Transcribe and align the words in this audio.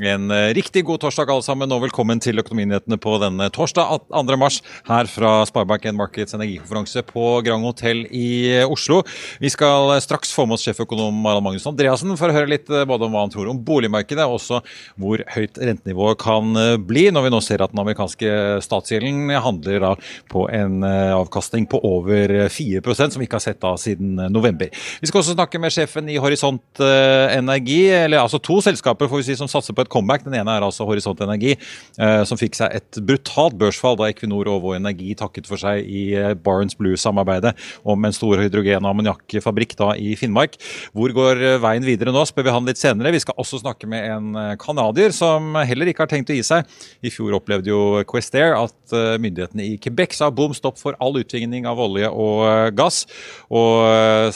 En 0.00 0.30
eh, 0.30 0.54
riktig 0.56 0.84
god 0.88 1.02
torsdag 1.02 1.28
alle 1.28 1.44
sammen, 1.44 1.72
og 1.74 1.82
velkommen 1.84 2.20
til 2.24 2.40
Økonominyhetene 2.40 2.96
på 3.00 3.18
denne 3.20 3.50
torsdag 3.52 4.06
2. 4.08 4.36
mars 4.40 4.60
her 4.88 5.08
fra 5.10 5.32
Sparebank1 5.48 5.96
Markets 5.98 6.36
energikonferanse 6.36 7.02
på 7.04 7.24
Grand 7.44 7.66
Hotell 7.68 8.06
i 8.08 8.62
Oslo. 8.64 9.02
Vi 9.44 9.50
skal 9.52 9.92
straks 10.00 10.32
få 10.32 10.46
med 10.48 10.56
oss 10.56 10.64
sjeføkonom 10.64 11.18
Harald 11.28 11.44
Magnus 11.44 11.68
Andreassen 11.68 12.16
for 12.16 12.32
å 12.32 12.36
høre 12.36 12.48
litt 12.48 12.72
eh, 12.72 12.86
både 12.88 13.06
om 13.06 13.16
hva 13.16 13.26
han 13.26 13.34
tror 13.34 13.50
om 13.52 13.60
boligmarkedet, 13.66 14.24
og 14.24 14.38
også 14.38 14.62
hvor 14.96 15.20
høyt 15.34 15.60
rentenivået 15.60 16.20
kan 16.24 16.56
eh, 16.56 16.78
bli, 16.80 17.10
når 17.12 17.28
vi 17.28 17.34
nå 17.36 17.42
ser 17.44 17.60
at 17.60 17.74
den 17.74 17.84
amerikanske 17.84 18.32
statsgjelden 18.64 19.28
handler 19.44 19.84
da 19.84 19.92
på 20.32 20.46
en 20.48 20.80
avkastning 20.80 21.66
på 21.68 21.80
over 21.84 22.32
4% 22.48 23.12
som 23.12 23.20
vi 23.20 23.28
ikke 23.28 23.36
har 23.36 23.44
sett 23.44 23.60
da 23.60 23.74
siden 23.80 24.16
november. 24.32 24.72
Vi 25.02 25.10
skal 25.10 25.20
også 25.20 25.36
snakke 25.36 25.60
med 25.60 25.74
sjefen 25.74 26.08
i 26.08 26.16
Horisont 26.22 26.80
Energi, 26.80 27.82
eller 27.92 28.22
altså 28.22 28.40
to 28.42 28.60
selskaper 28.64 29.10
får 29.10 29.20
vi 29.20 29.28
si, 29.28 29.38
som 29.38 29.50
satser 29.50 29.76
på 29.76 29.84
et 29.84 29.89
comeback. 29.90 30.24
Den 30.26 30.36
ene 30.38 30.56
er 30.56 30.64
altså 30.64 30.86
Horisont 30.88 31.20
Energi, 31.24 31.56
eh, 31.98 32.22
som 32.28 32.38
fikk 32.40 32.58
seg 32.58 32.76
et 32.78 33.00
brutalt 33.06 33.56
børsfall 33.60 33.98
da 34.00 34.08
Equinor 34.10 34.48
og 34.52 34.62
Vår 34.64 34.78
Energi 34.78 35.14
takket 35.18 35.48
for 35.50 35.60
seg 35.60 35.84
i 35.84 36.04
eh, 36.16 36.34
Barents 36.38 36.78
Blue-samarbeidet 36.78 37.54
om 37.84 38.06
en 38.06 38.16
stor 38.16 38.40
hydrogen- 38.42 38.84
og 38.84 38.92
ammoniakkfabrikk 38.94 39.76
i 40.00 40.14
Finnmark. 40.18 40.56
Hvor 40.96 41.14
går 41.16 41.42
eh, 41.42 41.58
veien 41.62 41.86
videre 41.86 42.14
nå, 42.14 42.24
spør 42.28 42.48
vi 42.48 42.54
han 42.54 42.68
litt 42.68 42.80
senere. 42.80 43.12
Vi 43.14 43.22
skal 43.22 43.38
også 43.40 43.62
snakke 43.62 43.88
med 43.90 44.06
en 44.10 44.56
canadier 44.60 45.14
som 45.14 45.54
heller 45.56 45.90
ikke 45.90 46.06
har 46.06 46.12
tenkt 46.12 46.30
å 46.30 46.36
gi 46.36 46.44
seg. 46.46 46.68
I 47.02 47.12
fjor 47.12 47.38
opplevde 47.38 47.72
jo 47.72 47.80
Questair 48.08 48.56
at 48.58 48.94
myndighetene 49.20 49.64
i 49.64 49.76
Quebec 49.80 50.14
sa 50.16 50.30
bom 50.34 50.54
stopp 50.56 50.78
for 50.80 50.96
all 51.02 51.18
utvinning 51.20 51.66
av 51.68 51.78
olje 51.80 52.08
og 52.10 52.74
gass, 52.76 53.04
og, 53.50 54.34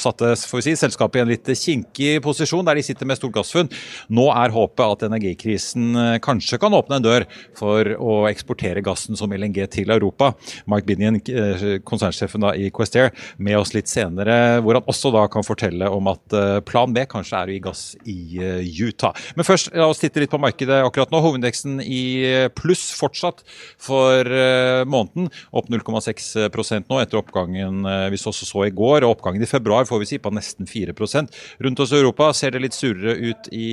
satte 0.00 0.34
får 0.48 0.60
vi 0.60 0.64
si, 0.68 0.76
selskapet 0.80 1.20
i 1.20 1.24
en 1.24 1.30
litt 1.30 1.50
kinkig 1.56 2.20
posisjon 2.24 2.66
der 2.66 2.78
de 2.78 2.84
sitter 2.86 3.08
med 3.08 3.18
stort 3.18 3.34
gassfunn. 3.36 3.70
Nå 4.12 4.28
er 4.34 4.54
håpet 4.54 4.84
at 4.92 5.04
energikrisen 5.06 5.96
eh, 5.96 6.18
kanskje 6.22 6.58
kan 6.60 6.74
åpne 6.76 6.98
en 6.98 7.06
dør 7.06 7.26
for 7.58 7.88
å 7.96 8.16
eksportere 8.30 8.82
gassen 8.84 9.18
som 9.18 9.32
LNG 9.34 9.62
til 9.74 9.92
Europa. 9.92 10.32
Mike 10.70 10.88
Binion, 10.88 11.20
eh, 11.20 11.78
konsernsjefen 11.86 12.46
i 12.54 12.70
Questair, 12.74 13.12
med 13.38 13.58
oss 13.58 13.74
litt 13.76 13.90
senere, 13.90 14.60
hvor 14.64 14.78
han 14.78 14.90
også 14.90 15.12
da 15.14 15.26
kan 15.32 15.46
fortelle 15.46 15.90
om 15.90 16.10
at 16.12 16.36
eh, 16.36 16.60
plan 16.66 16.92
B 16.94 17.04
kanskje 17.10 17.40
er 17.40 17.50
å 17.50 17.56
gi 17.56 17.62
gass 17.64 17.84
i 18.08 18.18
Utah. 18.80 19.16
Men 19.36 19.46
først, 19.46 19.72
la 19.76 19.88
oss 19.90 20.00
titte 20.02 20.22
litt 20.22 20.32
på 20.32 20.40
markedet 20.40 20.82
akkurat 20.84 21.12
nå. 21.12 21.20
Hovedindeksen 21.20 21.80
i 21.84 22.02
pluss 22.56 22.90
fortsatt 22.96 23.42
for 23.80 24.26
måneden. 24.88 25.28
Opp 25.56 25.68
0,6% 25.72 26.88
nå 26.90 27.00
etter 27.02 27.20
oppgangen 27.20 27.84
vi 28.12 28.20
så, 28.20 28.32
så 28.34 28.64
i 28.66 28.72
går. 28.74 29.04
og 29.04 29.16
Oppgangen 29.16 29.42
i 29.44 29.48
februar 29.50 29.88
får 29.88 30.02
vi 30.02 30.08
si 30.12 30.20
på 30.22 30.32
nesten 30.34 30.68
4% 30.70 31.40
Rundt 31.60 31.82
oss 31.82 31.92
i 31.92 31.98
Europa 32.00 32.30
ser 32.36 32.54
det 32.54 32.62
litt 32.64 32.76
surere 32.76 33.16
ut 33.20 33.50
i 33.52 33.70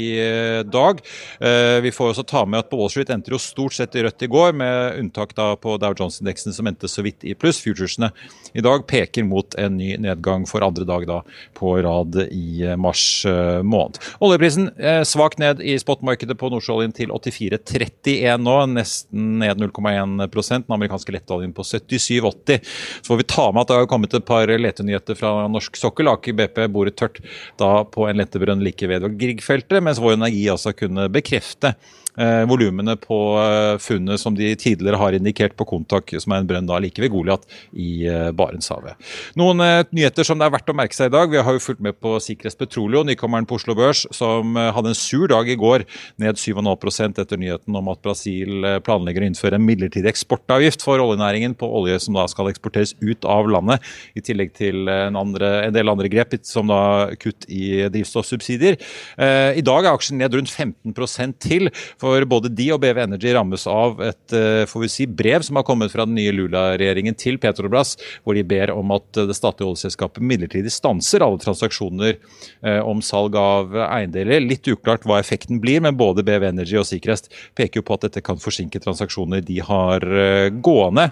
dag. 0.68 1.02
Eh, 1.40 1.80
vi 1.82 1.92
får 1.92 2.14
også 2.14 2.26
ta 2.28 2.44
med 2.46 2.64
at 2.64 2.70
på 2.72 2.80
Wall 2.80 2.92
Street 2.92 3.12
endte 3.14 3.32
jo 3.34 3.40
stort 3.42 3.76
sett 3.78 3.96
i 3.98 4.04
rødt 4.06 4.26
i 4.26 4.30
går, 4.32 4.54
med 4.58 5.00
unntak 5.02 5.36
da 5.38 5.52
på 5.60 5.78
Dow 5.82 5.96
Jones-indeksen 5.98 6.56
som 6.56 6.70
endte 6.70 6.90
så 6.92 7.04
vidt 7.06 7.26
i 7.28 7.36
pluss. 7.38 7.62
Futuresene 7.64 8.12
i 8.58 8.64
dag 8.66 8.86
peker 8.90 9.26
mot 9.28 9.58
en 9.60 9.78
ny 9.78 9.94
nedgang 10.02 10.48
for 10.50 10.66
andre 10.66 10.88
dag 10.88 11.08
da 11.10 11.22
på 11.58 11.76
rad 11.86 12.20
i 12.28 12.64
eh, 12.66 12.78
mars 12.80 13.26
eh, 13.30 13.62
måned. 13.64 14.00
Oljeprisen 14.24 14.70
svakt 15.08 15.40
ned 15.42 15.62
i 15.64 15.76
spotmarkedet 15.80 16.36
på 16.40 16.50
nordsjøoljen 16.52 16.94
til 16.96 17.12
84,31 17.14 18.44
nå, 18.44 18.56
nesten 18.72 19.38
ned 19.42 19.62
0,1% 19.62 20.66
Den 20.68 20.76
amerikanske 20.76 21.14
lettoljen 21.14 21.54
på 21.56 21.64
77,80. 21.66 22.62
Så 23.02 23.10
får 23.10 23.20
vi 23.22 23.28
ta 23.30 23.48
med 23.52 23.64
at 23.64 23.72
det 23.72 23.80
har 23.80 23.90
kommet 23.90 24.14
et 24.18 24.26
par 24.28 24.50
letenyheter 24.50 25.18
fra 25.18 25.34
norsk 25.52 25.78
sokkel. 25.80 26.10
Aker 26.12 26.36
BP 26.38 26.62
boret 26.74 26.98
tørt 27.00 27.22
da 27.60 27.84
på 27.88 28.08
en 28.08 28.20
lettebrønn 28.20 28.64
like 28.66 28.90
ved 28.90 29.06
Grieg-feltet, 29.20 29.80
mens 29.84 30.02
Vår 30.02 30.18
Energi 30.18 30.46
altså 30.52 30.74
kunne 30.78 30.97
bekrefte 31.10 31.76
eh, 32.18 32.44
volumene 32.50 32.96
på 33.00 33.18
eh, 33.42 33.78
funnet 33.82 34.22
som 34.22 34.36
de 34.38 34.50
tidligere 34.60 35.00
har 35.00 35.16
indikert 35.18 35.56
på 35.58 35.68
Kontak, 35.70 36.14
som 36.22 36.34
er 36.34 36.42
en 36.42 36.50
brønn 36.50 36.70
da 36.70 36.80
like 36.82 37.02
ved 37.02 37.14
Goliat 37.14 37.46
i 37.74 38.08
eh, 38.10 38.30
Barentshavet. 38.38 38.98
Noen 39.40 39.62
eh, 39.64 39.84
nyheter 39.96 40.28
som 40.28 40.40
det 40.40 40.48
er 40.48 40.56
verdt 40.58 40.72
å 40.74 40.78
merke 40.78 40.98
seg 40.98 41.12
i 41.12 41.16
dag. 41.16 41.32
Vi 41.32 41.44
har 41.44 41.58
jo 41.58 41.64
fulgt 41.64 41.84
med 41.84 41.98
på 42.02 42.16
Sikres 42.24 42.58
Petroleum, 42.58 43.08
nykommeren 43.10 43.48
på 43.50 43.60
Oslo 43.60 43.76
Børs, 43.78 44.06
som 44.16 44.58
eh, 44.58 44.72
hadde 44.76 44.94
en 44.94 44.98
sur 44.98 45.28
dag 45.32 45.50
i 45.50 45.58
går, 45.60 45.86
ned 46.22 46.42
7,5% 46.42 47.22
etter 47.24 47.42
nyheten 47.42 47.78
om 47.78 47.92
at 47.94 48.04
Brasil 48.06 48.66
eh, 48.66 48.80
planlegger 48.84 49.26
å 49.26 49.32
innføre 49.32 49.60
en 49.60 49.68
midlertidig 49.68 50.12
eksportavgift 50.12 50.86
for 50.86 51.02
oljenæringen 51.04 51.56
på 51.58 51.70
olje 51.80 52.00
som 52.04 52.18
da 52.18 52.28
skal 52.32 52.52
eksporteres 52.52 52.96
ut 53.04 53.28
av 53.28 53.50
landet, 53.52 53.84
i 54.18 54.24
tillegg 54.24 54.54
til 54.58 54.88
en, 54.90 55.18
andre, 55.20 55.50
en 55.68 55.76
del 55.76 55.92
andre 55.92 56.10
grep, 56.12 56.34
som 56.48 56.68
da 56.68 57.08
kutt 57.22 57.46
i 57.54 57.88
drivstoffsubsidier. 57.92 58.76
I 59.18 59.64
dag 59.66 59.86
er 59.86 59.96
aksjen 59.96 60.20
ned 60.20 60.34
rundt 60.36 60.52
15% 60.52 61.38
til. 61.44 61.70
for 62.02 62.07
for 62.08 62.28
både 62.30 62.52
de 62.56 62.70
og 62.74 62.82
BV 62.84 63.02
Energy 63.04 63.34
rammes 63.36 63.66
av 63.70 64.02
et 64.06 64.36
eh, 64.36 64.64
får 64.70 64.84
vi 64.84 64.90
si, 64.92 65.08
brev 65.10 65.44
som 65.46 65.60
har 65.60 65.66
kommet 65.68 65.94
fra 65.94 66.08
den 66.08 66.16
nye 66.18 66.34
Lula-regjeringen 66.36 67.18
til 67.20 67.40
Petrobras, 67.42 67.96
hvor 68.24 68.38
de 68.38 68.46
ber 68.48 68.72
om 68.74 68.96
at 68.96 69.22
det 69.28 69.36
statlige 69.38 69.70
oljeselskapet 69.70 70.24
midlertidig 70.24 70.74
stanser 70.74 71.26
alle 71.26 71.42
transaksjoner 71.44 72.16
eh, 72.16 72.82
om 72.82 73.04
salg 73.06 73.38
av 73.40 73.76
eiendeler. 73.90 74.44
Litt 74.44 74.68
uklart 74.72 75.08
hva 75.08 75.20
effekten 75.22 75.62
blir, 75.64 75.84
men 75.84 76.00
både 76.00 76.26
BV 76.28 76.50
Energy 76.54 76.80
og 76.80 76.88
Sikrest 76.90 77.32
peker 77.58 77.82
jo 77.82 77.88
på 77.88 77.98
at 77.98 78.08
dette 78.08 78.26
kan 78.26 78.42
forsinke 78.42 78.82
transaksjoner 78.84 79.44
de 79.46 79.62
har 79.68 80.04
eh, 80.08 80.50
gående 80.52 81.12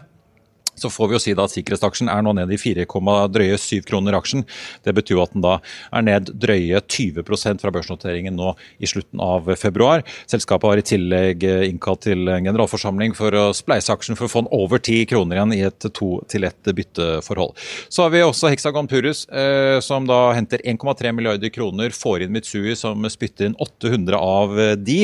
så 0.75 0.91
får 0.91 1.09
vi 1.09 1.17
jo 1.17 1.21
si 1.23 1.35
da 1.37 1.45
at 1.47 1.53
sikkerhetsaksjen 1.53 2.11
er 2.11 2.23
nå 2.25 2.35
ned 2.37 2.51
i 2.53 2.59
4, 2.59 2.85
drøye 3.31 3.57
7 3.59 3.81
kroner 3.87 4.17
aksjen. 4.17 4.45
Det 4.85 4.93
betyr 4.95 5.21
at 5.23 5.33
den 5.35 5.45
da 5.45 5.57
er 5.95 6.05
ned 6.05 6.31
drøye 6.41 6.81
20% 6.81 7.63
fra 7.63 7.71
børsnoteringen 7.73 8.35
nå 8.37 8.53
i 8.79 8.89
slutten 8.89 9.21
av 9.23 9.49
februar. 9.59 10.03
Selskapet 10.31 10.69
har 10.69 10.81
i 10.81 10.85
tillegg 10.85 11.45
innkalt 11.69 12.05
til 12.05 12.27
generalforsamling 12.27 13.15
for 13.17 13.35
å 13.35 13.47
spleise 13.55 13.93
aksjen 13.93 14.17
for 14.19 14.27
å 14.27 14.31
få 14.31 14.45
den 14.45 14.53
over 14.55 14.81
10 14.81 15.07
kroner 15.11 15.39
igjen 15.39 15.55
i 15.55 15.63
et 15.69 15.89
to 15.95 16.19
til 16.31 16.47
ett 16.47 16.71
bytteforhold. 16.75 17.55
Så 17.89 18.05
har 18.05 18.13
vi 18.13 18.23
også 18.25 18.51
Hexagon 18.51 18.89
Purus, 18.91 19.25
eh, 19.29 19.79
som 19.85 20.07
da 20.09 20.33
henter 20.35 20.61
1,3 20.65 21.13
milliarder 21.15 21.51
kroner, 21.53 21.93
får 21.95 22.25
inn 22.25 22.35
Mitsui, 22.35 22.75
som 22.77 23.05
spytter 23.09 23.49
inn 23.49 23.57
800 23.61 24.19
av 24.19 24.55
de, 24.83 24.99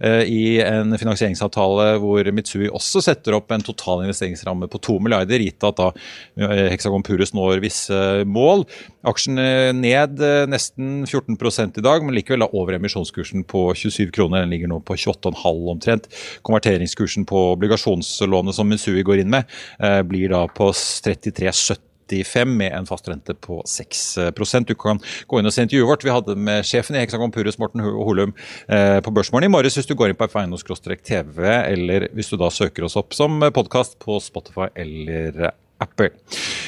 eh, 0.00 0.22
i 0.26 0.60
en 0.62 0.96
finansieringsavtale 0.96 1.96
hvor 2.02 2.32
Mitsui 2.32 2.68
også 2.68 3.02
setter 3.02 3.36
opp 3.36 3.50
en 3.52 3.64
total 3.64 4.04
investeringsramme 4.06 4.68
på 4.70 4.80
2 4.80 4.98
milliarder 5.00 5.15
milliarder, 5.16 5.44
gitt 5.44 5.64
at 5.64 5.78
da 5.78 5.90
eh, 6.36 6.68
Hexagon 6.72 7.04
Purus 7.06 7.32
når 7.34 7.62
visse 7.64 8.24
mål. 8.26 8.66
Aksjen 9.06 9.38
ned 9.80 10.20
eh, 10.20 10.44
nesten 10.50 11.06
14 11.06 11.36
i 11.78 11.84
dag, 11.84 12.04
men 12.04 12.14
likevel 12.14 12.44
da 12.44 12.50
over 12.52 12.76
emisjonskursen 12.76 13.44
på 13.48 13.72
27 13.74 14.10
kroner. 14.12 14.44
Den 14.44 14.50
ligger 14.50 14.68
nå 14.68 14.80
på 14.80 14.96
28,5 14.96 15.70
omtrent. 15.72 16.08
Konverteringskursen 16.42 17.26
på 17.26 17.52
obligasjonslånet 17.54 18.56
som 18.56 18.68
Mensui 18.68 19.02
går 19.02 19.22
inn 19.22 19.30
med, 19.32 19.44
eh, 19.80 20.02
blir 20.02 20.30
da 20.30 20.46
på 20.48 20.72
33,70 20.72 21.85
med 22.46 22.72
en 22.72 22.86
fast 22.86 23.08
rente 23.08 23.34
på 23.34 23.62
6% 23.66 24.66
Du 24.66 24.74
kan 24.74 25.00
gå 25.26 25.40
inn 25.40 25.46
og 25.46 25.52
se 25.52 25.62
intervjuet 25.62 25.88
vårt. 25.88 26.04
Vi 26.04 26.14
hadde 26.14 26.36
med 26.36 26.64
sjefen 26.64 26.96
i 26.96 27.00
Hexagon 27.02 27.32
Purus, 27.32 27.58
Morten 27.58 27.80
Holum, 27.80 28.32
på 28.66 29.10
Børsmorgen 29.10 29.48
i 29.48 29.52
morges. 29.52 29.76
Hvis 29.76 29.86
du 29.86 29.94
går 29.94 30.10
inn 30.12 30.18
på 30.18 30.28
feinos-tv, 30.30 31.42
eller 31.44 32.08
hvis 32.14 32.30
du 32.30 32.36
da 32.40 32.50
søker 32.50 32.86
oss 32.86 32.96
opp 32.96 33.14
som 33.16 33.40
podkast 33.52 33.98
på 34.02 34.20
Spotify 34.22 34.70
eller 34.74 35.52
Apple. 35.82 36.08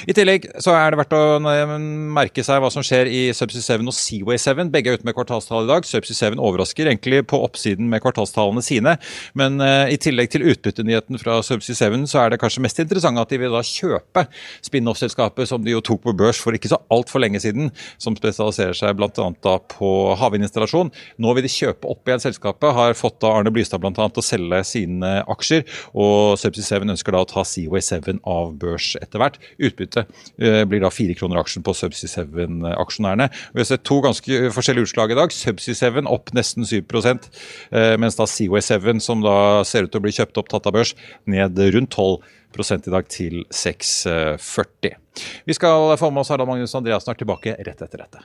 I 0.08 0.14
tillegg 0.16 0.46
så 0.62 0.74
er 0.76 0.92
det 0.92 0.98
verdt 1.00 1.14
å 1.16 1.38
merke 1.40 2.42
seg 2.44 2.60
hva 2.60 2.68
som 2.72 2.84
skjer 2.84 3.08
i 3.08 3.20
Subsea 3.36 3.78
7 3.78 3.88
og 3.88 3.94
Seaway 3.96 4.40
7. 4.40 4.68
Begge 4.72 4.92
er 4.92 4.98
ute 5.00 5.08
med 5.08 5.16
kvartalstall 5.16 5.64
i 5.64 5.70
dag. 5.70 5.86
Subsea 5.88 6.32
7 6.32 6.36
overrasker 6.36 6.90
egentlig 6.90 7.22
på 7.28 7.40
oppsiden 7.44 7.88
med 7.88 8.02
kvartalstallene 8.04 8.64
sine. 8.64 8.96
Men 9.38 9.58
uh, 9.64 9.88
i 9.88 9.96
tillegg 10.00 10.32
til 10.34 10.44
utbyttenyheten 10.52 11.20
fra 11.22 11.38
Subsea 11.44 11.76
7, 11.88 12.04
så 12.10 12.22
er 12.22 12.34
det 12.34 12.40
kanskje 12.42 12.64
mest 12.64 12.82
interessant 12.84 13.20
at 13.20 13.32
de 13.32 13.40
vil 13.40 13.54
da 13.56 13.62
kjøpe 13.64 14.26
spin-off-selskapet 14.68 15.48
som 15.48 15.64
de 15.64 15.72
jo 15.72 15.82
tok 15.84 16.04
på 16.04 16.16
børs 16.18 16.40
for 16.42 16.56
ikke 16.56 16.72
så 16.72 16.80
altfor 16.92 17.24
lenge 17.24 17.40
siden, 17.44 17.72
som 18.00 18.16
spesialiserer 18.18 18.76
seg 18.76 18.96
bl.a. 18.98 19.56
på 19.72 19.92
havvindinstallasjon. 20.20 20.92
Nå 21.16 21.36
vil 21.36 21.48
de 21.48 21.52
kjøpe 21.52 21.88
opp 21.88 22.08
igjen 22.08 22.24
selskapet. 22.28 22.76
Har 22.76 22.96
fått 22.98 23.20
da 23.24 23.32
Arne 23.38 23.52
Blystad 23.54 23.80
bl.a. 23.80 23.92
til 23.96 24.20
å 24.20 24.28
selge 24.28 24.62
sine 24.68 25.16
aksjer. 25.24 25.64
Og 25.96 26.36
Subsea 26.40 26.84
7 26.84 26.92
ønsker 26.92 27.16
da 27.16 27.24
å 27.24 27.28
ta 27.28 27.46
Seaway 27.48 27.84
7 27.84 28.20
av 28.28 28.52
børs 28.60 28.97
etter 29.02 29.22
hvert. 29.22 29.38
Utbytte 29.58 30.04
eh, 30.04 30.62
blir 30.68 30.82
da 30.84 30.92
fire 30.94 31.16
kroner 31.18 31.40
aksjen 31.42 31.64
på 31.66 31.74
Subsea 31.76 32.24
7-aksjonærene. 32.24 33.28
Vi 33.54 33.62
har 33.62 33.68
sett 33.70 33.86
to 33.88 34.00
ganske 34.04 34.52
forskjellige 34.54 34.90
utslag 34.90 35.14
i 35.14 35.18
dag. 35.18 35.34
Subsea 35.34 35.78
7 35.78 36.02
opp 36.08 36.32
nesten 36.36 36.66
7 36.68 36.80
eh, 36.80 37.94
mens 38.00 38.18
da 38.18 38.28
Seaway 38.28 38.64
7, 38.64 38.98
som 39.04 39.24
da 39.24 39.64
ser 39.68 39.86
ut 39.86 39.94
til 39.94 40.02
å 40.02 40.06
bli 40.06 40.14
kjøpt 40.14 40.40
opp 40.40 40.50
tatt 40.52 40.68
av 40.70 40.76
børs, 40.78 40.94
ned 41.26 41.58
rundt 41.74 41.94
12 41.94 42.18
i 42.58 42.90
dag 42.90 43.08
til 43.12 43.44
6,40. 43.52 44.96
Vi 45.44 45.54
skal 45.54 45.94
få 46.00 46.10
med 46.10 46.24
oss 46.24 46.32
Harald 46.32 46.48
Magnus 46.48 46.74
Andreassen 46.74 47.12
er 47.12 47.20
tilbake 47.20 47.56
rett 47.58 47.82
etter 47.84 48.06
dette. 48.06 48.24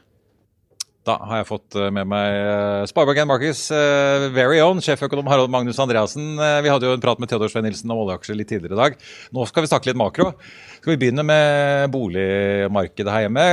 Da 1.04 1.18
har 1.20 1.42
jeg 1.42 1.50
fått 1.50 1.76
eh, 1.76 1.90
med 1.92 2.08
meg 2.08 2.88
Sparebank1 2.88 3.28
Markets 3.28 3.64
uh, 3.76 4.30
very 4.32 4.62
own 4.64 4.80
sjeføkonom 4.84 5.28
Harald 5.28 5.52
Magnus 5.52 5.82
Andreassen. 5.84 6.38
vi 6.40 6.72
hadde 6.72 6.88
jo 6.88 6.96
en 6.96 7.04
prat 7.04 7.20
med 7.20 7.28
Theodor 7.32 7.52
Svein 7.52 7.68
Nilsen 7.68 7.92
om 7.92 8.06
oljeaksjer 8.06 8.40
litt 8.40 8.48
tidligere 8.54 8.78
i 8.78 8.80
dag. 8.80 8.96
Nå 9.36 9.48
skal 9.50 9.66
vi 9.66 9.72
snakke 9.72 9.92
litt 9.92 10.00
makro. 10.00 10.32
Skal 10.80 10.94
vi 10.94 11.00
begynne 11.02 11.26
med 11.28 11.92
boligmarkedet 11.92 13.12
her 13.12 13.26
hjemme? 13.26 13.48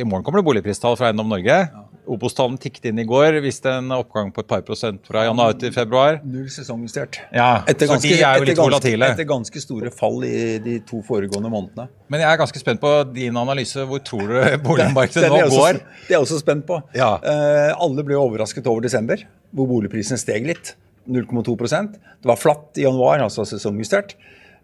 I 0.00 0.04
morgen 0.04 0.24
kommer 0.26 0.42
det 0.42 0.48
boligpristall 0.50 0.98
fra 1.00 1.08
Eiendom 1.08 1.32
Norge. 1.32 1.58
Obos-tallene 2.06 2.60
tikket 2.62 2.88
inn 2.90 3.00
i 3.02 3.06
går. 3.08 3.38
Viste 3.44 3.72
en 3.80 3.90
oppgang 3.96 4.30
på 4.34 4.44
et 4.44 4.48
par 4.50 4.62
prosent 4.66 5.02
fra 5.08 5.24
januar 5.26 5.56
til 5.60 5.72
februar. 5.74 6.20
Null 6.24 6.46
sesongjustert. 6.52 7.18
Ja, 7.34 7.64
Etter 7.68 7.90
ganske, 7.90 8.08
de 8.08 8.22
er 8.22 8.40
jo 8.40 8.48
litt 8.48 8.60
volatile. 8.60 9.10
etter 9.12 9.28
ganske 9.28 9.62
store 9.62 9.92
fall 9.94 10.24
i 10.28 10.56
de 10.62 10.78
to 10.86 11.02
foregående 11.06 11.50
månedene. 11.52 11.88
Men 12.12 12.22
jeg 12.22 12.30
er 12.30 12.40
ganske 12.40 12.62
spent 12.62 12.82
på 12.82 12.92
din 13.12 13.36
analyse. 13.36 13.84
Hvor 13.90 14.02
tror 14.06 14.24
du 14.30 14.38
boligmarkedet 14.68 15.26
Det 15.26 15.32
nå 15.34 15.52
går? 15.52 15.82
Det 15.82 16.14
er 16.14 16.16
jeg 16.16 16.24
også 16.24 16.40
spent 16.42 16.66
på. 16.68 16.80
Ja. 16.96 17.16
Uh, 17.22 17.74
alle 17.74 18.06
ble 18.06 18.18
overrasket 18.20 18.66
over 18.70 18.86
desember, 18.86 19.22
hvor 19.50 19.70
boligprisen 19.70 20.20
steg 20.20 20.48
litt. 20.48 20.76
0,2% 21.06 21.92
Det 22.22 22.26
var 22.26 22.38
flatt 22.38 22.80
i 22.80 22.86
januar, 22.86 23.20
altså 23.22 23.44
sesongjustert. 23.46 24.16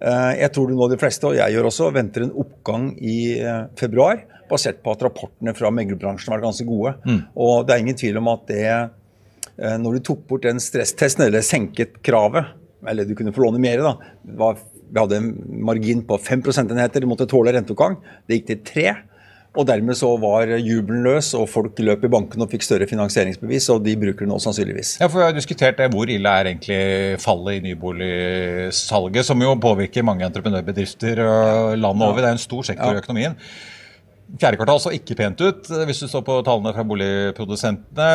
Uh, 0.02 0.34
jeg 0.34 0.50
tror 0.54 0.70
det 0.70 0.76
nå 0.78 0.88
de 0.90 0.98
fleste, 0.98 1.28
og 1.28 1.36
jeg 1.38 1.54
gjør 1.54 1.68
også, 1.68 1.90
venter 1.94 2.24
en 2.26 2.34
oppgang 2.42 2.88
i 2.98 3.18
uh, 3.38 3.68
februar, 3.78 4.24
basert 4.50 4.82
på 4.84 4.94
at 4.94 5.04
rapportene 5.06 5.54
fra 5.56 5.70
meglerbransjen 5.74 6.32
var 6.32 6.42
ganske 6.42 6.66
gode. 6.68 6.96
Og 7.36 7.66
det 7.66 7.74
er 7.74 7.84
ingen 7.84 7.98
tvil 7.98 8.18
om 8.20 8.32
at 8.32 8.44
det 8.50 8.64
eh, 8.66 9.78
Når 9.78 9.98
du 9.98 10.04
tok 10.10 10.26
bort 10.28 10.46
den 10.48 10.60
stresstesten, 10.62 11.26
eller 11.26 11.44
senket 11.46 12.00
kravet, 12.02 12.52
eller 12.88 13.06
du 13.06 13.14
kunne 13.18 13.32
få 13.34 13.44
låne 13.46 13.62
mer, 13.62 13.82
da. 13.84 13.94
Var, 14.42 14.58
vi 14.92 15.00
hadde 15.00 15.20
en 15.20 15.32
margin 15.64 16.02
på 16.06 16.18
5 16.18 16.42
prosentenheter, 16.42 17.00
du 17.00 17.10
måtte 17.10 17.28
tåle 17.30 17.54
renteoppgang. 17.54 17.96
Det 18.26 18.40
gikk 18.40 18.50
til 18.50 18.62
3. 18.72 18.92
Og 19.52 19.66
dermed 19.68 19.96
så 19.98 20.08
var 20.16 20.48
jubelen 20.56 21.04
løs, 21.04 21.34
og 21.36 21.44
folk 21.52 21.76
løp 21.84 22.06
i 22.06 22.10
banken 22.12 22.40
og 22.40 22.48
fikk 22.54 22.64
større 22.64 22.86
finansieringsbevis, 22.88 23.66
og 23.74 23.82
de 23.84 23.92
bruker 24.00 24.24
det 24.24 24.30
nå 24.30 24.38
sannsynligvis. 24.40 24.94
Ja, 25.02 25.10
for 25.12 25.20
Vi 25.20 25.26
har 25.26 25.36
diskutert 25.36 25.76
det. 25.76 25.90
Hvor 25.92 26.08
ille 26.08 26.32
er 26.40 26.48
egentlig 26.48 27.20
fallet 27.20 27.58
i 27.58 27.66
nyboligsalget, 27.66 29.28
som 29.28 29.44
jo 29.44 29.52
påvirker 29.60 30.06
mange 30.08 30.24
entreprenørbedrifter 30.24 31.20
landet 31.76 32.08
over. 32.08 32.22
Det 32.22 32.30
er 32.30 32.38
en 32.38 32.46
stor 32.48 32.64
sektor 32.70 32.96
i 32.96 33.02
økonomien. 33.04 33.36
Fjerde 34.40 34.56
kvartal 34.56 34.78
så 34.80 34.90
ikke 34.96 35.14
pent 35.18 35.40
ut, 35.44 35.66
hvis 35.86 35.98
du 36.00 36.06
står 36.08 36.22
på 36.24 36.38
tallene 36.46 36.70
fra 36.72 36.82
boligprodusentene. 36.88 38.06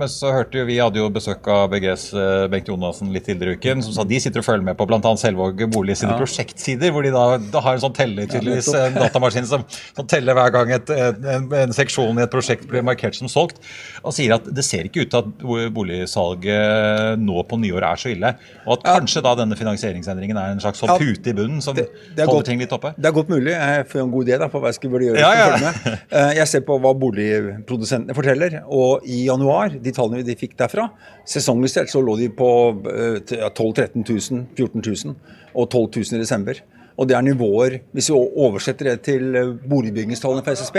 Men 0.00 0.08
så 0.08 0.30
hørte 0.32 0.56
jo 0.56 0.64
vi 0.68 0.78
hadde 0.80 1.00
jo 1.02 1.08
besøk 1.12 1.44
av 1.52 1.66
BGs 1.72 2.04
eh, 2.16 2.44
Bengt 2.52 2.70
Jonassen 2.70 3.10
litt 3.12 3.26
tidligere 3.28 3.56
i 3.56 3.58
uken, 3.60 3.82
som 3.84 3.92
sa 3.92 4.06
de 4.08 4.20
sitter 4.22 4.40
og 4.40 4.46
følger 4.46 4.64
med 4.70 4.78
på 4.78 4.86
bl.a. 4.88 5.00
Selvåg 5.20 5.60
Bolig 5.74 5.98
sine 6.00 6.16
prosjektsider, 6.16 6.94
hvor 6.94 7.04
de 7.04 7.12
da, 7.12 7.24
da 7.52 7.60
har 7.66 7.76
en 7.76 7.82
sånn 7.84 7.96
teller, 7.96 8.24
tydeligvis, 8.30 8.70
en 8.72 8.96
datamaskin 8.96 9.48
som, 9.50 9.66
som 9.96 10.08
teller 10.08 10.38
hver 10.38 10.54
gang 10.56 10.72
et, 10.78 10.92
en, 10.96 11.46
en 11.60 11.76
seksjon 11.76 12.16
i 12.16 12.24
et 12.24 12.32
prosjekt 12.32 12.64
blir 12.70 12.84
markert 12.86 13.18
som 13.18 13.28
solgt, 13.28 13.60
og 14.02 14.16
sier 14.16 14.32
at 14.38 14.48
det 14.56 14.64
ser 14.64 14.88
ikke 14.88 15.04
ut 15.04 15.12
til 15.12 15.20
at 15.20 15.70
boligsalget 15.76 17.20
nå 17.20 17.42
på 17.48 17.58
nyåret 17.60 17.88
er 17.92 18.00
så 18.00 18.12
ille. 18.14 18.32
Og 18.66 18.78
at 18.78 18.88
kanskje 18.96 19.22
da 19.24 19.34
denne 19.42 19.58
finansieringsendringen 19.58 20.40
er 20.40 20.54
en 20.56 20.62
slags 20.64 20.80
sånn 20.82 20.94
Ja. 20.94 20.98
pute 21.00 21.30
i 21.30 21.36
bunnen 21.36 21.60
som 21.62 21.74
Det 21.76 21.86
det 22.16 22.24
holder 22.24 22.32
godt- 22.40 22.46
ting 22.46 22.58
litt 22.60 22.72
oppe. 22.72 22.94
Det 22.96 23.06
er 23.06 23.12
godt 23.12 23.28
mulig. 23.28 23.52
Jeg 23.52 23.86
får 23.90 24.00
en 24.02 24.10
god 24.10 24.26
idé 24.26 24.38
da, 24.38 24.48
for 24.48 24.60
hva 24.60 24.68
jeg 24.72 24.74
skulle 24.80 25.00
gjøre. 25.04 25.18
Ja, 25.20 25.32
ja. 25.34 25.65
Følge. 25.72 25.98
Eh, 26.10 26.32
Jeg 26.38 26.46
ser 26.48 26.60
på 26.66 26.76
hva 26.80 26.92
boligprodusentene 26.98 28.14
forteller. 28.16 28.58
Og 28.68 29.04
i 29.06 29.24
januar, 29.26 29.70
de 29.82 29.92
tallene 29.92 30.24
de 30.26 30.36
fikk 30.38 30.56
derfra, 30.58 30.88
sesongjustert 31.26 31.90
så 31.92 32.02
lå 32.04 32.16
de 32.20 32.28
på 32.28 32.50
eh, 32.92 33.18
til- 33.26 33.38
ja, 33.42 33.48
12 33.50 33.72
000-13 33.74 34.06
000, 34.30 34.46
14 34.56 34.82
000 34.82 35.14
og 35.54 35.68
12 35.70 35.88
000 36.12 36.18
i 36.18 36.22
desember. 36.24 36.62
Og 36.96 37.08
det 37.08 37.16
er 37.16 37.22
nivåer 37.26 37.80
Hvis 37.92 38.08
vi 38.08 38.16
oversetter 38.16 38.84
det 38.92 39.02
til 39.04 39.34
eh, 39.36 39.54
boligbyggingstallene 39.68 40.44
for 40.46 40.52
SSB, 40.56 40.78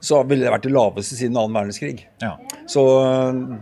så 0.00 0.20
ville 0.28 0.44
det 0.46 0.52
vært 0.54 0.62
det 0.68 0.72
laveste 0.76 1.16
siden 1.18 1.36
annen 1.36 1.56
verdenskrig. 1.56 2.04
Ja. 2.22 2.36
Så 2.70 2.84
øh, 3.02 3.58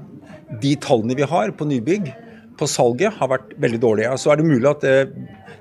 de 0.61 0.75
tallene 0.77 1.17
vi 1.17 1.25
har 1.25 1.51
på 1.57 1.65
nybygg, 1.65 2.11
på 2.59 2.69
salget, 2.71 3.15
har 3.19 3.31
vært 3.31 3.53
veldig 3.63 3.81
dårlige. 3.83 4.15
Så 4.21 4.33
er 4.33 4.41
det 4.41 4.49
mulig 4.49 4.69
at 4.71 4.85
det, 4.85 4.95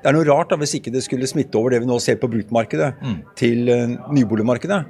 det 0.01 0.09
er 0.09 0.15
noe 0.15 0.27
rart 0.27 0.51
da, 0.53 0.59
hvis 0.61 0.75
ikke 0.77 0.93
det 0.93 1.03
skulle 1.05 1.29
smitte 1.29 1.59
over 1.59 1.75
det 1.75 1.81
vi 1.83 1.89
nå 1.89 1.99
ser 2.03 2.19
på 2.21 2.29
bruktmarkedet, 2.31 2.93
til 3.39 3.69
øh, 3.69 3.97
nyboligmarkedet. 4.13 4.83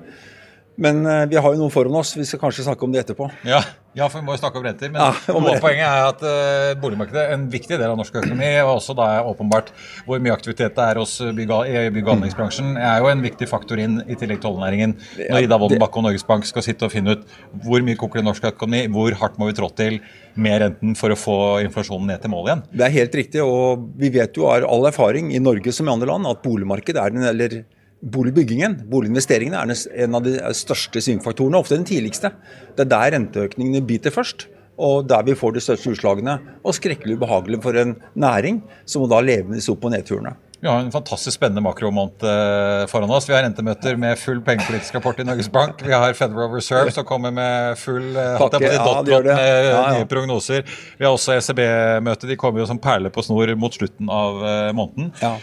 Men 0.78 1.06
øh, 1.06 1.24
vi 1.32 1.40
har 1.40 1.54
jo 1.54 1.60
noen 1.62 1.74
foran 1.74 1.96
oss. 1.96 2.16
Vi 2.18 2.28
skal 2.28 2.42
kanskje 2.42 2.68
snakke 2.68 2.84
om 2.84 2.94
det 2.94 3.06
etterpå. 3.06 3.30
Ja, 3.48 3.62
ja, 3.96 4.08
for 4.12 4.20
vi 4.20 4.26
må 4.28 4.34
jo 4.36 4.40
snakke 4.42 4.60
om 4.60 4.66
renter. 4.68 4.92
Men 4.92 5.02
Ja, 5.02 5.36
om 5.36 5.46
poenget 5.64 5.86
er 5.88 6.08
at 6.10 6.24
uh, 6.26 6.74
boligmarkedet 6.82 7.24
en 7.34 7.46
viktig 7.52 7.78
del 7.80 7.88
av 7.88 7.96
norsk 8.00 8.18
økonomi, 8.20 8.50
og 8.66 8.74
også 8.76 8.96
da 8.98 9.08
er 9.16 9.30
åpenbart 9.30 9.72
hvor 10.08 10.20
mye 10.24 10.34
aktivitet 10.36 10.76
det 10.76 10.84
er 10.84 11.00
hos 11.00 11.14
bygg- 11.38 11.54
i 11.72 11.86
bygg- 11.96 12.10
og 12.10 12.14
anleggsbransjen, 12.18 12.74
er 12.76 13.00
jo 13.00 13.10
en 13.12 13.24
viktig 13.24 13.48
faktor 13.50 13.80
inn 13.82 14.02
i 14.04 14.18
tillegg 14.20 14.42
til 14.44 14.52
oljenæringen. 14.52 14.98
Når 15.30 15.48
Ida 15.48 15.60
Wolden 15.62 15.82
Bakke 15.82 16.02
og 16.02 16.08
Norges 16.10 16.28
Bank 16.28 16.48
skal 16.50 16.66
sitte 16.66 16.90
og 16.90 16.94
finne 16.94 17.16
ut 17.16 17.24
hvor 17.64 17.86
mye 17.88 18.00
koker 18.00 18.20
det 18.22 18.28
norsk 18.28 18.50
økonomi, 18.52 18.86
hvor 18.92 19.16
hardt 19.22 19.40
må 19.40 19.48
vi 19.50 19.58
trå 19.58 19.72
til 19.80 20.02
med 20.36 20.60
renten 20.62 20.98
for 21.00 21.14
å 21.16 21.20
få 21.20 21.38
inflasjonen 21.64 22.12
ned 22.12 22.22
til 22.26 22.34
mål 22.34 22.50
igjen. 22.50 22.66
Det 22.76 22.90
er 22.90 22.96
helt 22.98 23.16
riktig, 23.16 23.44
og 23.46 23.88
vi 23.96 24.12
vet 24.12 24.36
jo 24.36 24.50
av 24.52 24.68
all 24.68 24.90
erfaring 24.92 25.32
i 25.32 25.40
Norge 25.40 25.72
som 25.72 25.88
i 25.88 25.94
andre 25.96 26.12
land 26.12 26.28
at 26.28 26.44
boligmarkedet 26.44 27.00
er 27.00 27.16
den, 27.16 27.24
eller 27.32 27.62
boligbyggingen, 28.06 28.80
boliginvesteringene, 28.92 29.62
er 29.66 30.04
en 30.06 30.18
av 30.18 30.26
de 30.26 30.38
største 30.58 31.02
svingfaktorene, 31.02 31.60
ofte 31.60 31.78
den 31.78 31.88
tidligste. 31.88 32.34
Det 32.76 32.86
er 32.86 32.92
der 32.92 33.16
renteøkningene 33.18 33.86
biter 33.88 34.14
først. 34.14 34.50
Og 34.76 35.06
der 35.08 35.24
vi 35.24 35.38
får 35.40 35.54
de 35.56 35.62
største 35.64 35.94
utslagene. 35.96 36.34
Og 36.68 36.76
skrekkelig 36.76 37.16
ubehagelig 37.16 37.62
for 37.64 37.78
en 37.80 37.96
næring 38.20 38.60
som 38.84 39.06
må 39.06 39.08
da 39.08 39.22
leve 39.24 39.48
med 39.48 39.62
disse 39.62 39.72
opp- 39.72 39.88
og 39.88 39.96
nedturene. 39.96 40.36
Vi 40.60 40.70
har 40.72 40.80
en 40.82 40.92
fantastisk 40.92 41.36
spennende 41.38 41.62
makromåned 41.62 42.24
eh, 42.26 42.86
foran 42.90 43.12
oss. 43.14 43.28
Vi 43.30 43.36
har 43.36 43.44
rentemøter 43.46 44.00
med 44.02 44.18
full 44.20 44.40
pengepolitisk 44.44 44.96
rapport 44.98 45.20
i 45.22 45.26
Norges 45.28 45.50
Bank. 45.52 45.84
Vi 45.86 45.94
har 45.94 46.16
Federal 46.18 46.50
Reserve 46.52 46.94
som 46.96 47.06
kommer 47.08 47.32
med 47.36 47.78
full 47.78 48.16
eh, 48.16 48.32
jeg 48.34 48.80
på 48.82 48.96
dot 49.06 49.30
ja. 49.30 49.84
nye 49.94 50.08
prognoser. 50.10 50.66
Vi 50.98 51.06
har 51.06 51.14
også 51.14 51.38
ECB-møte. 51.38 52.28
De 52.32 52.40
kommer 52.40 52.64
jo 52.64 52.70
som 52.72 52.82
perler 52.82 53.14
på 53.14 53.24
snor 53.24 53.54
mot 53.60 53.78
slutten 53.78 54.10
av 54.10 54.42
eh, 54.42 54.72
måneden. 54.76 55.14
Ja. 55.22 55.36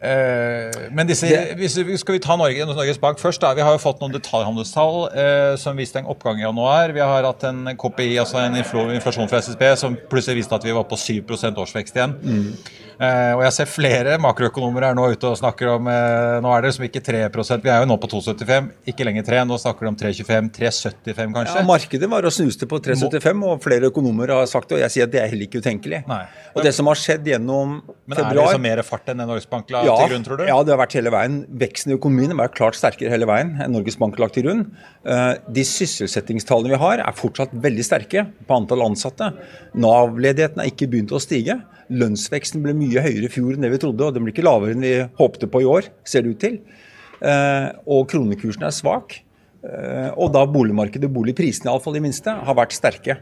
Eh, 0.00 0.88
men 0.92 1.06
disse, 1.08 1.26
vi- 1.56 1.68
skal 1.96 2.12
vi 2.12 2.18
ta 2.20 2.36
Norge, 2.36 2.66
Norges 2.66 2.98
Bank 3.00 3.18
først? 3.18 3.40
da, 3.40 3.54
Vi 3.54 3.62
har 3.62 3.72
jo 3.72 3.78
fått 3.78 4.00
noen 4.00 4.12
detaljhandelstall 4.12 5.08
eh, 5.16 5.56
som 5.56 5.76
viste 5.76 5.96
en 5.96 6.06
oppgang 6.06 6.38
i 6.38 6.42
januar. 6.42 6.92
Vi 6.92 7.00
har 7.00 7.22
hatt 7.24 7.44
en 7.44 7.64
KPI, 7.76 8.18
altså 8.18 8.38
en 8.44 8.54
inflasjon 8.56 9.28
fra 9.28 9.38
SSB, 9.38 9.76
som 9.76 9.96
plutselig 9.96 10.42
viste 10.42 10.52
at 10.54 10.62
vi 10.64 10.72
var 10.72 10.84
på 10.84 10.96
7 10.96 11.24
årsvekst 11.56 11.96
igjen. 11.96 12.14
Mm. 12.22 12.56
Eh, 12.96 13.32
og 13.36 13.42
jeg 13.44 13.52
ser 13.52 13.68
flere 13.68 14.14
makroøkonomer 14.16 14.86
er 14.88 14.94
nå 14.96 15.10
ute 15.12 15.28
og 15.28 15.36
snakker 15.36 15.68
om 15.74 15.88
eh, 15.92 16.38
Nå 16.40 16.48
er 16.48 16.62
det 16.64 16.70
liksom 16.70 16.86
ikke 16.86 17.02
3% 17.04 17.60
Vi 17.66 17.68
er 17.68 17.82
jo 17.82 17.88
nå 17.90 17.98
på 18.00 18.08
2,75, 18.08 18.70
ikke 18.88 19.04
lenger 19.04 19.26
3. 19.26 19.42
Nå 19.44 19.58
snakker 19.60 19.84
de 19.84 19.90
om 19.92 19.98
3,25, 20.00 20.48
3,75 20.56 21.34
kanskje. 21.36 21.58
Ja, 21.60 21.64
Markedet 21.68 22.08
var 22.08 22.24
og 22.24 22.32
snuste 22.32 22.68
på 22.68 22.80
3,75, 22.80 23.44
og 23.44 23.60
flere 23.64 23.90
økonomer 23.90 24.32
har 24.32 24.48
sagt 24.48 24.70
det. 24.70 24.78
Og 24.78 24.84
jeg 24.86 24.94
sier 24.94 25.08
at 25.08 25.12
det 25.12 25.20
er 25.20 25.28
heller 25.28 25.48
ikke 25.48 25.60
utenkelig. 25.60 26.02
Nei. 26.08 26.22
Og 26.56 26.64
det 26.64 26.72
som 26.72 26.88
har 26.88 26.96
skjedd 26.96 27.28
gjennom 27.28 27.82
februar 27.84 28.00
men 28.06 28.16
er 28.16 28.32
det 28.32 28.46
liksom 28.46 28.64
mer 28.64 28.82
fart 28.86 29.12
enn 29.12 29.20
det 29.20 29.28
Norges 29.28 29.50
Bank 29.50 29.70
la 29.74 29.84
ja, 29.88 29.94
til 30.00 30.10
grunn, 30.12 30.24
tror 30.26 30.40
du? 30.40 30.44
Ja, 30.48 30.56
det 30.66 30.72
har 30.74 30.80
vært 30.80 30.96
hele 30.98 31.10
veien. 31.14 31.36
Veksten 31.62 31.92
i 31.92 31.96
økonomien 31.96 32.32
har 32.34 32.40
vært 32.42 32.56
klart 32.58 32.76
sterkere 32.78 33.10
hele 33.12 33.28
veien 33.30 33.54
enn 33.62 33.72
Norges 33.74 33.96
Bank 34.00 34.16
har 34.18 34.26
lagt 34.26 34.34
til 34.38 34.44
grunn. 34.46 34.64
Eh, 35.06 35.34
De 35.56 35.64
sysselsettingstallene 35.66 36.74
vi 36.74 36.80
har, 36.82 37.02
er 37.04 37.16
fortsatt 37.16 37.54
veldig 37.54 37.84
sterke 37.86 38.26
på 38.46 38.56
antall 38.58 38.82
ansatte. 38.86 39.32
Nav-ledigheten 39.76 40.62
er 40.62 40.70
ikke 40.72 40.88
begynt 40.92 41.14
å 41.16 41.20
stige. 41.22 41.60
Lønnsveksten 41.90 42.62
ble 42.64 42.74
mye 42.74 43.02
høyere 43.04 43.28
i 43.28 43.32
fjor 43.32 43.54
enn 43.54 43.62
det 43.66 43.70
vi 43.76 43.78
trodde, 43.82 44.08
og 44.08 44.14
den 44.16 44.26
blir 44.26 44.34
ikke 44.34 44.46
lavere 44.46 44.74
enn 44.74 44.82
vi 44.82 44.94
håpte 45.20 45.46
på 45.52 45.62
i 45.62 45.68
år, 45.70 45.90
ser 46.04 46.26
det 46.26 46.34
ut 46.34 46.40
til. 46.42 46.58
Eh, 47.22 47.68
Og 47.86 48.08
kronekursen 48.10 48.66
er 48.66 48.74
svak. 48.74 49.20
Eh, 49.64 50.10
Og 50.16 50.32
da 50.32 50.44
boligmarkedet, 50.46 51.08
boligprisene 51.12 51.70
iallfall 51.70 51.96
i 51.96 52.00
minste, 52.00 52.30
har 52.30 52.54
vært 52.54 52.72
sterke. 52.76 53.18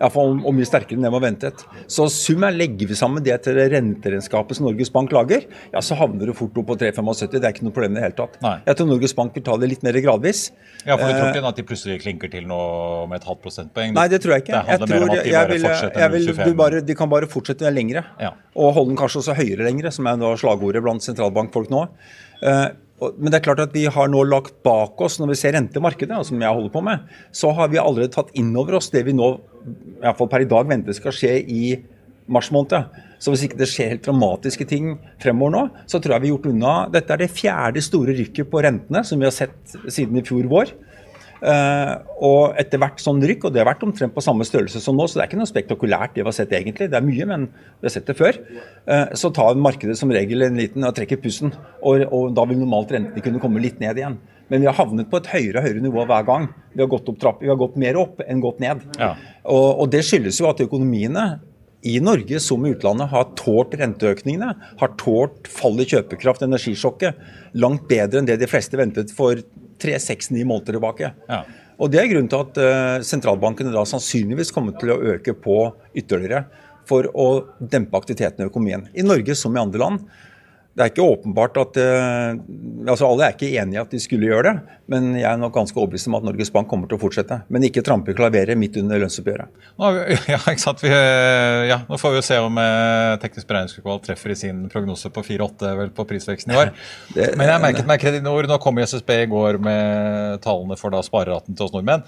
Iallfall 0.00 0.40
og 0.44 0.54
mye 0.56 0.66
sterkere 0.68 0.98
enn 0.98 1.06
det 1.06 1.12
var 1.14 1.22
ventet. 1.24 1.64
Så 1.90 2.06
summen 2.12 2.56
legger 2.58 2.88
vi 2.90 2.96
sammen 2.98 3.22
det 3.24 3.36
til 3.44 3.54
det 3.58 3.68
renteregnskapet 3.72 4.58
som 4.58 4.66
Norges 4.66 4.90
Bank 4.94 5.12
lager, 5.14 5.44
ja, 5.72 5.80
så 5.84 5.96
havner 5.98 6.26
det 6.30 6.36
fort 6.38 6.56
opp 6.60 6.66
på 6.72 6.76
3,75. 6.80 7.30
Det 7.38 7.44
er 7.44 7.54
ikke 7.54 7.66
noe 7.68 7.74
problem 7.76 7.96
i 7.96 8.00
det 8.00 8.06
hele 8.08 8.18
tatt. 8.18 8.38
Nei. 8.44 8.56
Jeg 8.66 8.76
tror 8.80 8.90
Norges 8.90 9.14
Bank 9.14 9.34
vil 9.38 9.46
ta 9.46 9.56
det 9.60 9.70
litt 9.70 9.82
mer 9.86 9.98
gradvis. 10.04 10.44
Ja, 10.84 10.96
for 10.96 11.06
du 11.06 11.12
tror 11.14 11.24
Eh, 11.24 11.32
ikke 11.34 11.48
at 11.48 11.56
de 11.56 11.62
plutselig 11.64 12.00
klinker 12.02 12.30
til 12.30 12.46
noe 12.46 13.06
med 13.08 13.22
et 13.22 13.28
halvt 13.28 13.42
prosentpoeng? 13.46 13.94
Nei, 13.96 14.08
det 14.08 14.20
tror 14.22 14.34
jeg 14.36 14.44
ikke. 14.44 14.52
Det 14.60 14.68
Jeg 14.68 14.78
tror, 14.78 14.88
de 14.88 14.94
jeg 14.94 15.48
vil, 15.48 15.62
jeg 15.62 16.10
vil, 16.12 16.26
25. 16.34 16.44
du 16.44 16.54
bare, 16.54 16.80
de 16.84 16.94
kan 16.94 17.08
bare 17.08 17.26
fortsette 17.30 17.72
lengre. 17.72 18.04
Ja. 18.20 18.32
Og 18.56 18.74
holde 18.74 18.92
den 18.92 18.96
kanskje 19.00 19.22
også 19.22 19.34
høyere 19.38 19.64
lengre, 19.64 19.90
som 19.92 20.06
er 20.06 20.16
slagordet 20.36 20.82
blant 20.82 21.02
sentralbankfolk 21.02 21.70
nå. 21.70 21.86
Og- 22.42 22.83
Men 23.02 23.32
det 23.32 23.40
er 23.40 23.46
klart 23.48 23.62
at 23.64 23.72
vi 23.74 23.84
har 23.90 24.10
nå 24.10 24.20
lagt 24.28 24.60
bak 24.64 25.00
oss, 25.02 25.18
når 25.18 25.32
vi 25.32 25.38
ser 25.40 25.56
rentemarkedet, 25.56 26.20
som 26.28 26.40
jeg 26.40 26.56
holder 26.56 26.72
på 26.72 26.82
med, 26.86 27.08
så 27.34 27.50
har 27.56 27.72
vi 27.72 27.80
allerede 27.82 28.12
tatt 28.14 28.30
inn 28.38 28.52
over 28.56 28.78
oss 28.78 28.92
det 28.94 29.02
vi 29.08 29.16
nå, 29.16 29.32
i 29.66 30.04
hvert 30.04 30.20
fall 30.20 30.30
per 30.30 30.44
i 30.44 30.48
dag, 30.48 30.68
venter 30.70 30.96
skal 30.96 31.16
skje 31.16 31.34
i 31.42 31.64
mars 32.30 32.52
måned. 32.54 32.86
Så 33.20 33.32
hvis 33.32 33.44
ikke 33.46 33.58
det 33.60 33.68
skjer 33.70 33.94
helt 33.94 34.04
dramatiske 34.06 34.66
ting 34.68 34.94
fremover 35.22 35.54
nå, 35.54 35.62
så 35.90 35.98
tror 35.98 36.16
jeg 36.16 36.24
vi 36.24 36.30
har 36.30 36.34
gjort 36.36 36.48
unna 36.50 36.72
Dette 36.92 37.14
er 37.14 37.22
det 37.22 37.32
fjerde 37.32 37.82
store 37.84 38.14
rykket 38.16 38.50
på 38.52 38.62
rentene 38.64 39.04
som 39.06 39.20
vi 39.20 39.28
har 39.28 39.34
sett 39.34 39.76
siden 39.88 40.20
i 40.20 40.24
fjor 40.24 40.48
vår. 40.50 40.72
Eh, 41.44 41.92
og 42.24 42.56
etter 42.60 42.80
hvert 42.80 43.02
sånn 43.02 43.20
rykk, 43.24 43.48
og 43.48 43.54
det 43.54 43.60
har 43.60 43.68
vært 43.68 43.82
omtrent 43.84 44.14
på 44.14 44.22
samme 44.24 44.46
størrelse 44.48 44.80
som 44.80 44.96
nå, 44.96 45.04
så 45.06 45.18
det 45.18 45.24
er 45.24 45.30
ikke 45.30 45.40
noe 45.42 45.50
spektakulært 45.50 46.14
det 46.14 46.22
vi 46.22 46.30
har 46.30 46.36
sett 46.36 46.54
egentlig. 46.56 46.88
Det 46.92 46.98
er 46.98 47.04
mye, 47.04 47.26
men 47.28 47.48
vi 47.52 47.88
har 47.88 47.92
sett 47.92 48.08
det 48.08 48.16
før. 48.16 48.38
Eh, 48.88 49.12
så 49.20 49.32
tar 49.34 49.60
markedet 49.60 49.98
som 50.00 50.12
regel 50.14 50.46
en 50.46 50.60
liten 50.60 50.86
og 50.88 50.94
trekker 50.96 51.20
pusten, 51.20 51.52
og, 51.84 52.06
og 52.08 52.32
da 52.36 52.46
vil 52.48 52.62
normalt 52.62 52.94
rentene 52.96 53.24
kunne 53.24 53.42
komme 53.42 53.62
litt 53.64 53.82
ned 53.82 54.00
igjen. 54.00 54.18
Men 54.52 54.64
vi 54.64 54.68
har 54.68 54.76
havnet 54.76 55.08
på 55.10 55.20
et 55.20 55.32
høyere 55.32 55.60
og 55.60 55.66
høyere 55.68 55.84
nivå 55.84 56.04
hver 56.08 56.28
gang. 56.28 56.50
Vi 56.74 56.84
har 56.84 56.92
gått, 56.92 57.08
opp 57.12 57.20
trapp, 57.20 57.40
vi 57.44 57.52
har 57.52 57.60
gått 57.60 57.76
mer 57.80 57.98
opp 58.00 58.20
enn 58.24 58.44
gått 58.44 58.60
ned. 58.64 58.84
Ja. 59.00 59.14
Og, 59.44 59.68
og 59.84 59.90
det 59.92 60.04
skyldes 60.04 60.40
jo 60.40 60.48
at 60.50 60.60
økonomiene 60.64 61.28
i 61.84 61.98
Norge 62.00 62.40
som 62.40 62.64
i 62.64 62.72
utlandet 62.72 63.10
har 63.12 63.26
tålt 63.36 63.74
renteøkningene, 63.76 64.54
har 64.80 64.92
tålt 65.00 65.48
fall 65.52 65.76
i 65.82 65.84
kjøpekraft, 65.88 66.44
energisjokket, 66.46 67.18
langt 67.60 67.84
bedre 67.90 68.22
enn 68.22 68.28
det 68.28 68.38
de 68.40 68.48
fleste 68.48 68.78
ventet 68.80 69.12
for 69.12 69.42
tre, 69.80 69.96
seks, 70.02 70.30
ni 70.34 70.44
måneder 70.46 70.78
tilbake. 70.78 71.12
Ja. 71.28 71.42
Og 71.78 71.90
Det 71.90 72.00
er 72.00 72.10
grunnen 72.10 72.30
til 72.30 72.44
at 72.44 72.60
uh, 72.60 73.04
sentralbankene 73.06 73.72
da 73.74 73.82
sannsynligvis 73.88 74.52
kommer 74.54 74.76
til 74.78 74.94
å 74.94 75.00
øke 75.14 75.34
på 75.34 75.58
ytterligere 75.96 76.44
for 76.88 77.08
å 77.16 77.28
dempe 77.58 77.98
aktiviteten 77.98 78.44
i 78.44 78.48
økonomien. 78.50 78.86
I 78.94 79.06
Norge 79.06 79.34
som 79.38 79.56
i 79.56 79.62
andre 79.62 79.82
land 79.82 80.04
det 80.74 80.82
er 80.82 80.90
ikke 80.90 81.04
åpenbart 81.06 81.58
at 81.60 81.76
uh, 81.78 82.88
altså 82.90 83.06
Alle 83.06 83.28
er 83.28 83.36
ikke 83.36 83.52
enige 83.60 83.78
i 83.78 83.82
at 83.82 83.92
de 83.94 84.00
skulle 84.02 84.26
gjøre 84.26 84.48
det, 84.48 84.78
men 84.90 85.12
jeg 85.14 85.28
er 85.28 85.38
nok 85.38 85.54
ganske 85.54 85.78
overbevist 85.78 86.08
om 86.10 86.16
at 86.18 86.26
Norges 86.26 86.50
Bank 86.54 86.66
kommer 86.70 86.90
til 86.90 86.98
å 86.98 87.02
fortsette. 87.02 87.38
Men 87.54 87.66
ikke 87.68 87.84
trampe 87.86 88.10
i 88.10 88.16
klaveret 88.18 88.58
midt 88.58 88.80
under 88.82 88.98
lønnsoppgjøret. 89.04 89.54
Nå, 89.78 89.92
ja, 90.32 90.40
ikke 90.40 90.64
sant? 90.64 90.82
Vi, 90.82 90.90
eh, 90.90 91.68
ja, 91.70 91.78
nå 91.86 91.98
får 92.00 92.16
vi 92.16 92.20
jo 92.20 92.26
se 92.26 92.40
om 92.42 92.58
eh, 92.60 93.14
Teknisk 93.22 93.48
beregningsutvalg 93.52 94.02
treffer 94.04 94.34
i 94.34 94.38
sin 94.38 94.64
prognose 94.72 95.12
på 95.14 95.22
4-8 95.24 95.90
på 95.94 96.08
prisveksten 96.10 96.56
i 96.56 96.58
år. 96.64 96.74
det, 97.16 97.30
men 97.38 97.52
jeg 97.52 97.64
merket 97.68 97.90
meg 97.90 98.02
Kredinor. 98.02 98.50
Nå 98.50 98.58
kom 98.62 98.82
SSB 98.82 99.14
i 99.22 99.30
går 99.30 99.62
med 99.62 100.42
tallene 100.44 100.78
for 100.80 100.94
da 100.94 101.04
spareraten 101.06 101.54
til 101.54 101.68
oss 101.68 101.76
nordmenn 101.76 102.02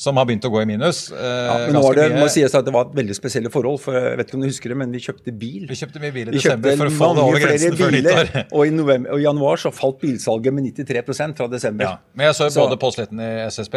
som 0.00 0.16
har 0.16 0.24
begynt 0.28 0.46
å 0.48 0.50
gå 0.52 0.62
i 0.62 0.66
minus. 0.68 1.02
Eh, 1.12 1.20
ja, 1.20 1.56
men 1.66 1.74
nå 1.76 1.82
var 1.84 1.98
det, 1.98 2.06
må 2.16 2.28
sies 2.32 2.54
at 2.56 2.64
det 2.64 2.72
var 2.72 2.88
et 2.88 2.94
veldig 2.96 3.16
spesielle 3.18 3.52
forhold. 3.52 3.82
for 3.82 3.98
jeg 3.98 4.16
vet 4.16 4.30
ikke 4.30 4.38
om 4.38 4.44
du 4.44 4.48
husker 4.48 4.72
det, 4.72 4.78
men 4.80 4.94
Vi 4.96 5.02
kjøpte 5.04 5.34
bil. 5.42 5.66
Vi 5.68 5.76
kjøpte 5.76 6.00
mye 6.00 6.14
bil 6.14 6.30
i 6.30 6.36
desember 6.36 6.78
for 6.80 6.88
å 6.88 6.94
få 6.96 7.10
det 7.18 7.24
over 7.26 7.44
grensen 7.44 7.76
før 7.76 7.94
nyttår. 7.96 8.32
Og 8.56 8.64
i, 8.64 8.72
november, 8.74 9.12
og 9.12 9.20
i, 9.20 9.26
januar 9.26 9.60
så 9.60 9.72
falt 9.74 10.00
bilsalget 10.00 10.56
med 10.56 10.70
93 10.72 11.36
fra 11.36 11.50
desember. 11.52 11.84
Ja, 11.84 11.94
men 12.16 12.30
jeg 12.30 12.38
så, 12.38 12.48
så 12.48 12.64
både 12.64 12.80
Postletten 12.80 13.20
i 13.20 13.30
SSB, 13.50 13.76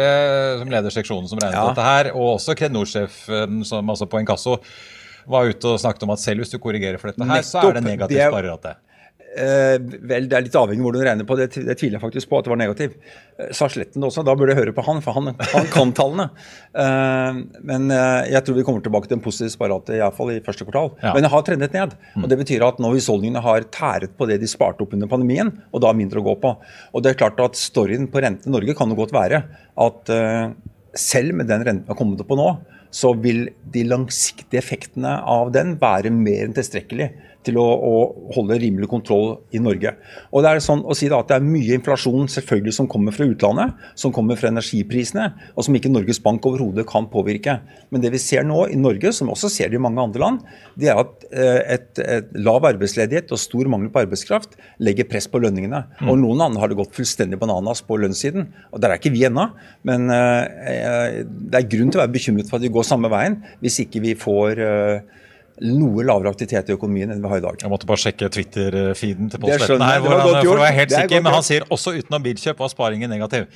som 0.62 0.72
leder 0.72 0.96
seksjonen 0.96 1.28
som 1.28 1.42
regnet 1.42 1.60
ja. 1.60 1.68
dette 1.68 1.88
her, 1.90 2.12
og 2.14 2.38
også 2.38 2.56
Krednor-sjefen 2.58 3.60
altså 3.82 4.08
på 4.08 4.24
Inkasso, 4.24 4.58
var 5.28 5.48
ute 5.48 5.76
og 5.76 5.80
snakket 5.80 6.08
om 6.08 6.12
at 6.16 6.24
selv 6.24 6.44
hvis 6.44 6.52
du 6.52 6.58
korrigerer 6.60 7.00
for 7.00 7.12
dette 7.12 7.20
her, 7.20 7.36
Nettopp, 7.36 7.52
så 7.52 7.68
er 7.68 7.78
det 7.78 7.84
negativ 7.84 8.20
sparerate. 8.20 8.76
Eh, 9.34 9.76
vel, 9.82 10.28
Det 10.30 10.36
er 10.36 10.44
litt 10.46 10.56
avhengig 10.58 10.78
av 10.78 10.86
hvordan 10.86 11.02
du 11.02 11.06
regner 11.08 11.26
på 11.26 11.36
det. 11.38 11.48
Det 11.54 11.76
tviler 11.78 11.98
jeg 11.98 12.04
faktisk 12.04 12.30
på 12.30 12.38
at 12.38 12.46
det 12.46 12.52
var 12.52 12.60
negativ. 12.60 12.96
Eh, 13.38 13.50
sa 13.56 13.66
Sletten 13.70 14.04
også, 14.06 14.22
da 14.26 14.34
burde 14.38 14.54
jeg 14.54 14.60
høre 14.60 14.74
på 14.76 14.84
han, 14.86 15.00
for 15.04 15.16
han, 15.16 15.32
han 15.52 15.70
kan 15.74 15.94
tallene. 15.96 16.28
Eh, 16.70 17.40
men 17.66 17.88
jeg 17.90 18.42
tror 18.46 18.58
vi 18.58 18.66
kommer 18.66 18.84
tilbake 18.84 19.10
til 19.10 19.18
en 19.18 19.24
positiv 19.24 19.54
sparate, 19.54 19.96
iallfall 19.98 20.34
i 20.36 20.42
første 20.44 20.66
kvartal. 20.66 20.92
Ja. 21.02 21.14
Men 21.16 21.26
det 21.26 21.32
har 21.34 21.46
trendet 21.46 21.74
ned. 21.74 21.96
og 22.20 22.28
Det 22.30 22.38
betyr 22.44 22.66
at 22.66 22.78
nå 22.82 22.92
husholdningene 22.94 23.42
har 23.44 23.66
tæret 23.74 24.14
på 24.18 24.28
det 24.30 24.38
de 24.42 24.50
sparte 24.50 24.84
opp 24.84 24.94
under 24.94 25.10
pandemien, 25.10 25.50
og 25.72 25.82
da 25.82 25.90
er 25.90 25.98
mindre 25.98 26.22
å 26.22 26.28
gå 26.28 26.36
på. 26.44 26.54
Og 26.94 27.02
det 27.02 27.14
er 27.14 27.20
klart 27.24 27.42
at 27.42 27.58
Storyen 27.58 28.06
på 28.12 28.22
renten 28.22 28.52
i 28.52 28.54
Norge 28.54 28.76
kan 28.78 28.90
jo 28.92 28.98
godt 28.98 29.14
være 29.14 29.42
at 29.82 30.14
selv 30.94 31.34
med 31.34 31.50
den 31.50 31.64
renten 31.66 31.84
vi 31.86 31.90
har 31.90 31.98
kommet 31.98 32.20
opp 32.22 32.30
på 32.30 32.38
nå, 32.38 32.48
så 32.94 33.10
vil 33.18 33.48
de 33.74 33.82
langsiktige 33.90 34.60
effektene 34.60 35.16
av 35.26 35.50
den 35.54 35.74
være 35.80 36.12
mer 36.14 36.46
enn 36.46 36.54
tilstrekkelig 36.54 37.10
til 37.44 37.58
å, 37.60 37.64
å, 37.64 37.94
holde 38.34 38.58
rimelig 38.60 38.88
kontroll 38.90 39.38
i 39.54 39.60
Norge. 39.62 39.94
Og 40.32 40.44
Det 40.44 40.50
er 40.50 40.62
sånn 40.64 40.84
å 40.84 40.96
si 40.96 41.08
at 41.12 41.30
det 41.30 41.38
er 41.38 41.46
mye 41.46 41.78
inflasjon 41.78 42.28
selvfølgelig 42.32 42.74
som 42.76 42.88
kommer 42.90 43.14
fra 43.14 43.26
utlandet, 43.28 43.74
som 44.00 44.12
kommer 44.14 44.38
fra 44.40 44.50
energiprisene, 44.52 45.30
og 45.54 45.66
som 45.66 45.76
ikke 45.76 45.92
Norges 45.92 46.20
Bank 46.24 46.46
overhodet 46.48 46.86
kan 46.88 47.08
påvirke. 47.12 47.58
Men 47.92 48.04
det 48.04 48.12
vi 48.14 48.22
ser 48.22 48.46
nå 48.48 48.66
i 48.72 48.78
Norge, 48.80 49.12
som 49.14 49.28
vi 49.28 49.36
også 49.36 49.52
ser 49.52 49.72
det 49.72 49.78
i 49.78 49.84
mange 49.84 50.02
andre 50.02 50.22
land, 50.22 50.42
det 50.80 50.90
er 50.92 51.02
at 51.02 51.26
eh, 51.30 51.60
et, 51.76 52.02
et 52.02 52.32
lav 52.44 52.64
arbeidsledighet 52.68 53.32
og 53.34 53.42
stor 53.42 53.70
mangel 53.70 53.92
på 53.94 54.04
arbeidskraft 54.04 54.58
legger 54.84 55.08
press 55.10 55.28
på 55.30 55.42
lønningene. 55.44 55.84
Mm. 56.00 56.10
Og 56.10 56.20
Noen 56.22 56.46
andre 56.48 56.64
har 56.64 56.72
det 56.72 56.78
gått 56.80 56.96
fullstendig 56.96 57.40
bananas 57.40 57.84
på 57.84 57.98
lønnssiden. 58.00 58.48
og 58.72 58.82
Der 58.82 58.92
er 58.92 59.00
ikke 59.00 59.14
vi 59.14 59.26
ennå, 59.28 59.50
men 59.86 60.08
eh, 60.12 61.20
det 61.24 61.60
er 61.60 61.70
grunn 61.70 61.92
til 61.92 62.00
å 62.00 62.04
være 62.04 62.16
bekymret 62.16 62.50
for 62.50 62.58
at 62.58 62.66
vi 62.66 62.72
går 62.74 62.86
samme 62.86 63.10
veien 63.12 63.40
hvis 63.62 63.80
ikke 63.84 64.02
vi 64.04 64.14
får 64.18 64.62
eh, 64.64 65.20
noe 65.62 66.02
lavere 66.02 66.32
aktivitet 66.34 66.70
i 66.70 66.74
økonomien 66.74 67.12
enn 67.14 67.22
vi 67.22 67.30
har 67.30 67.38
i 67.38 67.44
dag. 67.44 67.60
Jeg 67.62 67.70
måtte 67.70 67.86
bare 67.86 68.02
sjekke 68.02 68.30
Twitter-feeden 68.34 69.30
til 69.30 69.42
Pål 69.42 69.54
Sletten 69.54 69.86
her, 69.86 70.00
hvor 70.02 70.16
han, 70.16 70.40
for 70.40 70.58
å 70.58 70.64
være 70.64 70.76
helt 70.80 70.94
sikker, 70.94 71.22
men 71.22 71.36
han 71.36 71.46
sier 71.46 71.66
også 71.70 71.94
utenom 71.94 72.24
bilkjøp 72.24 72.62
var 72.64 72.72
sparingen 72.72 73.12
negativ. 73.12 73.46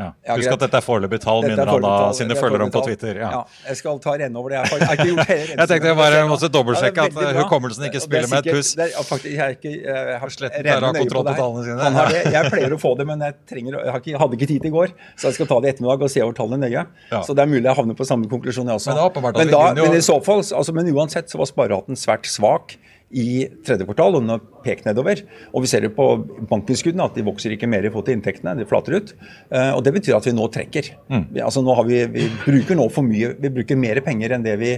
Ja. 0.00 0.36
Husk 0.36 0.54
at 0.54 0.64
dette 0.64 0.78
er 0.80 0.84
foreløpige 0.84 1.22
tall, 1.24 1.44
minner 1.44 1.70
han 1.70 1.84
da 1.84 1.94
sine 2.16 2.36
følgere 2.38 2.66
om 2.66 2.72
på 2.74 2.82
Twitter. 2.86 3.20
Ja. 3.20 3.30
ja. 3.36 3.40
Jeg 3.68 3.80
skal 3.80 4.00
ta 4.02 4.14
renne 4.20 4.40
over 4.40 4.54
det. 4.54 4.60
Jeg 4.60 4.86
har, 4.86 4.96
ikke 4.96 5.08
gjort 5.10 5.32
hele 5.32 5.56
Jeg 5.60 5.70
tenkte 5.72 5.90
jeg 5.90 5.98
bare 6.00 6.22
måtte 6.30 6.50
dobbeltsjekke 6.52 7.06
at 7.10 7.20
hukommelsen 7.40 7.86
ikke 7.90 8.02
spiller 8.04 8.30
med 8.32 8.46
et 8.46 8.58
puss. 8.58 8.72
Det 8.78 8.86
er, 8.88 9.06
faktisk, 9.10 9.30
jeg, 9.30 9.40
har 9.42 9.56
ikke, 9.56 9.74
jeg 9.84 10.20
har 10.24 10.34
nøye 10.34 10.52
pleier 10.56 10.88
å 10.88 10.92
kontroll 10.96 11.26
på 11.28 11.36
tallene 11.42 11.66
sine. 11.68 11.78
Han 11.84 11.98
har 12.00 12.12
det. 12.14 12.22
Jeg 12.36 12.54
pleier 12.54 12.76
å 12.76 12.80
få 12.80 12.94
det, 13.00 13.08
men 13.10 13.26
jeg, 13.26 13.38
trenger, 13.50 13.80
jeg 13.86 14.04
ikke, 14.04 14.20
hadde 14.24 14.38
ikke 14.38 14.50
tid 14.52 14.64
til 14.64 14.72
i 14.72 14.74
går. 14.76 14.94
Så 15.14 15.30
jeg 15.30 15.38
skal 15.40 15.50
ta 15.52 15.60
det 15.60 15.70
i 15.70 15.74
ettermiddag 15.74 16.06
og 16.06 16.14
se 16.14 16.24
over 16.24 16.38
tallene 16.38 16.66
nøye. 16.66 16.86
Ja. 17.10 17.22
Så 17.26 17.36
det 17.36 17.44
er 17.44 17.50
mulig 17.50 17.64
jeg 17.66 17.76
havner 17.78 17.98
på 17.98 18.08
samme 18.08 18.30
konklusjon, 18.30 18.70
jeg 18.70 18.80
også. 18.80 18.96
Men, 18.96 19.32
men, 19.36 19.52
da, 19.52 19.64
men 19.78 19.98
i 19.98 20.04
så 20.04 20.20
fall, 20.24 20.44
altså, 20.44 20.76
men 20.76 20.90
uansett 20.94 21.32
så 21.32 21.40
var 21.40 21.50
spareraten 21.50 21.98
svært 21.98 22.28
svak 22.30 22.78
i 23.10 23.48
tredje 23.66 23.86
kvartal, 23.88 24.14
og 24.14 24.22
den 24.22 24.32
har 24.32 24.42
pekt 24.64 24.86
nedover. 24.86 25.24
Og 25.50 25.64
vi 25.64 25.70
ser 25.70 25.82
det 25.82 25.92
på 25.96 26.06
bankinnskuddene 26.50 27.08
at 27.08 27.16
de 27.18 27.26
vokser 27.26 27.54
ikke 27.56 27.68
mer 27.70 27.82
i 27.82 27.90
forhold 27.90 28.06
til 28.06 28.18
inntektene, 28.18 28.54
de 28.58 28.66
flater 28.70 28.98
ut. 29.00 29.14
Uh, 29.50 29.72
og 29.74 29.82
Det 29.86 29.94
betyr 29.98 30.18
at 30.18 30.28
vi 30.28 30.34
nå 30.36 30.46
trekker. 30.54 30.92
Mm. 31.10 31.24
Vi, 31.34 31.42
altså 31.42 31.64
nå 31.66 31.74
har 31.74 31.88
vi, 31.88 32.04
vi 32.14 32.28
bruker 32.44 32.78
nå 32.78 32.86
for 32.94 33.06
mye, 33.06 33.32
vi 33.40 33.52
bruker 33.58 33.80
mer 33.80 34.02
penger 34.06 34.36
enn 34.36 34.46
det 34.46 34.54
vi 34.60 34.76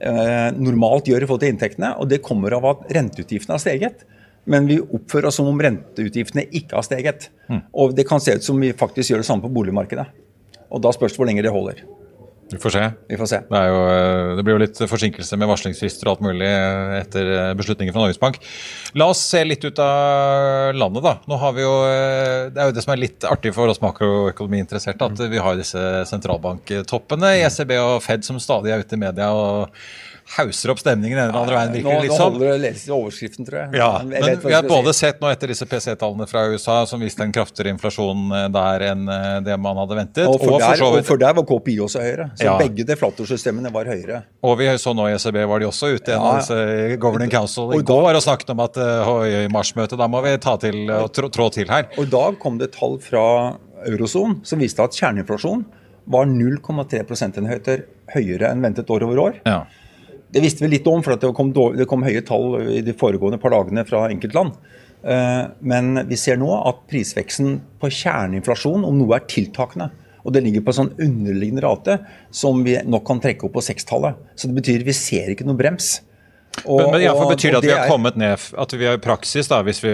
eh, 0.00 0.48
normalt 0.56 1.10
gjør 1.10 1.24
i 1.24 1.28
forhold 1.28 1.44
til 1.44 1.52
inntektene. 1.54 1.92
Og 2.00 2.08
det 2.10 2.22
kommer 2.24 2.56
av 2.56 2.66
at 2.72 2.88
renteutgiftene 2.96 3.56
har 3.56 3.62
steget. 3.62 4.06
Men 4.50 4.66
vi 4.70 4.80
oppfører 4.80 5.28
oss 5.28 5.36
som 5.40 5.48
om 5.50 5.60
renteutgiftene 5.60 6.46
ikke 6.56 6.78
har 6.78 6.86
steget. 6.86 7.28
Mm. 7.52 7.62
Og 7.82 7.94
det 7.96 8.06
kan 8.08 8.22
se 8.24 8.38
ut 8.38 8.46
som 8.46 8.60
vi 8.60 8.72
faktisk 8.72 9.12
gjør 9.12 9.22
det 9.22 9.28
samme 9.28 9.44
på 9.44 9.52
boligmarkedet. 9.52 10.08
Og 10.70 10.82
da 10.84 10.92
spørs 10.94 11.12
det 11.12 11.20
hvor 11.20 11.28
lenge 11.28 11.44
det 11.44 11.52
holder. 11.52 11.82
Vi 12.52 12.58
får 12.58 12.70
se. 12.70 12.90
Vi 13.08 13.16
får 13.16 13.26
se. 13.26 13.38
Det, 13.50 13.60
jo, 13.68 13.78
eh, 13.86 14.36
det, 14.36 14.42
blir 14.42 14.56
jo 14.56 14.62
litt 14.64 14.80
forsinkelse 14.90 15.38
med 15.38 15.50
varslingsfrister 15.50 16.08
og 16.08 16.16
alt 16.16 16.24
mulig 16.26 16.48
etter 16.98 17.30
eh, 17.36 17.52
beslutninger 17.58 17.94
fra 17.94 18.02
Norges 18.02 18.18
Bank. 18.22 18.40
La 18.98 19.06
oss 19.12 19.22
se 19.22 19.44
litt 19.46 19.64
ut 19.64 19.78
av 19.84 20.74
landet, 20.74 21.04
da. 21.06 21.14
Nå 21.30 21.38
har 21.44 21.54
vi 21.54 21.62
jo, 21.62 21.72
eh, 21.86 22.50
det 22.50 22.58
er 22.58 22.70
jo 22.72 22.76
det 22.76 22.84
som 22.86 22.94
er 22.96 23.02
litt 23.04 23.28
artig 23.30 23.54
for 23.54 23.70
oss 23.70 23.82
makroøkonomiinteresserte, 23.84 25.12
at 25.12 25.24
vi 25.30 25.42
har 25.46 25.58
disse 25.60 25.86
sentralbanktoppene 26.10 27.36
i 27.38 27.44
ECB 27.46 27.76
og 27.78 27.98
Fed 28.02 28.26
som 28.26 28.42
stadig 28.42 28.74
er 28.74 28.82
ute 28.82 28.98
i 28.98 29.04
media. 29.06 29.30
og 29.30 29.70
hauser 30.36 30.70
opp 30.70 30.80
stemningen 30.80 31.18
den 31.18 31.34
andre 31.34 31.56
veien. 31.56 31.72
virker 31.74 31.90
nå, 31.90 32.02
litt 32.04 32.14
sånn. 32.14 32.34
Nå 32.34 32.38
holder 32.38 32.46
det 32.46 32.52
å 32.52 32.62
lese 32.62 32.92
overskriften, 32.94 33.46
tror 33.48 33.58
jeg. 33.60 33.80
Ja, 33.80 33.88
men 34.06 34.42
Vi 34.44 34.54
har 34.54 34.66
både 34.68 34.94
sett 34.96 35.20
nå 35.22 35.30
etter 35.30 35.50
disse 35.50 35.66
PC-tallene 35.68 36.28
fra 36.30 36.44
USA, 36.52 36.80
som 36.86 37.02
viste 37.02 37.24
en 37.26 37.34
kraftigere 37.34 37.72
inflasjon 37.74 38.30
eh, 38.36 38.46
der 38.54 38.86
enn 38.92 39.10
eh, 39.10 39.38
det 39.46 39.56
man 39.62 39.80
hadde 39.82 39.98
ventet. 39.98 40.28
Og 40.30 40.38
for, 40.38 40.56
og 40.56 40.62
der, 40.62 40.84
og 40.86 40.98
for 41.08 41.22
der 41.22 41.34
var 41.38 41.46
KPI 41.50 41.76
også 41.86 42.04
høyere. 42.04 42.28
Så 42.40 42.46
ja. 42.46 42.54
begge 42.56 42.86
deflatorsystemene 42.88 43.68
var 43.74 43.88
høyere. 43.90 44.22
Og 44.46 44.54
vi 44.56 44.68
så 44.80 44.94
nå 44.96 45.10
i 45.10 45.14
ECB 45.16 45.42
var 45.50 45.60
de 45.60 45.66
også 45.68 45.90
ute 45.92 46.14
ja. 46.16 46.30
i 46.88 46.96
Governing 47.00 47.32
Council 47.32 47.74
i 47.76 47.82
går 47.84 48.14
og 48.14 48.22
snakket 48.24 48.54
om 48.54 48.62
at 48.64 48.78
uh, 48.80 49.10
i 49.28 49.42
marsmøtet, 49.52 49.98
da 50.00 50.08
må 50.08 50.22
vi 50.24 50.32
ta 50.40 50.56
til 50.62 50.88
og 50.88 51.10
trå, 51.12 51.28
trå 51.28 51.50
til 51.52 51.68
her. 51.68 51.90
Og 52.00 52.08
da 52.08 52.30
kom 52.40 52.56
det 52.60 52.72
tall 52.78 52.96
fra 53.04 53.26
eurosonen 53.84 54.40
som 54.48 54.62
viste 54.62 54.84
at 54.84 54.96
kjerneinflasjon 54.96 55.66
var 56.10 56.26
0,3 56.30 57.04
prosentenheter 57.08 57.84
høyere 58.14 58.50
enn 58.50 58.64
ventet 58.64 58.90
år 58.90 59.04
over 59.06 59.22
år. 59.26 59.38
Ja. 59.44 59.62
Det 60.30 60.42
visste 60.44 60.64
vi 60.64 60.72
litt 60.76 60.86
om, 60.88 61.02
for 61.02 61.18
det 61.18 61.32
kom, 61.36 61.50
det 61.52 61.86
kom, 61.90 62.06
høye 62.06 62.22
tall 62.26 62.60
i 62.78 62.82
de 62.86 62.94
foregående 62.96 63.40
par 63.42 63.52
dagene 63.54 63.84
fra 63.86 64.04
enkeltland. 64.10 64.54
Eh, 65.02 65.42
men 65.60 66.04
vi 66.06 66.18
ser 66.20 66.38
nå 66.38 66.50
at 66.68 66.84
prisveksten 66.90 67.58
på 67.82 67.90
kjerneinflasjon, 68.00 68.86
om 68.86 69.00
noe 69.00 69.18
er 69.18 69.26
tiltakende. 69.30 69.90
Og 70.24 70.34
det 70.34 70.44
ligger 70.44 70.64
på 70.64 70.72
en 70.72 70.78
sånn 70.82 70.92
underliggende 71.00 71.64
rate 71.64 71.98
som 72.34 72.62
vi 72.66 72.76
nok 72.84 73.06
kan 73.08 73.22
trekke 73.22 73.46
opp 73.48 73.56
på 73.56 73.64
sekstallet. 73.64 74.18
Så 74.36 74.50
det 74.50 74.58
betyr 74.60 74.86
vi 74.86 74.96
ser 74.96 75.32
ikke 75.34 75.48
noe 75.48 75.58
brems. 75.58 75.98
Og, 76.64 76.80
men, 76.80 76.96
men 76.96 77.04
i 77.04 77.26
betyr 77.30 77.54
det 77.54 77.58
at 77.60 77.64
vi 77.64 77.70
har 77.70 77.86
kommet 77.86 78.16
ned 78.18 78.42
At 78.58 78.72
vi 78.74 78.88
har 78.88 78.96
praksis, 78.98 79.46
da, 79.48 79.60
hvis 79.62 79.78
vi 79.84 79.92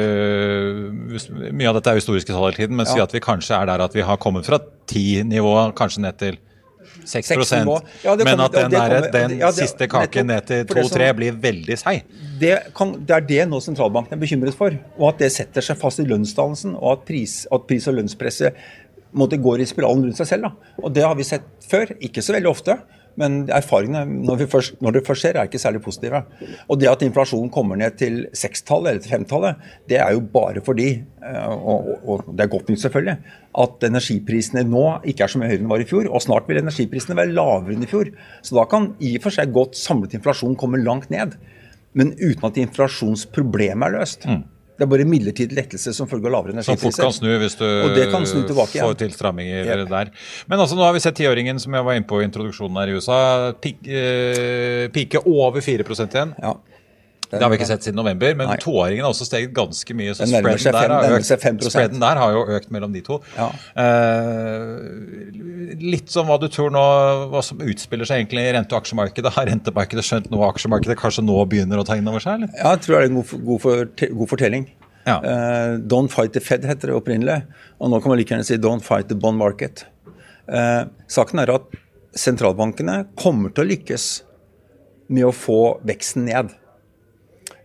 hvis, 1.13 1.27
Mye 1.29 1.69
av 1.69 1.77
dette 1.77 1.93
er 1.93 2.01
historiske 2.01 2.33
tall 2.33 2.49
hele 2.49 2.57
tiden, 2.57 2.79
men 2.79 2.89
ja. 2.89 2.95
si 2.95 3.03
at 3.05 3.13
vi 3.13 3.21
kanskje 3.23 3.59
er 3.59 3.69
der 3.69 3.85
at 3.85 3.95
vi 3.95 4.05
har 4.07 4.17
kommet 4.17 4.49
fra 4.49 4.59
ti-nivå 4.89 5.53
kanskje 5.77 6.07
ned 6.07 6.19
til 6.23 6.41
6, 7.05 7.29
6 7.29 7.53
ja, 8.03 8.15
Men 8.25 8.41
at 8.41 8.55
den, 8.55 8.71
der, 8.73 9.11
den 9.13 9.37
ja, 9.39 9.51
det, 9.51 9.67
siste 9.69 9.87
kaken 9.91 10.31
ned 10.31 10.47
til 10.49 10.65
2-3 10.71 11.11
blir 11.19 11.37
veldig 11.43 11.77
seig. 11.79 12.07
Det, 12.41 12.55
det, 12.73 13.15
er 13.15 13.27
det 13.29 13.45
nå 13.51 13.61
sentralbanken 13.63 14.17
er 14.17 14.23
bekymret 14.23 14.57
for. 14.57 14.75
Og 14.99 15.11
at 15.13 15.23
det 15.23 15.31
setter 15.35 15.65
seg 15.65 15.79
fast 15.81 16.03
i 16.03 16.07
lønnsdannelsen. 16.09 16.75
Og 16.79 16.97
at 16.97 17.07
pris, 17.09 17.39
at 17.53 17.67
pris 17.69 17.87
og 17.91 17.99
lønnspresset 17.99 18.59
måtte 19.17 19.41
går 19.43 19.65
i 19.65 19.69
spiralen 19.69 20.07
rundt 20.07 20.21
seg 20.21 20.31
selv. 20.31 20.49
Da. 20.49 20.77
Og 20.85 20.95
det 20.95 21.05
har 21.07 21.17
vi 21.19 21.27
sett 21.27 21.49
før. 21.67 21.91
Ikke 22.05 22.25
så 22.25 22.37
veldig 22.37 22.53
ofte. 22.53 22.79
Men 23.17 23.47
erfaringene 23.53 24.05
når, 24.27 24.45
først, 24.53 24.77
når, 24.85 24.99
det 24.99 25.03
først 25.07 25.25
skjer, 25.25 25.39
er 25.41 25.49
ikke 25.49 25.61
særlig 25.61 25.81
positive. 25.85 26.21
Og 26.69 26.81
det 26.81 26.91
at 26.91 27.05
inflasjonen 27.07 27.49
kommer 27.53 27.79
ned 27.81 27.97
til 28.01 28.19
sekstallet 28.37 28.91
eller 28.91 29.05
til 29.05 29.15
femtallet, 29.15 29.63
det 29.89 29.99
er 30.05 30.13
jo 30.13 30.23
bare 30.35 30.61
fordi, 30.65 30.91
og, 31.25 31.65
og, 31.73 31.93
og, 32.05 32.27
det 32.37 32.45
er 32.45 32.53
godt 32.53 32.73
nytt 32.73 32.83
selvfølgelig, 32.85 33.17
at 33.65 33.87
energiprisene 33.89 34.67
nå 34.69 34.85
ikke 35.09 35.25
er 35.25 35.33
så 35.33 35.41
mye 35.41 35.49
høyere 35.49 35.63
enn 35.63 35.69
de 35.69 35.73
var 35.73 35.85
i 35.85 35.89
fjor. 35.89 36.11
Og 36.13 36.25
snart 36.27 36.51
vil 36.51 36.61
energiprisene 36.61 37.17
være 37.17 37.33
lavere 37.33 37.77
enn 37.77 37.87
i 37.87 37.91
fjor. 37.91 38.13
Så 38.45 38.59
da 38.59 38.67
kan 38.69 38.93
i 39.01 39.15
og 39.17 39.25
for 39.25 39.39
seg 39.39 39.55
godt 39.57 39.81
samlet 39.81 40.19
inflasjon 40.19 40.59
komme 40.61 40.83
langt 40.85 41.09
ned. 41.15 41.39
Men 41.97 42.13
uten 42.21 42.45
at 42.51 42.61
inflasjonsproblemet 42.61 43.89
er 43.89 43.97
løst. 43.97 44.29
Mm. 44.29 44.45
Det 44.77 44.85
er 44.85 44.91
bare 44.93 45.07
midlertidig 45.09 45.57
lettelse 45.57 45.95
som 45.97 46.09
følge 46.11 46.29
av 46.29 46.35
lavere 46.35 46.53
energipriser. 46.57 46.83
Som 46.83 46.93
fort 46.93 47.03
kan 47.07 47.15
snu 47.17 47.31
hvis 47.41 47.57
du 47.57 48.01
kan 48.13 48.27
snu 48.29 48.43
tilbake, 48.45 48.77
får 48.77 48.99
tilstramminger 49.01 49.71
ja. 49.71 49.77
der. 49.89 50.13
Men 50.51 50.61
altså, 50.61 50.77
nå 50.77 50.85
har 50.85 50.93
vi 50.97 51.01
sett 51.05 51.17
tiåringen 51.17 51.61
som 51.63 51.77
jeg 51.77 51.87
var 51.87 51.97
inne 51.97 52.09
på 52.09 52.21
i 52.21 52.27
introduksjonen 52.29 52.81
her 52.83 52.93
i 52.93 52.97
USA, 52.99 53.19
pike, 53.63 53.89
eh, 53.89 54.87
pike 54.93 55.25
over 55.25 55.65
4 55.65 55.87
igjen. 55.87 56.37
Ja. 56.43 56.57
Det 57.31 57.41
har 57.43 57.51
vi 57.51 57.57
ikke 57.59 57.67
sett 57.67 57.83
siden 57.83 57.97
november, 57.99 58.35
men 58.39 58.47
Nei. 58.53 58.57
toåringen 58.63 59.03
har 59.03 59.11
også 59.11 59.27
steget 59.27 59.51
ganske 59.57 59.95
mye. 59.99 60.13
Så 60.15 60.29
spreaden 60.31 60.61
seg 60.63 60.73
der, 60.77 60.85
fem- 60.87 60.95
har 60.95 61.15
økt, 61.17 61.27
seg 61.27 61.41
5%. 61.43 61.71
spreaden 61.75 62.01
der 62.05 62.21
har 62.21 62.33
jo 62.37 62.45
økt 62.55 62.71
mellom 62.71 62.93
de 62.95 63.01
to. 63.07 63.17
Ja. 63.37 63.49
Eh, 63.83 65.77
litt 65.83 66.11
som 66.13 66.29
hva 66.31 66.39
du 66.41 66.47
tror 66.53 66.71
nå, 66.75 66.83
hva 67.33 67.43
som 67.45 67.59
utspiller 67.65 68.07
seg 68.09 68.23
egentlig 68.23 68.45
i 68.47 68.53
rente- 68.57 68.77
og 68.77 68.83
aksjemarkedet. 68.85 69.33
Har 69.37 69.49
rentemarkedet 69.51 70.05
skjønt 70.07 70.31
noe 70.33 70.49
aksjemarkedet 70.53 70.97
kanskje 71.01 71.25
nå 71.27 71.39
begynner 71.51 71.83
å 71.83 71.87
ta 71.89 71.97
inn 71.99 72.09
over 72.11 72.23
seg, 72.23 72.41
eller? 72.41 72.53
Ja, 72.59 72.75
jeg 72.77 72.85
tror 72.87 72.95
det 72.97 73.01
er 73.03 73.09
en 73.11 73.19
god, 73.21 73.33
god, 73.51 73.61
for, 73.65 73.91
god 74.21 74.31
fortelling. 74.33 74.69
Ja. 75.07 75.19
Eh, 75.23 75.73
don't 75.87 76.11
fight 76.11 76.33
the 76.35 76.41
Fed 76.43 76.65
heter 76.67 76.91
det 76.91 76.97
opprinnelig, 76.99 77.41
og 77.81 77.91
nå 77.93 78.01
kan 78.03 78.11
man 78.13 78.19
like 78.19 78.33
gjerne 78.35 78.47
si 78.47 78.59
don't 78.59 78.83
fight 78.87 79.09
the 79.11 79.19
bond 79.19 79.39
market. 79.39 79.85
Eh, 80.47 80.85
saken 81.11 81.43
er 81.43 81.53
at 81.59 81.75
sentralbankene 82.17 83.03
kommer 83.19 83.53
til 83.55 83.67
å 83.67 83.71
lykkes 83.71 84.07
med 85.15 85.29
å 85.29 85.35
få 85.35 85.59
veksten 85.87 86.25
ned. 86.27 86.55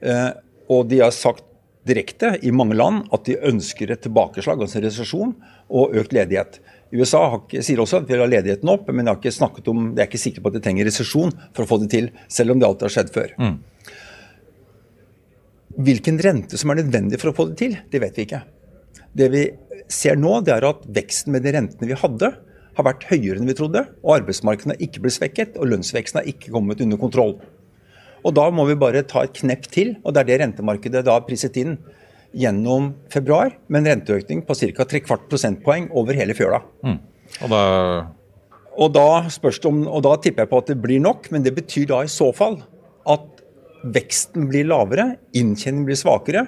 Eh, 0.02 0.30
og 0.72 0.88
de 0.90 1.02
har 1.04 1.14
sagt 1.16 1.46
direkte 1.88 2.36
i 2.46 2.52
mange 2.54 2.78
land 2.78 3.08
at 3.14 3.26
de 3.26 3.40
ønsker 3.50 3.92
et 3.92 4.04
tilbakeslag, 4.06 4.62
altså 4.62 4.84
resesjon, 4.84 5.34
og 5.72 5.96
økt 5.98 6.14
ledighet. 6.14 6.60
USA 6.92 7.24
har 7.32 7.40
ikke, 7.40 7.64
sier 7.64 7.80
også 7.82 8.02
at 8.02 8.08
de 8.08 8.14
vil 8.14 8.24
ha 8.26 8.30
ledigheten 8.30 8.70
opp, 8.70 8.90
men 8.92 9.06
de, 9.06 9.10
har 9.10 9.20
ikke 9.20 9.34
snakket 9.34 9.70
om, 9.72 9.92
de 9.96 10.04
er 10.04 10.10
ikke 10.10 10.22
sikre 10.22 10.44
på 10.44 10.52
at 10.52 10.58
de 10.58 10.64
trenger 10.66 10.88
resesjon 10.90 11.34
for 11.56 11.64
å 11.64 11.70
få 11.70 11.80
det 11.84 11.90
til, 11.94 12.10
selv 12.32 12.54
om 12.54 12.62
det 12.62 12.68
alltid 12.68 12.88
har 12.88 12.96
skjedd 12.98 13.14
før. 13.16 13.36
Hvilken 15.82 16.20
rente 16.22 16.60
som 16.60 16.74
er 16.74 16.82
nødvendig 16.82 17.20
for 17.22 17.32
å 17.32 17.36
få 17.38 17.48
det 17.50 17.58
til, 17.64 17.78
det 17.90 18.02
vet 18.04 18.20
vi 18.20 18.28
ikke. 18.28 18.44
Det 19.18 19.30
vi 19.32 19.46
ser 19.92 20.20
nå, 20.20 20.38
det 20.46 20.54
er 20.58 20.68
at 20.68 20.84
veksten 21.00 21.34
med 21.36 21.48
de 21.48 21.56
rentene 21.56 21.90
vi 21.90 21.98
hadde, 21.98 22.34
har 22.78 22.88
vært 22.88 23.08
høyere 23.10 23.40
enn 23.40 23.50
vi 23.50 23.56
trodde. 23.58 23.84
og 24.04 24.14
Arbeidsmarkedet 24.20 24.76
har 24.76 24.84
ikke 24.84 25.02
blitt 25.04 25.18
svekket, 25.18 25.58
og 25.60 25.72
lønnsveksten 25.72 26.22
har 26.22 26.30
ikke 26.30 26.54
kommet 26.54 26.84
under 26.84 27.00
kontroll. 27.00 27.36
Og 28.24 28.34
Da 28.38 28.50
må 28.54 28.68
vi 28.70 28.76
bare 28.76 29.04
ta 29.04 29.24
et 29.26 29.34
knepp 29.34 29.68
til, 29.72 29.96
og 30.04 30.14
det 30.14 30.22
er 30.22 30.30
det 30.30 30.40
rentemarkedet 30.44 31.06
da 31.06 31.20
priset 31.26 31.58
inn 31.58 31.78
gjennom 32.38 32.94
februar, 33.12 33.52
med 33.68 33.82
en 33.82 33.92
renteøkning 33.96 34.46
på 34.48 34.56
ca. 34.56 34.86
kvart 34.86 35.28
prosentpoeng 35.30 35.90
over 35.92 36.14
hele 36.14 36.34
fjøla. 36.34 36.62
Og 37.42 37.50
da 37.50 38.08
Og 38.78 38.94
da, 38.94 39.28
om, 39.68 39.88
og 39.88 40.02
da 40.04 40.16
tipper 40.16 40.46
jeg 40.46 40.50
på 40.50 40.58
at 40.62 40.68
det 40.68 40.82
blir 40.82 41.02
nok, 41.04 41.30
men 41.32 41.44
det 41.44 41.54
betyr 41.56 41.88
da 41.90 42.04
i 42.04 42.08
så 42.08 42.32
fall 42.34 42.62
at 43.06 43.42
veksten 43.84 44.48
blir 44.48 44.64
lavere, 44.64 45.18
inntjeningen 45.36 45.86
blir 45.86 46.00
svakere. 46.00 46.46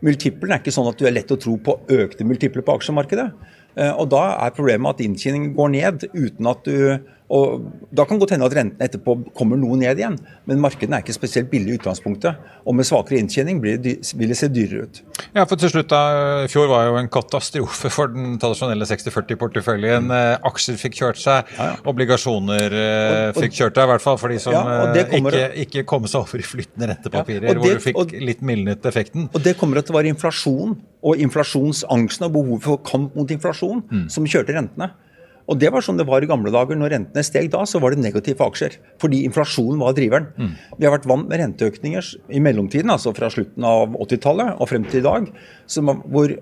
Multiplen 0.00 0.54
er 0.54 0.62
ikke 0.62 0.72
sånn 0.72 0.88
at 0.88 0.96
du 0.96 1.04
er 1.04 1.12
lett 1.12 1.30
å 1.34 1.36
tro 1.36 1.58
på 1.58 1.76
økte 1.92 2.24
multipler 2.24 2.64
på 2.64 2.78
aksjemarkedet. 2.78 3.28
Eh, 3.76 3.92
Og 3.92 4.08
da 4.08 4.38
er 4.46 4.56
problemet 4.56 4.94
at 4.94 5.04
inntjeningen 5.04 5.54
går 5.54 5.68
ned 5.74 6.08
uten 6.14 6.46
at 6.48 6.64
du 6.64 6.98
og 7.28 7.72
Da 7.96 8.04
kan 8.04 8.18
det 8.18 8.22
godt 8.26 8.30
hende 8.36 8.46
at 8.46 8.54
rentene 8.54 8.84
etterpå 8.86 9.14
kommer 9.34 9.56
noe 9.58 9.76
ned 9.76 9.96
igjen, 9.98 10.16
men 10.46 10.60
markedene 10.60 10.98
er 10.98 11.02
ikke 11.02 11.14
spesielt 11.16 11.48
billige 11.50 11.74
i 11.74 11.78
utgangspunktet. 11.78 12.36
Og 12.66 12.74
med 12.76 12.84
svakere 12.86 13.18
inntjening 13.18 13.58
blir 13.60 13.78
det, 13.82 13.96
vil 14.14 14.28
det 14.28 14.36
se 14.36 14.48
dyrere 14.48 14.82
ut. 14.86 15.00
Ja, 15.34 15.44
for 15.44 15.56
til 15.56 15.70
slutt 15.72 15.88
da, 15.88 16.46
fjor 16.46 16.68
var 16.68 16.86
jo 16.86 16.96
en 17.00 17.08
katastrofe 17.08 17.90
for 17.90 18.08
den 18.12 18.38
tradisjonelle 18.38 18.84
60-40-porteføljen. 18.86 20.06
Mm. 20.06 20.44
Aksjer 20.46 20.76
fikk 20.80 20.98
kjørt 21.00 21.18
seg, 21.22 21.50
obligasjoner 21.88 22.72
eh, 22.76 23.30
Og- 23.30 23.36
og- 23.36 23.42
fikk 23.42 23.52
kjørt 23.58 23.74
seg, 23.74 23.84
i 23.84 23.90
hvert 23.92 24.02
fall 24.06 24.18
for 24.18 24.28
de 24.28 24.38
som 24.38 24.52
Ja, 24.52 24.92
det 24.92 25.06
eh, 25.06 25.10
kommer- 25.16 25.32
ikke, 25.32 25.66
ikke 25.66 25.86
kom 25.86 26.06
seg 26.06 26.20
over 26.20 26.38
i 26.38 26.42
flyttende 26.42 26.88
rentepapirer, 26.94 27.42
Ja, 27.42 27.50
og 27.50 27.56
hvor 27.56 27.72
det- 27.74 27.82
du 27.82 27.90
fikk 27.90 27.96
og- 27.96 28.12
litt 28.12 28.40
mildnet 28.42 28.82
effekten. 28.84 29.28
Og 29.34 29.42
det 29.42 29.56
kommer 29.58 29.82
til 29.82 29.94
å 29.94 29.98
være 30.02 30.14
inflasjon 30.14 30.76
og 31.02 31.16
inflasjonsangsten 31.16 32.22
og 32.26 32.32
behovet 32.32 32.62
for 32.62 32.76
kamp 32.78 33.14
mot 33.16 33.28
inflasjon 33.30 33.82
som 34.10 34.24
kjørte 34.24 34.54
rentene. 34.54 34.90
Og 35.46 35.58
det 35.62 35.70
var 35.70 35.84
sånn 35.84 35.98
det 35.98 36.06
var 36.08 36.24
i 36.24 36.28
gamle 36.28 36.50
dager. 36.50 36.78
Når 36.78 36.90
rentene 36.90 37.22
steg 37.26 37.52
da, 37.52 37.62
så 37.70 37.78
var 37.82 37.94
det 37.94 38.02
negativt 38.02 38.40
for 38.40 38.50
aksjer. 38.50 38.78
Fordi 39.02 39.22
inflasjonen 39.28 39.78
var 39.78 39.94
driveren. 39.94 40.26
Vi 40.76 40.86
har 40.86 40.94
vært 40.96 41.06
vant 41.06 41.28
med 41.30 41.38
renteøkninger 41.38 42.08
i 42.34 42.42
mellomtiden, 42.42 42.90
altså 42.90 43.14
fra 43.14 43.30
slutten 43.30 43.66
av 43.66 43.94
80-tallet 43.94 44.58
og 44.58 44.70
frem 44.70 44.88
til 44.90 45.04
i 45.04 45.06
dag, 45.06 45.30
som, 45.70 45.92
hvor, 46.10 46.34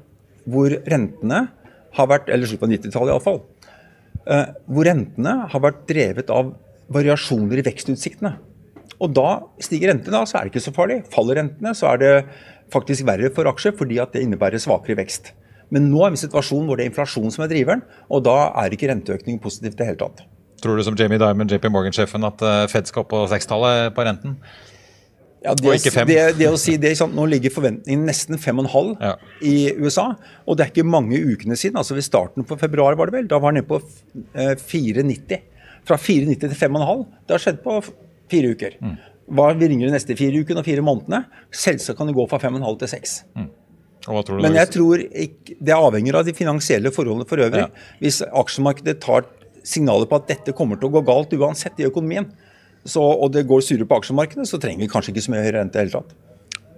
hvor 0.48 0.78
rentene 0.88 1.48
har 1.94 2.08
vært 2.10 2.32
Eller 2.32 2.48
slutten 2.50 2.66
av 2.66 2.72
90-tallet 2.74 3.12
iallfall. 3.12 3.42
Eh, 4.24 4.48
hvor 4.66 4.88
rentene 4.88 5.36
har 5.52 5.62
vært 5.62 5.84
drevet 5.86 6.32
av 6.32 6.54
variasjoner 6.94 7.60
i 7.60 7.64
vekstutsiktene. 7.68 8.32
Og 9.02 9.12
da 9.14 9.28
stiger 9.62 9.92
rentene, 9.92 10.16
da, 10.16 10.24
så 10.26 10.38
er 10.38 10.46
det 10.46 10.54
ikke 10.54 10.64
så 10.64 10.74
farlig. 10.74 11.02
Faller 11.12 11.38
rentene, 11.42 11.74
så 11.76 11.92
er 11.92 12.00
det 12.00 12.12
faktisk 12.72 13.06
verre 13.06 13.30
for 13.36 13.46
aksjer, 13.50 13.76
fordi 13.76 14.00
at 14.02 14.14
det 14.14 14.24
innebærer 14.24 14.62
svakere 14.62 14.96
vekst. 14.98 15.34
Men 15.74 15.88
nå 15.90 16.04
er 16.06 16.12
vi 16.14 16.18
i 16.18 16.20
en 16.20 16.24
situasjon 16.28 16.68
hvor 16.68 16.78
det 16.78 16.86
er 16.86 16.92
inflasjon 16.92 17.32
som 17.34 17.44
er 17.44 17.50
driveren, 17.50 17.82
og 18.08 18.22
da 18.26 18.36
er 18.62 18.74
ikke 18.76 18.88
renteøkning 18.92 19.40
positivt 19.42 19.74
i 19.74 19.82
det 19.82 19.88
hele 19.90 20.00
tatt. 20.04 20.22
Tror 20.62 20.78
du 20.78 20.84
som 20.86 20.94
Jamie 20.96 21.18
Diamond, 21.20 21.50
JP 21.50 21.66
Morgan-sjefen, 21.74 22.24
at 22.24 22.44
eh, 22.46 22.62
Fed 22.72 22.88
skal 22.88 23.02
opp 23.04 23.10
på 23.12 23.24
sekstallet 23.32 23.90
på 23.96 24.06
renten? 24.06 24.38
Ja, 25.44 25.52
det. 25.52 25.74
Det, 26.08 26.20
det 26.38 26.46
å 26.48 26.56
si 26.56 26.78
det, 26.80 26.94
sant? 26.96 27.12
Nå 27.12 27.26
ligger 27.28 27.52
forventningen 27.52 28.06
nesten 28.08 28.38
5,5 28.40 28.94
Ja. 29.02 29.10
i 29.44 29.74
USA. 29.76 30.06
Og 30.48 30.56
det 30.56 30.64
er 30.64 30.70
ikke 30.72 30.86
mange 30.88 31.18
ukene 31.20 31.58
siden, 31.60 31.76
altså 31.76 31.98
ved 31.98 32.06
starten 32.06 32.46
på 32.48 32.56
februar 32.56 32.96
var 32.96 33.10
det 33.10 33.18
vel, 33.18 33.26
da 33.28 33.36
var 33.42 33.52
den 33.52 33.60
nede 33.60 33.68
på 33.68 33.82
eh, 34.40 34.54
4,90. 34.56 35.42
Fra 35.84 35.98
4,90 36.00 36.38
til 36.46 36.56
5,5. 36.56 37.04
Det 37.28 37.36
har 37.36 37.44
skjedd 37.44 37.60
på 37.66 37.76
fire 38.32 38.54
uker. 38.54 38.78
Mm. 38.80 38.94
Hva 39.36 39.50
vi 39.56 39.68
ringer 39.68 39.90
de 39.90 39.98
neste 39.98 40.16
fire 40.16 40.40
ukene 40.40 40.62
og 40.62 40.68
fire 40.68 40.84
månedene? 40.84 41.26
Selvsagt 41.52 41.98
kan 42.00 42.08
det 42.08 42.16
gå 42.16 42.24
fra 42.30 42.40
5,5 42.40 42.80
til 42.80 42.92
6. 42.96 43.14
Og 43.36 43.44
hva 43.44 43.44
tror 43.44 43.50
du 43.50 43.63
Men 44.06 44.58
jeg 44.58 44.70
tror 44.74 45.00
ikke, 45.00 45.56
det 45.64 45.76
avhenger 45.76 46.18
av 46.18 46.26
de 46.26 46.34
finansielle 46.36 46.92
forholdene 46.92 47.28
for 47.28 47.40
øvrig. 47.40 47.64
Ja. 47.64 47.86
Hvis 48.02 48.20
aksjemarkedet 48.26 48.98
tar 49.04 49.28
signaler 49.64 50.08
på 50.10 50.18
at 50.20 50.28
dette 50.28 50.52
kommer 50.56 50.80
til 50.80 50.90
å 50.90 50.96
gå 50.98 51.04
galt 51.08 51.32
uansett 51.38 51.80
i 51.80 51.88
økonomien, 51.88 52.28
så, 52.84 53.00
og 53.00 53.32
det 53.32 53.46
går 53.48 53.64
surere 53.64 53.88
på 53.88 53.96
aksjemarkedet, 54.02 54.44
så 54.48 54.60
trenger 54.60 54.84
vi 54.84 54.90
kanskje 54.92 55.14
ikke 55.14 55.24
så 55.24 55.32
mye 55.32 55.44
høyere 55.46 55.62
rente 55.62 55.78
i 55.78 55.78
det 55.78 55.86
hele 55.86 55.94
tatt. 55.96 56.16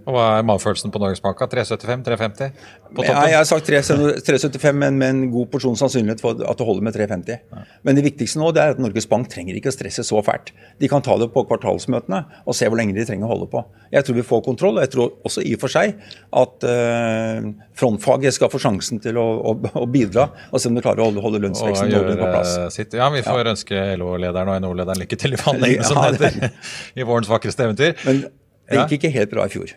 Og 0.07 0.14
hva 0.14 0.25
er 0.38 0.45
magefølelsen 0.47 0.92
på 0.95 1.01
Norges 1.03 1.19
Bank? 1.25 1.40
375? 1.51 2.03
350? 2.07 2.51
På 2.95 3.03
Ja, 3.03 3.09
toppen? 3.11 3.31
jeg 3.33 3.37
har 3.40 3.47
sagt 3.49 3.66
375, 3.66 4.77
men 4.79 4.99
med 5.01 5.09
en 5.11 5.23
god 5.35 5.49
porsjon 5.51 5.75
sannsynlighet 5.79 6.21
for 6.23 6.38
at 6.47 6.61
det 6.61 6.66
holder 6.69 6.85
med 6.87 6.95
350. 6.95 7.40
Men 7.83 7.99
det 7.99 8.05
viktigste 8.07 8.38
nå 8.38 8.53
det 8.55 8.62
er 8.62 8.77
at 8.77 8.79
Norges 8.83 9.09
Bank 9.11 9.27
trenger 9.33 9.59
ikke 9.59 9.73
å 9.73 9.75
stresse 9.75 10.05
så 10.07 10.23
fælt. 10.23 10.53
De 10.79 10.87
kan 10.92 11.03
ta 11.03 11.16
det 11.19 11.27
på 11.35 11.42
kvartalsmøtene 11.49 12.21
og 12.47 12.55
se 12.55 12.69
hvor 12.71 12.79
lenge 12.79 12.95
de 12.95 13.03
trenger 13.09 13.27
å 13.27 13.33
holde 13.35 13.49
på. 13.51 13.64
Jeg 13.90 14.07
tror 14.07 14.19
vi 14.21 14.27
får 14.31 14.45
kontroll, 14.47 14.79
og 14.79 14.87
jeg 14.87 14.92
tror 14.95 15.11
også 15.27 15.42
i 15.42 15.57
og 15.59 15.64
for 15.64 15.75
seg 15.75 15.97
at 16.42 16.66
eh, 16.71 17.49
frontfaget 17.79 18.37
skal 18.38 18.53
få 18.53 18.61
sjansen 18.62 19.03
til 19.03 19.19
å, 19.19 19.27
å, 19.42 19.57
å 19.83 19.87
bidra, 19.90 20.29
og 20.53 20.62
se 20.62 20.71
om 20.71 20.79
de 20.79 20.85
klarer 20.87 21.03
å 21.03 21.09
holde, 21.11 21.23
holde 21.25 21.42
lønnsveksten 21.49 21.90
noenlunde 21.90 22.21
på 22.23 22.31
plass. 22.31 22.55
sitt. 22.79 22.95
Ja, 22.95 23.11
vi 23.14 23.25
får 23.27 23.51
ønske 23.57 23.83
LO-lederen 23.99 24.55
og 24.55 24.62
NHO-lederen 24.62 25.03
lykke 25.03 25.19
til 25.19 25.35
i 25.35 25.40
forhandlingene, 25.42 25.87
som 25.87 25.99
Ja, 26.07 26.12
det 26.14 26.31
heter 26.31 27.03
i 27.03 27.07
vårens 27.11 27.31
vakreste 27.31 27.66
eventyr. 27.66 27.99
Men 28.07 28.23
det 28.71 28.85
gikk 28.87 28.97
ikke 29.01 29.12
helt 29.19 29.31
bra 29.35 29.47
i 29.47 29.53
fjor. 29.53 29.75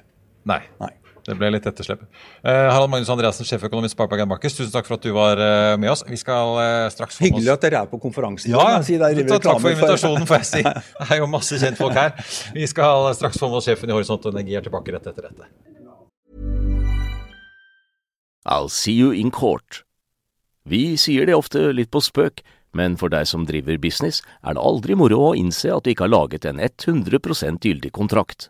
Nei. 0.50 0.64
Nei. 0.82 0.94
Det 1.30 1.36
ble 1.38 1.52
litt 1.54 1.66
etterslep. 1.68 2.02
Uh, 2.42 2.70
Harald 2.72 2.90
Magnus 2.90 3.10
Andreassen, 3.14 3.46
sjeføkonomist 3.46 3.94
Sparebank 3.94 4.26
Markets, 4.32 4.56
tusen 4.58 4.72
takk 4.74 4.88
for 4.88 4.98
at 4.98 5.06
du 5.06 5.12
var 5.14 5.38
uh, 5.38 5.76
med 5.78 5.92
oss. 5.92 6.02
Vi 6.08 6.18
skal 6.18 6.56
uh, 6.58 6.88
straks 6.90 7.20
få 7.20 7.24
med 7.24 7.28
oss 7.28 7.36
Hyggelig 7.36 7.54
at 7.54 7.66
dere 7.68 7.82
er 7.84 7.92
på 7.92 8.00
konferansen. 8.02 8.50
Ja, 8.54 8.80
si. 8.86 8.98
Takk 8.98 9.60
for 9.62 9.70
invitasjonen, 9.70 10.26
får 10.30 10.42
jeg 10.42 10.50
si. 10.50 10.64
Det 11.04 11.10
er 11.14 11.22
jo 11.22 11.30
masse 11.30 11.60
kjentfolk 11.62 11.98
her. 12.00 12.16
Vi 12.56 12.66
skal 12.72 13.12
straks 13.20 13.38
få 13.42 13.52
med 13.52 13.62
oss 13.62 13.70
sjefen 13.70 13.92
i 13.92 13.98
Horisont 13.98 14.26
Energi 14.32 14.58
er 14.58 14.66
tilbake 14.66 14.96
rett 14.96 15.12
etter 15.12 15.30
dette. 15.30 15.52
I'll 18.50 18.72
see 18.74 18.96
you 18.96 19.14
in 19.14 19.30
court. 19.30 19.84
Vi 20.66 20.96
sier 20.98 21.30
det 21.30 21.36
ofte 21.38 21.70
litt 21.76 21.92
på 21.94 22.02
spøk, 22.02 22.42
men 22.74 22.96
for 22.98 23.12
deg 23.14 23.28
som 23.30 23.46
driver 23.50 23.78
business, 23.82 24.24
er 24.42 24.56
det 24.58 24.64
aldri 24.64 24.98
moro 24.98 25.30
å 25.30 25.36
innse 25.38 25.70
at 25.74 25.86
du 25.86 25.94
ikke 25.94 26.08
har 26.08 26.16
laget 26.16 26.48
en 26.50 26.62
100% 26.62 27.66
gyldig 27.66 27.94
kontrakt. 27.94 28.50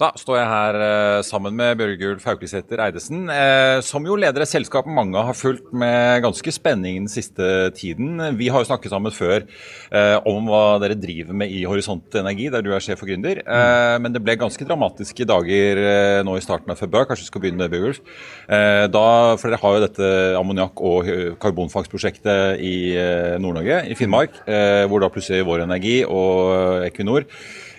Da 0.00 0.08
står 0.16 0.38
jeg 0.38 0.48
her 0.48 0.76
eh, 0.80 1.22
sammen 1.28 1.52
med 1.58 1.74
Bjørgulf 1.76 2.22
Hauklisæter 2.24 2.80
Eidesen, 2.80 3.26
eh, 3.28 3.82
som 3.84 4.06
jo 4.08 4.14
leder 4.16 4.40
et 4.40 4.48
selskap 4.48 4.86
mange 4.88 5.20
har 5.20 5.36
fulgt 5.36 5.74
med 5.76 6.22
ganske 6.24 6.54
spenning 6.56 7.02
den 7.02 7.10
siste 7.12 7.68
tiden. 7.76 8.16
Vi 8.38 8.48
har 8.48 8.64
jo 8.64 8.70
snakket 8.70 8.94
sammen 8.94 9.12
før 9.12 9.44
eh, 9.44 10.16
om 10.24 10.48
hva 10.48 10.78
dere 10.80 10.96
driver 10.96 11.36
med 11.36 11.52
i 11.52 11.66
Horisont 11.68 12.16
Energi, 12.16 12.48
der 12.48 12.64
du 12.64 12.72
er 12.72 12.80
sjef 12.80 13.04
og 13.04 13.12
gründer. 13.12 13.42
Eh, 13.44 13.98
men 14.00 14.16
det 14.16 14.24
ble 14.24 14.38
ganske 14.40 14.64
dramatiske 14.64 15.28
dager 15.28 15.84
eh, 15.84 16.24
nå 16.24 16.38
i 16.38 16.46
starten 16.48 16.72
av 16.72 16.80
februar. 16.80 17.04
Kanskje 17.04 17.28
vi 17.28 17.32
skal 17.34 17.44
begynne 17.44 17.60
med 17.60 17.76
Bjørgulf. 17.76 18.00
Eh, 18.48 18.88
for 18.88 19.52
dere 19.52 19.62
har 19.66 19.76
jo 19.76 19.84
dette 19.84 20.12
ammoniakk- 20.40 20.80
og 20.80 21.14
karbonfangstprosjektet 21.44 22.56
i 22.64 22.76
Nord-Norge, 23.36 23.84
i 23.92 24.00
Finnmark, 24.00 24.46
hvor 24.88 25.04
da 25.04 25.12
plutselig 25.12 25.44
Vår 25.44 25.68
Energi 25.68 25.98
og 26.08 26.86
Equinor 26.88 27.28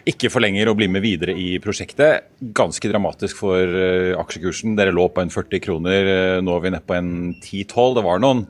ikke 0.10 0.32
forlenger 0.34 0.70
å 0.72 0.76
bli 0.78 0.88
med 0.92 1.04
videre 1.04 1.36
i 1.38 1.56
prosjektet. 1.62 2.32
Ganske 2.58 2.90
dramatisk 2.90 3.40
for 3.42 3.58
uh, 3.60 4.18
aksjekursen. 4.22 4.76
Dere 4.78 4.94
lå 4.96 5.08
på 5.14 5.24
en 5.24 5.34
40 5.34 5.64
kroner, 5.64 6.10
uh, 6.10 6.38
nå 6.44 6.56
er 6.56 6.64
vi 6.64 6.74
nede 6.74 6.88
på 6.88 6.98
en 6.98 7.12
10-12. 7.38 7.98
Det 7.98 8.06
var 8.08 8.24
noen 8.24 8.46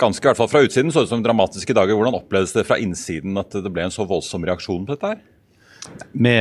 ganske, 0.00 0.22
i 0.22 0.28
hvert 0.30 0.40
fall 0.40 0.52
fra 0.52 0.62
utsiden, 0.66 0.92
så 0.94 1.06
ut 1.06 1.12
som 1.12 1.24
dramatiske 1.24 1.76
dager. 1.76 1.98
Hvordan 1.98 2.18
opplevdes 2.18 2.54
det 2.56 2.66
fra 2.68 2.78
innsiden 2.82 3.38
at 3.40 3.54
det 3.54 3.72
ble 3.72 3.86
en 3.86 3.94
så 3.94 4.06
voldsom 4.08 4.46
reaksjon 4.46 4.86
på 4.86 4.94
dette 4.94 5.14
her? 5.14 5.24
Vi, 6.12 6.34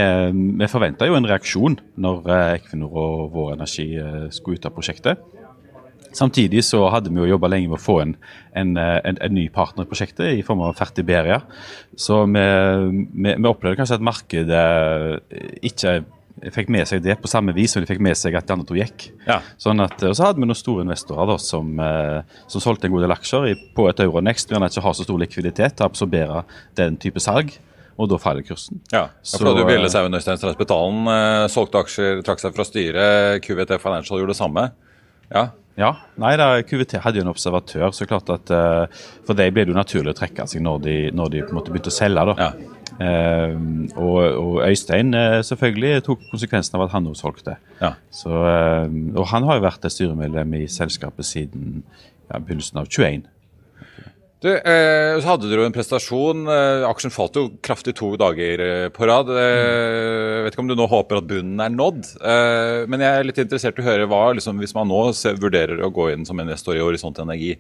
vi 0.60 0.70
forventa 0.72 1.06
jo 1.06 1.18
en 1.18 1.28
reaksjon 1.30 1.76
når 2.02 2.30
eh, 2.34 2.54
Equinor 2.56 2.96
og 2.98 3.36
Vår 3.36 3.52
Energi 3.54 3.92
skulle 4.34 4.58
ut 4.58 4.66
av 4.66 4.74
prosjektet. 4.74 5.22
Samtidig 6.16 6.64
så 6.64 6.86
hadde 6.94 7.12
vi 7.12 7.20
jo 7.20 7.34
jobba 7.34 7.52
lenge 7.52 7.70
med 7.70 7.80
å 7.80 7.84
få 7.84 8.00
en, 8.06 8.16
en, 8.56 8.76
en, 8.80 9.18
en, 9.20 9.36
ny 9.36 9.50
partner 9.54 9.84
i 9.84 9.90
prosjektet 9.90 10.40
i 10.40 10.44
form 10.48 10.64
av 10.64 10.78
Fertiberia. 10.80 11.42
Så 12.00 12.24
vi, 12.32 12.46
vi, 13.12 13.34
vi 13.34 13.50
opplevde 13.52 13.82
kanskje 13.82 14.00
at 14.00 14.06
markedet 14.12 14.68
ikke 15.66 16.00
fikk 16.54 16.70
med 16.74 16.88
seg 16.88 17.04
det 17.04 17.16
på 17.22 17.30
samme 17.32 17.54
vis 17.56 17.74
som 17.74 17.84
de 17.84 17.90
fikk 17.90 18.02
med 18.04 18.18
seg 18.20 18.36
at 18.38 18.48
de 18.48 18.56
andre 18.56 18.68
to 18.68 18.78
gikk. 18.78 19.08
Ja. 19.28 19.40
Sånn 19.62 19.82
at, 19.84 19.96
og 20.04 20.16
så 20.18 20.28
hadde 20.28 20.42
vi 20.42 20.50
noen 20.50 20.60
store 20.60 20.84
investorer 20.86 21.30
da, 21.32 21.38
som, 21.42 21.72
eh, 21.80 22.42
som 22.52 22.64
solgte 22.64 22.90
en 22.90 22.96
god 22.96 23.06
del 23.06 23.16
aksjer 23.16 23.54
på 23.76 23.88
et 23.90 24.04
Euronext, 24.04 24.52
Vi 24.52 24.60
ikke 24.60 24.84
har 24.84 24.94
så 24.94 25.06
stor 25.08 25.20
likviditet 25.20 25.78
til 25.78 25.86
å 25.86 25.90
absorbere 25.90 26.44
den 26.76 26.98
type 26.98 27.20
salg. 27.20 27.56
Og 27.96 28.10
da 28.12 28.18
faller 28.20 28.44
kursen. 28.44 28.82
Ja, 28.92 29.08
ja 29.08 29.38
for 29.40 29.56
du 29.56 29.88
seg 29.88 30.12
Øystein 30.12 30.40
Strassbetalen 30.42 31.08
eh, 31.08 31.48
solgte 31.48 31.80
aksjer, 31.80 32.20
trakk 32.28 32.44
seg 32.44 32.52
fra 32.58 32.66
styret. 32.68 33.40
QVT 33.46 33.78
Financial 33.80 34.20
gjorde 34.20 34.36
det 34.36 34.42
samme. 34.42 34.66
Ja, 35.34 35.50
ja, 35.76 35.90
nei 36.24 36.38
da, 36.40 36.54
QVT 36.64 37.02
hadde 37.04 37.20
jo 37.20 37.26
en 37.26 37.34
observatør, 37.34 37.90
så 37.92 38.08
klart 38.08 38.30
at 38.32 38.52
uh, 38.56 38.86
for 39.28 39.36
dem 39.36 39.52
ble 39.52 39.66
det 39.66 39.74
jo 39.74 39.78
naturlig 39.78 40.14
å 40.14 40.18
trekke 40.22 40.46
seg 40.48 40.64
når 40.64 40.80
de, 40.86 40.96
når 41.16 41.34
de 41.34 41.44
på 41.44 41.52
en 41.52 41.60
måte 41.60 41.74
begynte 41.74 41.92
å 41.92 41.96
selge. 41.96 42.24
da. 42.32 42.36
Ja. 42.40 42.72
Uh, 42.96 43.90
og, 44.00 44.20
og, 44.24 44.60
Øystein 44.64 45.12
uh, 45.18 45.42
selvfølgelig 45.44 46.06
tok 46.08 46.24
konsekvensen 46.30 46.78
av 46.80 46.86
at 46.86 46.96
han 46.96 47.10
også 47.12 47.28
solgte. 47.28 47.58
Ja. 47.82 47.92
Så, 48.08 48.32
og 48.32 49.26
han 49.34 49.48
har 49.50 49.60
jo 49.60 49.66
vært 49.68 49.90
styremedlem 49.92 50.56
i 50.62 50.66
selskapet 50.72 51.28
siden 51.28 51.82
ja, 52.30 52.40
begynnelsen 52.40 52.80
av 52.80 52.88
21. 52.88 53.28
Du, 54.44 54.50
eh, 54.52 55.16
så 55.24 55.30
hadde 55.32 55.48
dere 55.48 55.64
jo 55.64 55.70
en 55.70 55.74
prestasjon. 55.74 56.44
Eh, 56.52 56.84
aksjen 56.86 57.14
falt 57.14 57.38
jo 57.40 57.48
kraftig 57.66 57.96
to 57.98 58.12
dager 58.20 58.62
eh, 58.62 58.88
på 58.94 59.08
rad. 59.08 59.32
Eh, 59.32 60.42
vet 60.44 60.54
ikke 60.54 60.66
om 60.66 60.70
du 60.70 60.76
nå 60.76 60.88
håper 60.92 61.22
at 61.22 61.30
bunnen 61.30 61.62
er 61.64 61.72
nådd. 61.72 62.02
Eh, 62.20 62.82
men 62.92 63.02
jeg 63.02 63.22
er 63.22 63.30
litt 63.30 63.40
interessert 63.42 63.80
i 63.80 63.86
å 63.86 63.88
høre 63.88 64.10
hva, 64.12 64.26
liksom, 64.36 64.60
hvis 64.62 64.76
man 64.76 64.92
nå 64.92 65.06
ser, 65.18 65.40
vurderer 65.42 65.80
å 65.82 65.90
gå 65.94 66.10
inn 66.12 66.28
som 66.28 66.42
investor 66.44 66.76
i 66.76 66.84
Horisont 66.84 67.24
Energi, 67.24 67.56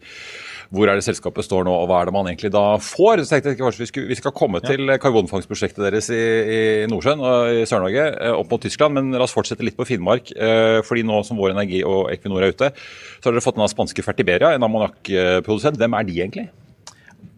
hvor 0.76 0.90
er 0.90 0.98
det 0.98 1.06
selskapet 1.06 1.46
står 1.46 1.64
nå, 1.64 1.72
og 1.72 1.88
hva 1.88 2.02
er 2.02 2.10
det 2.10 2.16
man 2.16 2.28
egentlig 2.28 2.52
da 2.54 2.66
får? 2.82 3.24
Så 3.24 3.36
tenkte 3.36 3.54
jeg 3.54 3.60
kanskje 3.62 3.84
Vi, 3.84 3.88
skulle, 3.92 4.10
vi 4.12 4.18
skal 4.20 4.34
komme 4.36 4.60
ja. 4.60 4.74
til 4.74 4.92
karbonfangstprosjektet 5.02 5.80
deres 5.88 6.10
i, 6.12 6.20
i 6.58 6.60
Nordsjøen 6.92 7.24
og 7.24 7.62
i 7.62 7.64
Sør-Norge, 7.70 8.06
eh, 8.18 8.36
opp 8.36 8.52
mot 8.52 8.66
Tyskland. 8.66 8.98
Men 9.00 9.16
la 9.16 9.24
oss 9.24 9.34
fortsette 9.36 9.64
litt 9.64 9.80
på 9.80 9.88
Finnmark. 9.88 10.34
Eh, 10.36 10.82
fordi 10.86 11.06
nå 11.08 11.24
som 11.24 11.40
Vår 11.40 11.56
Energi 11.56 11.86
og 11.88 12.12
Equinor 12.14 12.44
er 12.44 12.54
ute, 12.54 12.72
så 12.76 13.30
har 13.30 13.38
dere 13.38 13.46
fått 13.46 13.58
den 13.62 13.72
spanske 13.72 14.06
Fertiberia, 14.06 14.54
en 14.54 14.68
ammoniakkprodusent. 14.68 15.80
Hvem 15.80 15.98
er 16.02 16.10
de 16.12 16.22
egentlig? 16.22 16.48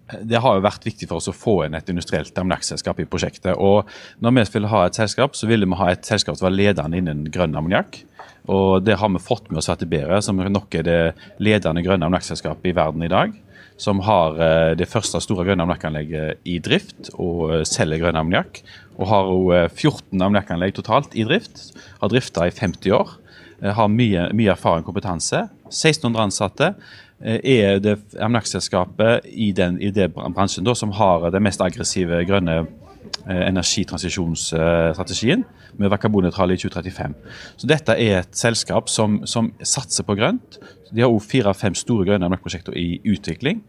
Det 0.07 0.39
har 0.39 0.55
jo 0.55 0.63
vært 0.63 0.85
viktig 0.87 1.09
for 1.09 1.19
oss 1.19 1.27
å 1.27 1.35
få 1.35 1.55
inn 1.65 1.75
et 1.75 1.89
industrielt 1.91 2.37
ammoniakkselskap 2.39 3.01
i 3.03 3.07
prosjektet. 3.09 3.57
og 3.57 3.89
Når 4.23 4.35
vi 4.37 4.45
ville 4.53 4.71
ha 4.71 4.85
et 4.85 4.95
selskap, 4.95 5.35
så 5.35 5.49
ville 5.49 5.67
vi 5.67 5.79
ha 5.79 5.89
et 5.91 6.05
selskap 6.07 6.37
som 6.37 6.47
var 6.47 6.55
ledende 6.55 7.01
innen 7.01 7.25
grønn 7.31 7.55
ammoniakk. 7.55 7.99
Og 8.47 8.85
det 8.85 8.95
har 9.01 9.11
vi 9.11 9.19
fått 9.19 9.49
med 9.51 9.59
oss 9.59 9.69
bedre, 9.83 10.21
som 10.23 10.39
nok 10.39 10.75
er 10.79 10.87
det 10.87 11.01
ledende 11.43 11.83
grønne 11.83 12.07
ammoniakkselskapet 12.07 12.71
i 12.71 12.75
verden 12.77 13.03
i 13.03 13.11
dag. 13.11 13.35
Som 13.77 13.99
har 14.07 14.39
eh, 14.41 14.71
det 14.79 14.87
første 14.89 15.19
store 15.21 15.43
grønne 15.45 15.65
ammoniakkanlegget 15.65 16.47
i 16.49 16.57
drift 16.63 17.11
og 17.13 17.51
eh, 17.51 17.65
selger 17.67 18.01
grønn 18.01 18.17
ammoniakk. 18.17 18.63
Og 18.97 19.11
har 19.11 19.27
jo 19.29 19.41
14 19.67 19.91
eh, 19.91 20.23
ammoniakkanlegg 20.23 20.77
totalt 20.79 21.13
i 21.13 21.27
drift. 21.27 21.75
Har 21.99 22.13
drifta 22.13 22.47
i 22.47 22.55
50 22.55 22.95
år. 22.95 23.17
Har 23.57 23.91
mye, 23.91 24.29
mye 24.37 24.53
erfaring 24.53 24.85
og 24.85 24.93
kompetanse. 24.93 25.43
1600 25.67 26.23
ansatte. 26.23 26.71
Eh, 27.17 27.39
er 27.43 27.79
det 27.81 27.97
ammoniakkselskapet 28.19 29.25
i, 29.25 29.51
den, 29.51 29.81
i 29.81 29.91
bransjen 30.35 30.65
da, 30.65 30.73
som 30.77 30.91
har 30.93 31.29
den 31.33 31.43
mest 31.43 31.61
aggressive 31.65 32.25
grønne 32.29 32.59
eh, 32.61 33.47
energitransisjonsstrategien 33.47 35.43
med 35.77 35.93
karbonnøytrale 36.01 36.57
i 36.57 36.61
2035. 36.61 37.15
Så 37.57 37.69
Dette 37.69 37.95
er 37.97 38.21
et 38.21 38.37
selskap 38.37 38.89
som, 38.91 39.21
som 39.29 39.51
satser 39.61 40.07
på 40.07 40.17
grønt. 40.17 40.59
De 40.91 41.03
har 41.03 41.11
også 41.11 41.31
fire-fem 41.33 41.75
store 41.75 42.05
grønne 42.07 42.27
ammoniakkprosjekter 42.27 42.75
i 42.79 42.99
utvikling. 43.11 43.61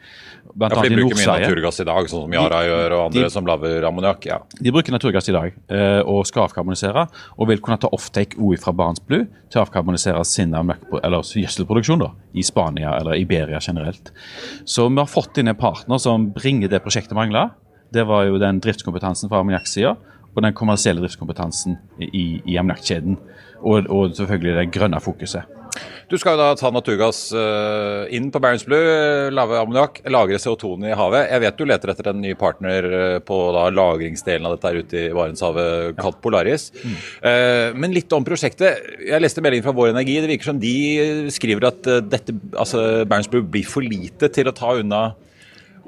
Blant 0.55 0.75
ja, 0.75 0.81
for 0.81 0.89
De 0.89 0.99
bruker 0.99 1.19
mye 1.19 1.37
naturgass 1.43 1.81
i 1.83 1.87
dag, 1.89 2.09
sånn 2.11 2.25
som 2.25 2.35
Yara 2.35 2.61
gjør, 2.67 2.95
og 2.97 3.03
andre 3.09 3.25
de, 3.27 3.33
som 3.35 3.49
lager 3.49 3.87
ammoniakk. 3.89 4.29
Ja. 4.31 4.39
De 4.59 4.73
bruker 4.75 4.95
naturgass 4.95 5.29
i 5.31 5.35
dag 5.35 5.57
eh, 5.75 6.01
og 6.03 6.25
skal 6.29 6.47
avkarbonisere, 6.47 7.07
og 7.37 7.51
vil 7.51 7.63
kunne 7.65 7.81
ta 7.83 7.91
offtake 7.95 8.39
OI 8.41 8.59
fra 8.61 8.75
Barents 8.77 9.03
Blue 9.05 9.27
til 9.49 9.61
å 9.61 9.67
avkarbonisere 9.67 10.25
sin 10.29 10.55
gjødselproduksjon 10.55 12.05
da, 12.05 12.13
i 12.39 12.45
Spania 12.47 12.95
eller 13.01 13.19
Iberia 13.19 13.61
generelt. 13.63 14.13
Så 14.65 14.89
vi 14.89 15.01
har 15.01 15.11
fått 15.11 15.41
inn 15.41 15.51
en 15.51 15.59
partner 15.59 16.01
som 16.03 16.31
bringer 16.35 16.71
det 16.73 16.83
prosjektet 16.85 17.19
mangler. 17.19 17.53
Det 17.95 18.05
var 18.05 18.27
jo 18.29 18.41
den 18.41 18.61
driftskompetansen 18.63 19.31
fra 19.31 19.41
ammoniakksida 19.43 19.97
og 20.39 20.47
den 20.47 20.57
kommersielle 20.57 21.03
driftskompetansen 21.03 21.79
i, 22.01 22.41
i 22.47 22.59
ammoniakkjeden. 22.59 23.19
Og, 23.59 23.89
og 23.91 24.15
selvfølgelig 24.15 24.55
det 24.61 24.69
grønne 24.75 25.01
fokuset. 25.03 25.59
Du 26.09 26.17
skal 26.17 26.35
jo 26.35 26.41
da 26.41 26.57
ta 26.57 26.71
naturgass 26.73 27.29
uh, 27.37 28.09
inn 28.15 28.31
på 28.33 28.41
Barents 28.41 28.65
Blue, 28.65 29.29
lage 29.35 29.59
ammoniakk, 29.61 30.01
lagre 30.09 30.39
CO2-en 30.41 30.87
i 30.89 30.97
havet. 30.97 31.27
Jeg 31.29 31.43
vet 31.45 31.59
du 31.59 31.67
leter 31.69 31.93
etter 31.93 32.11
en 32.13 32.23
ny 32.25 32.33
partner 32.39 32.89
uh, 32.89 33.19
på 33.25 33.37
da, 33.55 33.67
lagringsdelen 33.77 34.49
av 34.49 34.57
dette 34.57 34.73
her 34.73 34.81
ute 34.81 35.03
i 35.03 35.13
Barentshavet, 35.13 35.99
kalt. 36.01 36.21
Polaris. 36.25 36.71
Mm. 36.83 36.97
Men 37.79 37.93
litt 37.95 38.11
om 38.17 38.25
prosjektet. 38.27 38.81
Jeg 39.07 39.23
leste 39.23 39.43
meldingen 39.45 39.67
fra 39.67 39.75
Vår 39.77 39.93
Energi. 39.93 40.17
Det 40.19 40.31
virker 40.33 40.49
som 40.51 40.59
de 40.59 40.73
skriver 41.31 41.69
at 41.69 41.87
dette, 42.11 42.35
altså, 42.59 43.05
Barents 43.09 43.31
Blue 43.31 43.47
blir 43.47 43.69
for 43.69 43.87
lite 43.87 44.31
til 44.35 44.51
å 44.51 44.55
ta 44.57 44.73
unna 44.81 45.03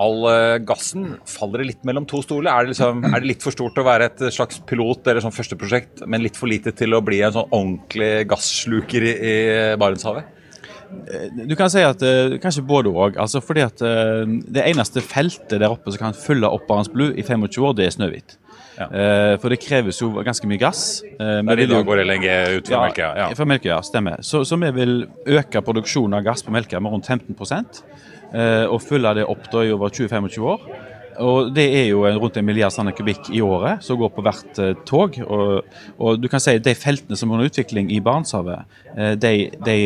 all 0.01 0.25
uh, 0.25 0.57
gassen, 0.65 1.15
faller 1.29 1.63
det 1.63 1.69
litt 1.71 1.87
mellom 1.89 2.07
to 2.09 2.23
stoler? 2.25 2.51
Er 2.51 2.67
det, 2.67 2.75
liksom, 2.75 3.05
er 3.05 3.17
det, 3.19 3.31
litt 3.35 3.45
for 3.45 3.55
stort 3.55 3.79
å 3.81 3.87
være 3.87 4.11
et 4.11 4.27
slags 4.35 4.61
pilot 4.69 5.07
eller 5.11 5.25
sånn 5.25 5.35
første 5.37 5.59
prosjekt, 5.61 6.05
men 6.09 6.25
litt 6.25 6.39
for 6.41 6.51
lite 6.51 6.73
til 6.77 6.97
å 6.97 7.03
bli 7.05 7.21
en 7.27 7.35
sånn 7.37 7.49
ordentlig 7.49 8.13
gassluker 8.31 9.07
i, 9.07 9.15
i 9.15 9.35
Barentshavet? 9.81 10.37
Eh, 10.91 11.27
du 11.47 11.55
kan 11.59 11.71
si 11.71 11.85
at 11.87 12.01
uh, 12.03 12.37
kanskje 12.43 12.65
både 12.67 12.93
òg. 12.93 13.19
Altså 13.21 13.43
fordi 13.45 13.67
at 13.67 13.81
det 13.81 14.65
eneste 14.65 15.05
feltet 15.05 15.59
der 15.61 15.71
oppe 15.71 15.93
som 15.93 16.09
kan 16.09 16.17
fylle 16.17 16.49
opp 16.49 16.65
Barents 16.71 16.91
Blue 16.93 17.13
i 17.13 17.27
25 17.27 17.61
år, 17.69 17.77
det 17.79 17.89
er 17.91 17.97
Snøhvit. 17.99 18.39
Ja. 18.81 18.87
For 19.43 19.53
det 19.53 19.59
kreves 19.61 19.99
jo 20.01 20.07
ganske 20.25 20.49
mye 20.49 20.57
gass. 20.57 21.03
Men 21.19 21.51
det 21.53 21.67
i 21.67 21.69
dag 21.69 21.83
går 21.85 22.01
LNG 22.01 22.25
ut 22.25 22.71
fra 22.71 22.79
ja, 22.79 22.81
Melkøya? 22.87 23.11
Ja. 23.19 23.27
fra 23.37 23.47
Melkøya, 23.51 23.77
stemmer. 23.85 24.23
Så, 24.25 24.41
så, 24.49 24.57
vi 24.63 24.71
vil 24.79 24.95
øke 25.37 25.61
produksjonen 25.67 26.17
av 26.17 26.25
gass 26.25 26.41
på 26.47 26.55
Melkøya 26.55 26.81
med 26.81 26.95
rundt 26.95 27.11
15 27.13 27.37
Eh, 27.37 28.10
og 28.31 28.79
fylle 28.85 29.11
det 29.19 29.25
opp 29.27 29.49
da 29.51 29.65
i 29.67 29.73
over 29.75 29.91
20-25 29.91 30.45
år. 30.47 30.67
Og 31.21 31.51
Det 31.55 31.65
er 31.81 31.87
jo 31.91 32.05
rundt 32.07 32.39
en 32.41 32.47
milliard 32.47 32.73
sånne 32.73 32.95
kubikk 32.97 33.29
i 33.35 33.43
året 33.45 33.85
som 33.85 33.99
går 34.01 34.13
på 34.15 34.25
hvert 34.25 34.61
uh, 34.63 34.73
tog. 34.89 35.19
Og, 35.27 35.75
og, 35.99 36.21
du 36.21 36.29
kan 36.33 36.43
si 36.43 36.57
De 36.63 36.75
feltene 36.79 37.19
som 37.19 37.31
er 37.31 37.39
under 37.39 37.51
utvikling 37.51 37.91
i 37.93 38.01
Barentshavet, 38.05 38.65
uh, 38.95 39.13
de, 39.21 39.35
de, 39.67 39.79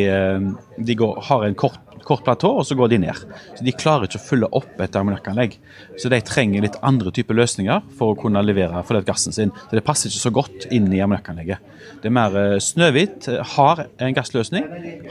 de 0.78 0.98
går, 1.00 1.18
har 1.30 1.46
en 1.46 1.58
kort, 1.58 1.80
kort, 2.06 2.24
platå, 2.26 2.50
og 2.60 2.66
så 2.68 2.76
går 2.78 2.92
de 2.92 3.00
ned. 3.06 3.22
Så 3.56 3.66
De 3.66 3.74
klarer 3.74 4.08
ikke 4.08 4.20
å 4.20 4.24
fylle 4.24 4.50
opp 4.54 4.80
et 4.84 4.96
ammoniakkanlegg. 4.98 5.58
Så 6.00 6.10
de 6.12 6.20
trenger 6.24 6.64
litt 6.64 6.78
andre 6.84 7.12
typer 7.14 7.38
løsninger 7.38 7.84
for 7.98 8.14
å 8.14 8.18
kunne 8.20 8.42
levere 8.44 8.82
for 8.86 8.98
det 8.98 9.06
gassen 9.08 9.34
sin. 9.34 9.52
Så 9.68 9.78
Det 9.78 9.84
passer 9.86 10.10
ikke 10.10 10.24
så 10.26 10.34
godt 10.34 10.68
inn 10.70 10.90
i 10.92 11.02
ammoniakkanlegget. 11.04 11.74
Det 12.02 12.10
er 12.10 12.16
mer 12.16 12.40
Snøhvit 12.60 13.28
har 13.56 13.86
en 13.88 14.16
gassløsning, 14.16 14.66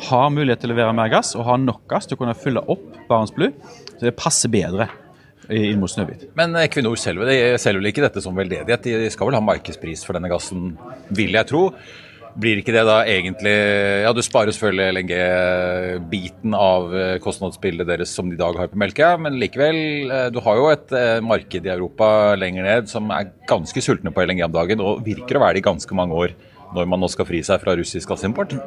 har 0.09 0.33
mulighet 0.33 0.63
til 0.63 0.71
å 0.71 0.75
levere 0.75 0.95
mer 0.97 1.11
gass 1.13 1.33
og 1.37 1.47
har 1.47 1.61
nok 1.61 1.87
gass 1.91 2.09
til 2.09 2.17
å 2.17 2.23
kunne 2.23 2.37
fylle 2.37 2.63
opp 2.69 2.85
Barents 3.09 3.33
Blue. 3.35 3.53
Så 3.97 4.07
det 4.07 4.17
passer 4.19 4.51
bedre 4.53 4.89
inn 5.51 5.81
mot 5.81 5.91
Snøhvit. 5.91 6.29
Men 6.37 6.55
Equinor 6.61 6.95
selger 6.99 7.79
vel 7.79 7.89
ikke 7.89 8.05
dette 8.05 8.23
som 8.23 8.35
veldedighet? 8.37 8.85
De 8.85 9.11
skal 9.11 9.29
vel 9.29 9.37
ha 9.37 9.43
markedspris 9.43 10.05
for 10.07 10.15
denne 10.15 10.31
gassen, 10.31 10.73
vil 11.11 11.35
jeg 11.35 11.49
tro. 11.49 11.65
Blir 12.33 12.57
ikke 12.57 12.73
det 12.73 12.81
da 12.87 13.01
egentlig 13.05 13.53
Ja, 14.03 14.11
du 14.15 14.21
sparer 14.25 14.53
selvfølgelig 14.55 14.95
LNG-biten 14.95 16.55
av 16.57 16.93
eh, 16.97 17.17
kostnadsbildet 17.21 17.89
deres 17.89 18.13
som 18.15 18.29
de 18.29 18.37
i 18.37 18.41
dag 18.41 18.57
har 18.57 18.71
på 18.71 18.79
melka, 18.79 19.11
men 19.21 19.37
likevel, 19.41 19.77
eh, 20.09 20.29
du 20.33 20.39
har 20.41 20.57
jo 20.57 20.71
et 20.71 20.95
eh, 20.97 21.19
marked 21.21 21.67
i 21.67 21.73
Europa 21.73 22.33
lenger 22.39 22.65
ned 22.65 22.89
som 22.89 23.13
er 23.13 23.29
ganske 23.49 23.85
sultne 23.85 24.13
på 24.13 24.25
LNG 24.25 24.41
om 24.47 24.55
dagen, 24.55 24.81
og 24.81 25.05
virker 25.05 25.37
å 25.37 25.43
være 25.45 25.59
det 25.59 25.63
i 25.63 25.67
ganske 25.69 25.99
mange 25.99 26.17
år 26.17 26.33
når 26.73 26.89
man 26.89 27.03
nå 27.03 27.11
skal 27.13 27.29
fri 27.29 27.43
seg 27.45 27.61
fra 27.61 27.77
russisk 27.77 28.09
gassimport? 28.09 28.57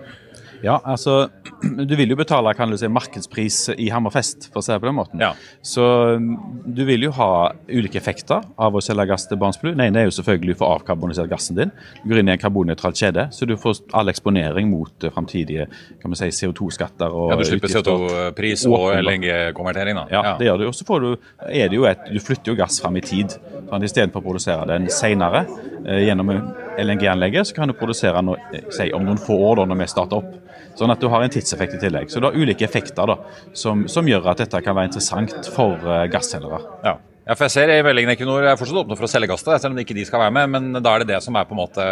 Ja, 0.64 0.79
altså 0.85 1.29
Du 1.62 1.97
vil 1.97 2.11
jo 2.12 2.16
betale 2.19 2.53
kan 2.57 2.71
du 2.71 2.77
si, 2.79 2.88
markedspris 2.88 3.59
i 3.77 3.88
Hammerfest, 3.92 4.49
for 4.53 4.61
å 4.61 4.64
si 4.64 4.73
det 4.73 4.81
på 4.83 4.88
den 4.88 4.97
måten. 4.99 5.21
Ja. 5.23 5.33
Så 5.64 5.83
mm, 6.21 6.29
du 6.77 6.85
vil 6.88 7.07
jo 7.09 7.11
ha 7.16 7.29
ulike 7.69 7.99
effekter 7.99 8.45
av 8.61 8.77
å 8.77 8.83
selge 8.85 9.07
gass 9.11 9.27
til 9.29 9.40
Barents 9.40 9.59
Blue. 9.61 9.75
Den 9.75 9.87
ene 9.88 10.05
er 10.05 10.09
jo 10.09 10.14
selvfølgelig 10.19 10.57
å 10.57 10.61
få 10.62 10.71
avkarbonisert 10.77 11.31
gassen 11.33 11.59
din. 11.59 11.73
Du 12.03 12.11
går 12.12 12.23
inn 12.23 12.31
i 12.31 12.35
en 12.37 12.42
karbonnøytral 12.42 12.95
kjede, 12.97 13.29
så 13.35 13.49
du 13.49 13.57
får 13.61 13.83
all 13.97 14.12
eksponering 14.12 14.71
mot 14.71 15.07
uh, 15.07 15.11
framtidige 15.14 15.66
kan 16.03 16.12
man 16.12 16.21
si, 16.21 16.31
CO2-skatter. 16.38 17.11
og 17.12 17.33
Ja, 17.35 17.40
Du 17.40 17.45
slipper. 17.49 17.73
CO2-pris 17.73 18.66
og 18.69 18.77
og 18.77 18.92
LNG-konvertering, 19.01 19.97
da. 19.97 20.05
Ja, 20.12 20.35
det 20.38 20.47
gjør 20.49 20.61
du. 20.61 20.66
Og 20.71 20.75
så 20.77 20.87
får 20.88 21.01
du, 21.05 21.09
er 21.49 21.71
det 21.73 21.79
jo 21.79 21.87
et, 21.88 22.05
du 22.12 22.21
flytter 22.23 22.53
jo 22.53 22.59
gass 22.59 22.79
fram 22.83 22.97
i 23.01 23.03
tid. 23.05 23.37
Istedenfor 23.66 24.21
å 24.23 24.27
produsere 24.27 24.66
den 24.71 24.88
senere 24.92 25.45
eh, 25.87 26.05
gjennom 26.07 26.31
LNG-anlegget, 26.79 27.49
så 27.49 27.57
kan 27.57 27.71
du 27.71 27.77
produsere 27.79 28.21
den 28.21 28.35
eh, 28.53 28.69
si, 28.75 28.90
om 28.95 29.05
noen 29.07 29.21
få 29.21 29.38
år 29.51 29.62
da, 29.62 29.69
når 29.71 29.81
vi 29.83 29.88
starter 29.90 30.21
opp. 30.21 30.35
Sånn 30.77 30.93
at 30.93 31.01
du 31.01 31.09
har 31.12 31.25
en 31.25 31.33
tidseffekt 31.33 31.79
i 31.79 31.83
tillegg. 31.83 32.11
Så 32.12 32.21
du 32.21 32.29
har 32.29 32.37
ulike 32.37 32.67
effekter 32.67 33.09
da, 33.09 33.19
som, 33.57 33.87
som 33.91 34.09
gjør 34.09 34.33
at 34.33 34.45
dette 34.45 34.61
kan 34.65 34.77
være 34.77 34.91
interessant 34.91 35.51
for 35.55 35.81
uh, 35.89 36.05
gasselgere. 36.12 36.61
Ja. 36.85 36.99
Ja, 37.27 37.35
for 37.35 37.49
jeg 37.49 37.57
ser 37.57 37.71
i 37.75 37.83
meldingen 37.83 38.12
Equinor 38.12 38.45
er 38.47 38.55
fortsatt 38.55 38.85
åpne 38.85 38.95
for 38.95 39.09
å 39.09 39.11
selge 39.11 39.27
gass 39.33 39.43
til 39.43 39.51
deg, 39.51 39.59
selv 39.65 39.75
om 39.75 39.81
ikke 39.83 39.97
de 39.97 40.05
skal 40.07 40.21
være 40.23 40.35
med. 40.37 40.51
Men 40.53 40.79
da 40.79 40.93
er 40.93 41.03
det 41.03 41.09
det 41.11 41.19
som 41.25 41.35
er 41.35 41.49
på 41.49 41.57
en 41.57 41.59
måte 41.59 41.87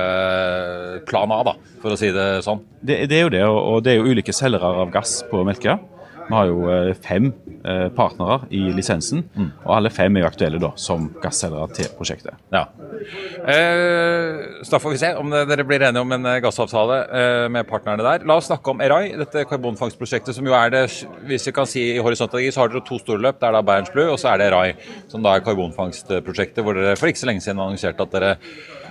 plan 1.08 1.32
A, 1.34 1.40
da, 1.48 1.56
for 1.82 1.90
å 1.90 1.98
si 1.98 2.12
det 2.14 2.26
sånn. 2.46 2.62
Det, 2.78 3.00
det 3.10 3.18
er 3.18 3.24
jo 3.24 3.32
det, 3.34 3.42
og 3.48 3.80
det 3.82 3.94
er 3.94 3.98
jo 3.98 4.14
ulike 4.14 4.36
selgere 4.36 4.70
av 4.84 4.92
gass 4.94 5.16
på 5.26 5.42
Melkøya. 5.48 5.80
Vi 6.28 6.34
har 6.34 6.48
jo 6.48 6.68
eh, 6.72 6.92
fem 7.04 7.30
eh, 7.64 7.88
partnere 7.94 8.40
i 8.54 8.62
lisensen, 8.74 9.24
og 9.64 9.74
alle 9.76 9.90
fem 9.92 10.16
er 10.16 10.24
jo 10.24 10.28
aktuelle 10.30 10.60
da, 10.62 10.70
som 10.80 11.10
gasselgere 11.22 11.68
til 11.76 11.90
prosjektet. 11.98 12.38
Ja. 12.54 12.64
Eh, 13.44 14.62
så 14.64 14.76
da 14.76 14.80
får 14.80 14.94
vi 14.94 15.00
se 15.02 15.10
om 15.20 15.32
dere 15.34 15.66
blir 15.68 15.84
enige 15.84 16.04
om 16.04 16.14
en 16.16 16.28
eh, 16.30 16.40
gassavtale 16.44 17.00
eh, 17.04 17.46
med 17.52 17.68
partnerne 17.68 18.06
der. 18.06 18.24
La 18.28 18.38
oss 18.40 18.48
snakke 18.50 18.72
om 18.72 18.80
Erai, 18.84 19.12
dette 19.20 19.44
karbonfangstprosjektet 19.50 20.36
som 20.36 20.46
jo 20.48 20.56
er 20.56 20.72
det 20.72 20.84
Hvis 21.28 21.48
vi 21.48 21.54
kan 21.56 21.68
si 21.68 21.82
i 21.94 22.00
horisontologi, 22.02 22.52
så 22.54 22.64
har 22.64 22.72
dere 22.72 22.84
to 22.86 22.98
store 23.02 23.20
løp. 23.20 23.40
Det 23.40 23.48
er 23.48 23.58
da 23.58 23.64
Berens 23.66 23.92
Blue, 23.92 24.08
og 24.12 24.20
så 24.20 24.32
er 24.32 24.40
det 24.40 24.48
Erai, 24.50 24.70
som 25.12 25.24
da 25.24 25.34
er 25.34 25.44
karbonfangstprosjektet 25.44 26.64
hvor 26.64 26.78
dere 26.78 26.96
for 27.00 27.10
ikke 27.10 27.24
så 27.24 27.30
lenge 27.30 27.44
siden 27.44 27.60
annonserte 27.60 28.08
at 28.08 28.16
dere 28.16 28.34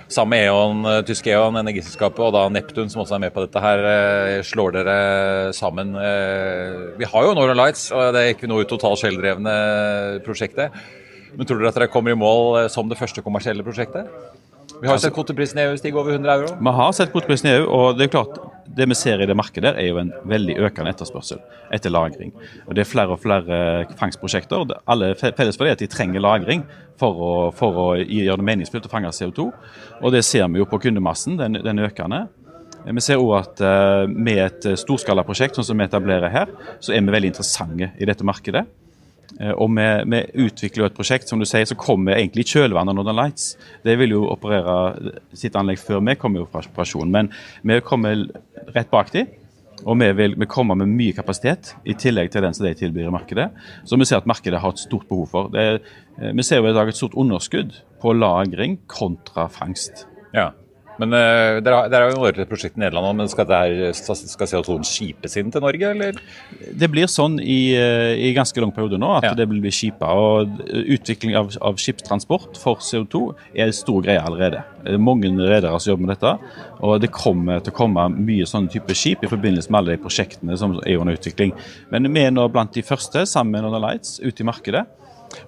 sammen 0.08 0.34
med 0.34 0.46
E.ON, 0.48 0.84
eh, 0.88 1.00
tyske 1.06 1.32
E.ON, 1.32 1.56
energiselskapet, 1.60 2.20
og 2.20 2.34
da 2.36 2.44
Neptun, 2.52 2.90
som 2.92 3.02
også 3.02 3.16
er 3.16 3.24
med 3.24 3.34
på 3.34 3.44
dette 3.44 3.60
her, 3.60 3.84
eh, 3.88 4.42
slår 4.42 4.72
dere 4.76 5.52
sammen. 5.52 5.94
Eh, 5.96 6.98
Vi 6.98 7.04
har 7.04 7.22
jo 7.24 7.34
Northern 7.34 7.56
Lights, 7.56 7.90
og 7.92 8.12
det 8.12 8.20
er 8.20 8.34
ikke 8.34 8.48
noe 8.48 8.64
uttalt 8.64 8.98
selvdrevne 9.00 10.22
prosjektet. 10.24 10.70
Men 11.36 11.46
tror 11.46 11.58
dere 11.58 11.68
at 11.68 11.74
dere 11.74 11.88
kommer 11.88 12.12
i 12.12 12.14
mål 12.14 12.70
som 12.70 12.88
det 12.88 12.98
første 12.98 13.22
kommersielle 13.22 13.64
prosjektet? 13.64 14.06
Vi 14.82 14.88
har 14.88 14.98
sett 14.98 15.14
kvoteprisen 15.14 15.58
i 15.60 15.64
EU 15.68 15.76
stige 15.78 15.98
over 16.00 16.12
100 16.12 16.34
euro. 16.34 16.50
Vi 16.60 16.74
har 16.76 16.92
sett 16.92 17.12
kvoteprisen 17.12 17.50
i 17.50 17.54
EU, 17.58 17.64
og 17.70 17.98
det 17.98 18.08
er 18.08 18.12
klart, 18.14 18.38
det 18.76 18.86
vi 18.90 18.96
ser 18.98 19.22
i 19.22 19.26
det 19.28 19.36
markedet, 19.38 19.74
er 19.78 19.88
jo 19.88 20.00
en 20.00 20.10
veldig 20.28 20.56
økende 20.66 20.90
etterspørsel 20.94 21.40
etter 21.74 21.92
lagring. 21.94 22.32
Og 22.66 22.74
Det 22.74 22.82
er 22.82 22.90
flere 22.90 23.14
og 23.14 23.20
flere 23.22 23.86
fangstprosjekter. 24.00 24.56
og 24.56 24.72
Alle 24.86 25.14
felles 25.14 25.56
for 25.56 25.64
det 25.64 25.74
er 25.74 25.78
at 25.78 25.84
de 25.84 25.90
trenger 25.90 26.20
lagring 26.20 26.64
for 26.98 27.14
å, 27.14 27.32
for 27.54 27.80
å 27.80 27.88
gjøre 27.98 28.40
det 28.40 28.48
meningsfullt 28.50 28.88
å 28.88 28.92
fange 28.92 29.12
CO2. 29.14 29.50
Og 30.02 30.12
det 30.12 30.24
ser 30.24 30.48
vi 30.48 30.58
jo 30.58 30.68
på 30.68 30.80
kundemassen, 30.82 31.38
den, 31.38 31.60
den 31.62 31.78
økende. 31.78 32.26
Vi 32.84 33.00
ser 33.00 33.22
også 33.22 33.36
at 33.38 33.60
eh, 33.64 34.08
med 34.10 34.40
et 34.44 34.66
storskalaprosjekt 34.82 35.56
sånn 35.56 35.70
som 35.70 35.78
vi 35.78 35.86
etablerer 35.86 36.32
her, 36.32 36.50
så 36.84 36.92
er 36.92 37.00
vi 37.00 37.14
veldig 37.14 37.32
interessante 37.32 37.94
i 37.96 38.08
dette 38.08 38.26
markedet. 38.26 38.66
Eh, 39.40 39.52
Og 39.52 39.70
vi, 39.74 39.86
vi 40.10 40.20
utvikler 40.46 40.84
jo 40.84 40.88
et 40.88 40.96
prosjekt 40.96 41.30
som 41.30 41.40
du 41.40 41.46
sier, 41.48 41.66
som 41.68 41.80
kommer 41.80 42.18
egentlig 42.18 42.46
i 42.46 42.52
kjølvannet 42.54 42.94
av 42.94 42.98
Northern 42.98 43.18
Lights. 43.18 43.54
Det 43.84 43.96
vil 43.98 44.14
jo 44.16 44.26
operere 44.30 45.14
sitt 45.36 45.56
anlegg 45.58 45.80
før 45.82 46.04
vi 46.04 46.18
kommer 46.20 46.46
fra 46.50 46.62
operasjon, 46.64 47.10
men 47.10 47.32
vi 47.62 47.80
kommer 47.84 48.26
rett 48.74 48.92
bak 48.92 49.12
dem. 49.14 49.32
Og 49.84 49.98
vi 50.00 50.06
vil 50.16 50.36
vi 50.38 50.46
kommer 50.48 50.78
med 50.78 50.92
mye 50.94 51.12
kapasitet 51.12 51.74
i 51.84 51.96
tillegg 51.98 52.30
til 52.32 52.44
den 52.46 52.54
som 52.54 52.64
de 52.64 52.72
tilbyr 52.78 53.10
i 53.10 53.12
markedet. 53.12 53.50
Så 53.84 53.98
vi 53.98 54.06
ser 54.08 54.22
at 54.22 54.28
markedet 54.30 54.60
har 54.62 54.72
et 54.72 54.80
stort 54.80 55.08
behov 55.10 55.26
for. 55.32 55.50
Det 55.52 55.64
eh, 55.74 56.30
vi 56.32 56.46
ser 56.46 56.62
jo 56.62 56.70
i 56.70 56.76
dag 56.76 56.88
et 56.88 56.96
stort 56.96 57.16
underskudd 57.18 57.74
på 58.00 58.14
lagring 58.16 58.78
kontra 58.86 59.48
fangst. 59.50 60.06
Ja. 60.32 60.52
Men 61.00 61.14
uh, 61.16 61.58
dere 61.64 61.88
har 61.90 62.12
jo 62.12 62.26
et 62.28 62.38
prosjekt 62.50 62.76
i 62.78 62.82
Nederland, 62.84 63.08
òg, 63.08 63.16
men 63.18 63.30
skal, 63.30 63.48
det 63.50 63.90
skal 63.98 64.50
CO2-en 64.50 64.86
skipes 64.86 65.34
inn 65.40 65.50
til 65.54 65.64
Norge, 65.64 65.90
eller? 65.90 66.20
Det 66.74 66.88
blir 66.92 67.08
sånn 67.10 67.40
i, 67.42 67.74
eh, 67.74 68.14
i 68.28 68.32
ganske 68.36 68.62
lang 68.62 68.70
periode 68.74 68.98
nå 69.02 69.10
at 69.16 69.26
Ja. 69.26 69.34
det 69.34 69.48
vil 69.50 69.60
bli 69.64 69.72
skipa. 69.74 70.12
Og 70.14 70.60
utvikling 70.70 71.34
av, 71.38 71.50
av 71.60 71.80
skipstransport 71.82 72.58
for 72.60 72.82
CO2 72.84 73.24
er 73.54 73.66
en 73.66 73.76
stor 73.76 74.02
greie 74.06 74.22
allerede. 74.22 74.62
Er 74.86 74.98
mange 75.02 75.30
redere 75.34 75.80
som 75.80 75.94
jobber 75.94 76.06
med 76.06 76.14
dette. 76.16 76.34
Og 76.84 77.00
det 77.02 77.10
kommer 77.14 77.62
til 77.64 77.72
å 77.72 77.76
komme 77.76 78.08
mye 78.14 78.46
sånne 78.46 78.70
type 78.70 78.94
skip 78.94 79.24
i 79.24 79.30
forbindelse 79.30 79.70
med 79.72 79.80
alle 79.80 79.96
de 79.96 80.02
prosjektene 80.04 80.58
som 80.60 80.76
er 80.84 80.98
under 81.00 81.16
utvikling. 81.16 81.54
Men 81.90 82.06
vi 82.12 82.26
er 82.26 82.34
nå 82.34 82.46
blant 82.52 82.74
de 82.76 82.82
første, 82.86 83.24
sammen 83.26 83.56
med 83.56 83.64
Northern 83.66 83.82
Lights, 83.88 84.20
ute 84.22 84.44
i 84.44 84.46
markedet. 84.46 84.84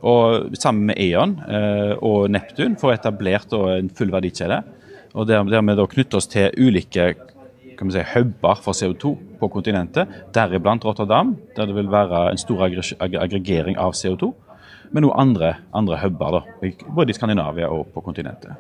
Og 0.02 0.56
sammen 0.59 0.88
med 0.90 0.98
E.ON 0.98 1.37
eh, 1.46 1.92
og 2.02 2.30
Neptun 2.35 2.74
får 2.80 2.96
etablert 2.96 3.52
en 3.54 3.90
full 3.94 4.11
verdikjede. 4.11 4.62
Og 5.16 5.29
der, 5.29 5.44
der 5.48 5.64
vi 5.64 5.76
da 5.79 5.87
knytter 5.88 6.20
oss 6.20 6.29
til 6.31 6.52
ulike 6.61 7.14
kan 7.76 7.92
si, 7.92 8.02
huber 8.14 8.61
for 8.64 8.76
CO2 8.76 9.12
på 9.40 9.48
kontinentet, 9.52 10.09
deriblant 10.33 10.85
Rotterdam, 10.85 11.35
der 11.57 11.68
det 11.68 11.76
vil 11.76 11.92
være 11.92 12.31
en 12.33 12.40
stor 12.40 12.64
aggregering 12.64 13.76
av 13.76 13.92
CO2. 13.96 14.33
Men 14.94 15.05
noen 15.05 15.18
andre, 15.20 15.57
andre 15.76 15.98
huber, 16.00 16.44
både 16.94 17.12
i 17.12 17.16
Skandinavia 17.16 17.68
og 17.72 17.90
på 17.92 18.05
kontinentet. 18.07 18.57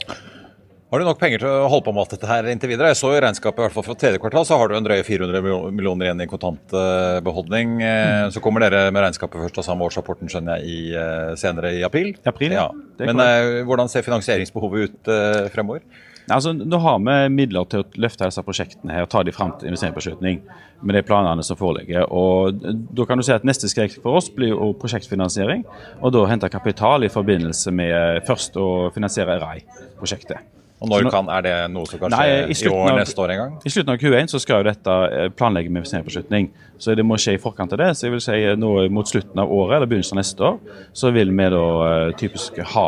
Har 0.86 1.02
du 1.02 1.06
nok 1.08 1.18
penger 1.18 1.42
til 1.42 1.50
å 1.50 1.66
holde 1.66 1.82
på 1.82 1.92
med 1.94 2.04
alt 2.04 2.12
dette 2.14 2.28
her 2.30 2.46
inntil 2.46 2.70
videre? 2.70 2.92
Jeg 2.92 2.98
så 3.00 3.08
i 3.10 3.18
regnskapet 3.22 3.58
i 3.58 3.64
hvert 3.64 3.74
fall 3.74 3.84
fra 3.88 3.96
tredje 3.98 4.20
kvartal, 4.22 4.44
så 4.46 4.58
har 4.60 4.70
du 4.70 4.76
en 4.76 4.84
drøye 4.86 5.02
400 5.06 5.42
millioner 5.74 6.06
igjen 6.06 6.22
i 6.22 6.28
kontantbeholdning. 6.30 7.72
Mm. 7.80 8.30
Så 8.34 8.42
kommer 8.44 8.62
dere 8.62 8.92
med 8.94 9.02
regnskapet 9.02 9.48
først 9.48 9.58
og 9.62 9.66
samme 9.66 9.88
årsrapporten, 9.88 10.30
skjønner 10.30 10.62
jeg, 10.62 10.70
i, 10.70 10.92
eh, 10.94 11.32
senere 11.40 11.74
i 11.74 11.82
april. 11.86 12.12
I 12.14 12.30
april, 12.30 12.54
ja. 12.54 12.68
Men 13.02 13.22
eh, 13.24 13.64
hvordan 13.66 13.90
ser 13.90 14.06
finansieringsbehovet 14.06 14.86
ut 14.86 15.10
eh, 15.10 15.48
fremover? 15.54 15.82
Altså, 16.30 16.52
Nå 16.52 16.78
har 16.82 16.98
vi 16.98 17.16
midler 17.30 17.66
til 17.70 17.84
å 17.84 17.86
løfte 18.02 18.26
disse 18.26 18.42
prosjektene 18.42 18.94
her, 18.96 19.06
ta 19.10 19.22
de 19.22 19.34
fram 19.34 19.52
til 19.58 19.70
investeringsbeslutning 19.70 20.40
med 20.82 20.98
de 20.98 21.02
planene 21.06 21.44
som 21.46 21.58
foreligger. 21.58 22.08
Og 22.10 22.58
Da 22.96 23.06
kan 23.06 23.18
du 23.18 23.26
si 23.26 23.34
at 23.34 23.46
Neste 23.46 23.70
skritt 23.70 24.00
for 24.02 24.18
oss 24.18 24.28
blir 24.32 24.54
jo 24.54 24.72
prosjektfinansiering, 24.80 25.64
og 26.00 26.12
da 26.12 26.26
hente 26.26 26.50
kapital 26.50 27.06
i 27.06 27.12
forbindelse 27.12 27.70
med 27.70 28.26
først 28.26 28.58
å 28.58 28.90
finansiere 28.94 29.38
RAI-prosjektet. 29.38 30.42
Og 30.76 30.90
når 30.90 31.06
når 31.06 31.10
kan, 31.14 31.28
Er 31.32 31.40
det 31.40 31.52
noe 31.72 31.86
som 31.88 31.98
kan 32.02 32.12
skje 32.12 32.18
Nei, 32.18 32.52
i 32.52 32.52
i, 32.52 32.68
år, 32.68 32.90
av- 32.90 32.98
neste 32.98 33.22
år 33.24 33.30
en 33.32 33.38
gang? 33.40 33.52
I 33.64 33.70
slutten 33.72 33.92
av 33.94 34.00
Q1 34.02 34.28
så 34.28 34.40
skal 34.42 34.58
jo 34.60 34.66
dette 34.68 34.96
eh, 35.16 35.28
planlegge 35.32 35.70
med 35.72 35.80
investeringsbeslutning. 35.80 36.50
Så 36.78 36.92
det 36.94 37.04
må 37.08 37.16
skje 37.16 37.38
i 37.38 37.40
forkant 37.40 37.72
av 37.72 37.80
det. 37.80 37.88
Så 37.96 38.04
jeg 38.06 38.12
vil 38.12 38.20
si 38.20 38.36
eh, 38.44 38.58
nå 38.60 38.72
mot 38.92 39.08
slutten 39.08 39.40
av 39.40 39.48
året 39.56 39.78
eller 39.78 39.88
begynnelsen 39.88 40.18
av 40.18 40.20
neste 40.20 40.44
år, 40.50 40.58
så 40.92 41.12
vil 41.16 41.32
vi 41.32 41.48
da 41.56 41.62
eh, 41.86 42.12
typisk 42.20 42.60
ha, 42.74 42.86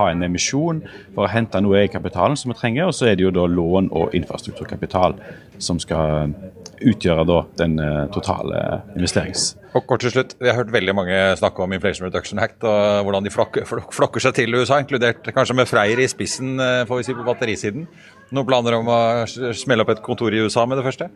ha 0.00 0.08
en 0.10 0.26
emisjon 0.26 0.82
for 1.14 1.28
å 1.28 1.30
hente 1.30 1.62
noe 1.62 1.78
i 1.78 1.84
egenkapitalen 1.84 2.34
som 2.36 2.50
vi 2.50 2.58
trenger. 2.58 2.90
Og 2.90 2.98
så 2.98 3.06
er 3.12 3.14
det 3.14 3.28
jo 3.28 3.30
da 3.38 3.46
lån 3.46 3.92
og 3.94 4.18
infrastrukturkapital 4.18 5.14
som 5.62 5.78
skal 5.78 6.34
utgjøre 6.82 7.28
da 7.30 7.42
den 7.62 7.78
totale 8.10 8.82
investerings... 8.96 9.52
Og 9.72 9.86
kort 9.88 10.02
til 10.04 10.12
slutt, 10.12 10.34
Vi 10.40 10.48
har 10.50 10.56
hørt 10.58 10.72
veldig 10.72 10.94
mange 10.94 11.18
snakke 11.40 11.62
om 11.64 11.72
Inflation 11.72 12.06
Reduction 12.06 12.40
Act 12.42 12.64
og 12.68 13.06
hvordan 13.06 13.24
de 13.24 13.32
flokker, 13.32 13.64
flokker 13.64 14.20
seg 14.20 14.34
til 14.36 14.54
USA, 14.54 14.80
inkludert 14.82 15.24
kanskje 15.32 15.56
med 15.56 15.68
Freyr 15.70 16.02
i 16.02 16.08
spissen 16.10 16.60
eh, 16.60 16.84
får 16.88 17.00
vi 17.00 17.06
si, 17.06 17.14
på 17.16 17.24
batterisiden. 17.24 17.86
Noen 18.32 18.48
planer 18.48 18.76
om 18.76 18.90
å 18.92 18.98
smelle 19.28 19.84
opp 19.84 19.94
et 19.94 20.02
kontor 20.04 20.34
i 20.34 20.42
USA 20.44 20.66
med 20.68 20.80
det 20.80 20.84
første? 20.84 21.08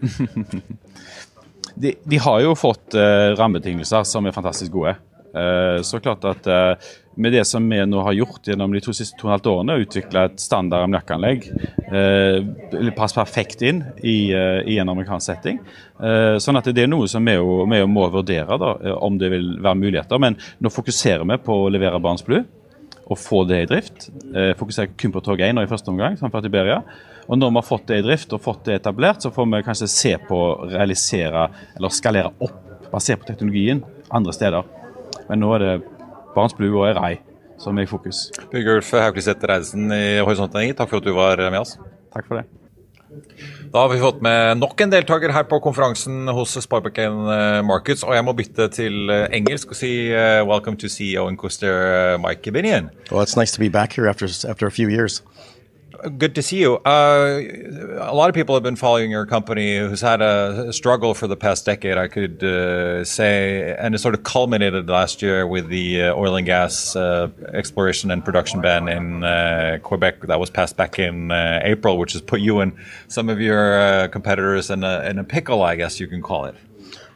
de, 1.83 1.93
de 2.01 2.23
har 2.25 2.41
jo 2.45 2.57
fått 2.57 2.97
uh, 2.97 3.37
rammebetingelser 3.37 4.09
som 4.09 4.27
er 4.27 4.37
fantastisk 4.37 4.73
gode. 4.73 4.97
Uh, 5.37 5.83
så 5.85 6.01
klart 6.01 6.25
at 6.25 6.49
eh, 6.49 6.93
med 7.17 7.33
det 7.33 7.45
som 7.49 7.65
vi 7.71 7.79
nå 7.89 8.03
har 8.05 8.15
gjort 8.17 8.49
gjennom 8.49 8.73
de 8.75 8.81
to 8.85 8.93
siste 8.97 9.17
to 9.19 9.29
og 9.29 9.37
halvt 9.37 9.49
årene, 9.53 9.79
utvikla 9.85 10.27
et 10.29 10.43
standard 10.43 10.85
ammoniakkanlegg, 10.85 11.47
eh, 11.89 12.91
passer 12.97 13.23
perfekt 13.23 13.65
inn 13.65 13.83
i, 14.03 14.33
eh, 14.33 14.61
i 14.69 14.79
en 14.79 14.93
amerikansk 14.93 15.27
setting. 15.27 15.61
Eh, 16.01 16.37
sånn 16.43 16.59
at 16.61 16.69
det 16.69 16.85
er 16.85 16.93
noe 16.93 17.09
som 17.09 17.25
vi 17.25 17.37
jo, 17.39 17.65
vi 17.65 17.81
må 17.89 18.11
vurdere, 18.13 18.59
da, 18.61 18.77
eh, 18.85 18.99
om 19.01 19.17
det 19.19 19.31
vil 19.33 19.57
være 19.65 19.81
muligheter. 19.81 20.21
Men 20.21 20.37
nå 20.61 20.73
fokuserer 20.73 21.25
vi 21.25 21.37
på 21.39 21.57
å 21.65 21.73
levere 21.73 22.01
Barents 22.01 22.25
Blue 22.27 22.45
og 23.09 23.17
få 23.17 23.47
det 23.49 23.63
i 23.63 23.67
drift. 23.67 24.11
Eh, 24.35 24.53
fokuserer 24.55 24.97
kun 24.97 25.13
på 25.13 25.23
tog 25.23 25.41
1 25.41 25.55
nå 25.55 25.63
i 25.63 25.71
første 25.71 25.89
omgang, 25.89 26.19
framfor 26.19 26.43
Tiberia. 26.43 26.83
Og 27.29 27.39
når 27.39 27.51
vi 27.51 27.55
har 27.55 27.63
fått 27.63 27.87
det 27.87 27.99
i 27.99 28.07
drift 28.07 28.33
og 28.33 28.43
fått 28.43 28.65
det 28.65 28.83
etablert, 28.83 29.23
så 29.23 29.33
får 29.33 29.47
vi 29.47 29.63
kanskje 29.63 29.89
se 29.89 30.17
på 30.19 30.37
å 30.37 30.71
realisere 30.71 31.49
eller 31.77 31.89
skalere 31.89 32.33
opp 32.41 32.91
basert 32.93 33.21
på 33.21 33.27
teknologien 33.33 33.83
andre 34.11 34.33
steder. 34.33 34.65
Men 35.29 35.41
nå 35.41 35.55
er 35.55 35.59
det 35.59 35.96
Barents 36.37 36.55
Blue 36.59 36.77
og 36.77 37.01
Rei 37.01 37.17
som 37.61 37.79
er 37.79 37.87
i 37.87 37.91
fokus. 37.91 38.27
Bjørgulf 38.53 38.93
Haukliseth 39.01 39.49
Reidesen 39.49 39.91
i 39.95 40.21
Horisont 40.21 40.55
Energi, 40.57 40.77
takk 40.77 40.93
for 40.93 41.01
at 41.01 41.09
du 41.09 41.15
var 41.17 41.41
med 41.49 41.61
oss. 41.63 41.77
Takk 42.15 42.29
for 42.29 42.41
det. 42.41 42.47
Da 43.73 43.83
har 43.85 43.89
vi 43.89 44.01
fått 44.03 44.19
med 44.25 44.59
nok 44.61 44.81
en 44.83 44.93
deltaker 44.93 45.33
her 45.33 45.47
på 45.49 45.59
konferansen 45.65 46.29
hos 46.37 46.57
Sparbank 46.61 46.99
Markets, 47.65 48.05
og 48.05 48.13
jeg 48.17 48.25
må 48.27 48.35
bytte 48.37 48.67
til 48.75 49.13
eh, 49.13 49.29
engelsk 49.39 49.73
og 49.73 49.79
si 49.79 49.91
uh, 50.13 50.43
welcome 50.49 50.77
to 50.77 50.91
CEO 50.93 51.27
and 51.31 51.39
Coaster 51.41 52.19
Mike 52.21 52.53
Binion. 52.53 52.91
Well, 53.11 53.23
it's 53.23 53.37
nice 53.39 53.55
to 53.57 53.63
be 53.63 53.71
back 53.73 53.97
here 53.97 54.09
after 54.09 54.29
after 54.49 54.67
a 54.67 54.75
few 54.75 54.89
years. 54.89 55.23
Good 56.19 56.35
to 56.35 56.43
see 56.43 56.59
you. 56.59 56.77
Uh, 56.79 57.41
a 58.01 58.15
lot 58.15 58.29
of 58.29 58.35
people 58.35 58.55
have 58.55 58.63
been 58.63 58.77
following 58.77 59.11
your 59.11 59.27
company 59.27 59.79
who's 59.79 60.01
had 60.01 60.21
a 60.21 60.73
struggle 60.73 61.15
for 61.15 61.27
the 61.27 61.37
past 61.37 61.65
decade, 61.65 61.97
I 61.99 62.09
could 62.09 62.43
uh, 62.43 63.05
say, 63.05 63.75
and 63.79 63.95
it 63.95 63.99
sort 63.99 64.15
of 64.15 64.23
culminated 64.23 64.89
last 64.89 65.23
year 65.23 65.47
with 65.47 65.69
the 65.69 66.03
uh, 66.03 66.15
oil 66.15 66.37
and 66.37 66.47
gas 66.47 66.97
uh, 66.97 67.31
exploration 67.53 68.11
and 68.11 68.25
production 68.25 68.61
ban 68.61 68.89
in 68.89 69.25
uh, 69.25 69.79
Quebec 69.83 70.23
that 70.23 70.41
was 70.41 70.51
passed 70.51 70.77
back 70.77 70.99
in 70.99 71.31
uh, 71.31 71.61
April, 71.63 71.99
which 71.99 72.13
has 72.13 72.23
put 72.23 72.41
you 72.41 72.61
and 72.61 72.73
some 73.09 73.29
of 73.29 73.41
your 73.41 74.09
competitors 74.09 74.71
in 74.71 74.85
a, 74.85 75.05
in 75.09 75.19
a 75.19 75.25
pickle, 75.25 75.63
I 75.63 75.77
guess 75.77 76.01
you 76.01 76.07
can 76.07 76.23
call 76.23 76.47
it. 76.47 76.55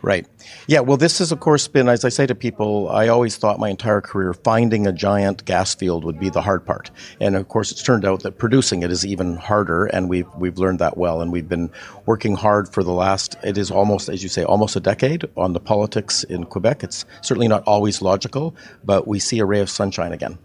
Right. 0.02 0.26
Yeah, 0.66 0.80
well, 0.80 0.96
this 0.96 1.18
has, 1.18 1.30
of 1.30 1.40
course, 1.40 1.68
been, 1.68 1.86
as 1.88 2.06
I 2.06 2.08
say 2.08 2.26
to 2.26 2.34
people, 2.34 2.88
I 2.88 3.08
always 3.08 3.36
thought 3.36 3.58
my 3.58 3.68
entire 3.68 4.00
career 4.00 4.32
finding 4.32 4.86
a 4.86 4.92
giant 4.92 5.44
gas 5.44 5.74
field 5.74 6.04
would 6.04 6.18
be 6.18 6.30
the 6.30 6.40
hard 6.40 6.64
part. 6.64 6.90
And 7.20 7.36
of 7.36 7.48
course, 7.48 7.70
it's 7.70 7.82
turned 7.82 8.06
out 8.06 8.22
that 8.22 8.38
producing 8.38 8.82
it 8.82 8.90
is 8.90 9.04
even 9.04 9.36
harder, 9.36 9.84
and 9.86 10.08
we've, 10.08 10.26
we've 10.36 10.56
learned 10.56 10.78
that 10.78 10.96
well. 10.96 11.20
And 11.20 11.30
we've 11.30 11.48
been 11.48 11.70
working 12.06 12.34
hard 12.34 12.72
for 12.72 12.82
the 12.82 12.92
last, 12.92 13.36
it 13.44 13.58
is 13.58 13.70
almost, 13.70 14.08
as 14.08 14.22
you 14.22 14.30
say, 14.30 14.42
almost 14.42 14.74
a 14.74 14.80
decade 14.80 15.28
on 15.36 15.52
the 15.52 15.60
politics 15.60 16.24
in 16.24 16.44
Quebec. 16.44 16.82
It's 16.82 17.04
certainly 17.20 17.48
not 17.48 17.62
always 17.64 18.00
logical, 18.00 18.56
but 18.82 19.06
we 19.06 19.18
see 19.18 19.38
a 19.38 19.44
ray 19.44 19.60
of 19.60 19.68
sunshine 19.68 20.12
again. 20.12 20.38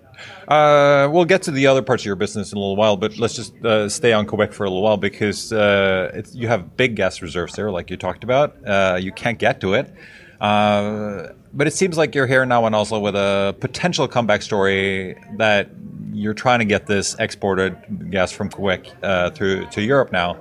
Uh, 0.48 1.10
we'll 1.12 1.26
get 1.26 1.42
to 1.44 1.52
the 1.52 1.68
other 1.68 1.82
parts 1.82 2.04
of 2.04 2.06
your 2.06 2.16
business 2.16 2.52
in 2.52 2.58
a 2.58 2.62
little 2.62 2.76
while, 2.76 2.98
but 2.98 3.18
let's 3.18 3.36
just 3.36 3.54
uh, 3.66 3.90
stay 3.90 4.14
on 4.14 4.26
Quebec 4.26 4.54
for 4.54 4.66
a 4.66 4.70
little 4.70 4.84
while 4.84 4.98
because 4.98 5.52
uh, 5.52 6.22
you 6.34 6.48
have 6.48 6.78
big 6.78 6.96
gas 6.96 7.22
reserves 7.22 7.56
there, 7.56 7.72
like 7.72 7.90
you 7.90 7.98
talked 7.98 8.24
about. 8.24 8.56
Uh, 8.66 8.98
you 9.00 9.12
can't 9.12 9.40
get 9.40 9.60
to 9.62 9.74
it. 9.74 9.94
Uh, 10.40 11.30
but 11.54 11.68
it 11.68 11.74
seems 11.74 11.98
like 11.98 12.14
you're 12.14 12.28
here 12.28 12.46
now 12.46 12.68
in 12.68 12.74
Oslo 12.74 13.00
with 13.00 13.16
a 13.16 13.56
potential 13.60 14.08
comeback 14.08 14.42
story 14.42 15.16
that 15.38 15.70
you're 16.12 16.34
trying 16.34 16.60
to 16.60 16.66
get 16.66 16.86
this 16.88 17.16
exported 17.20 18.12
gas 18.12 18.32
from 18.32 18.50
Quebec 18.50 18.88
uh, 19.04 19.30
through 19.32 19.66
to 19.68 19.82
Europe 19.82 20.12
now 20.12 20.38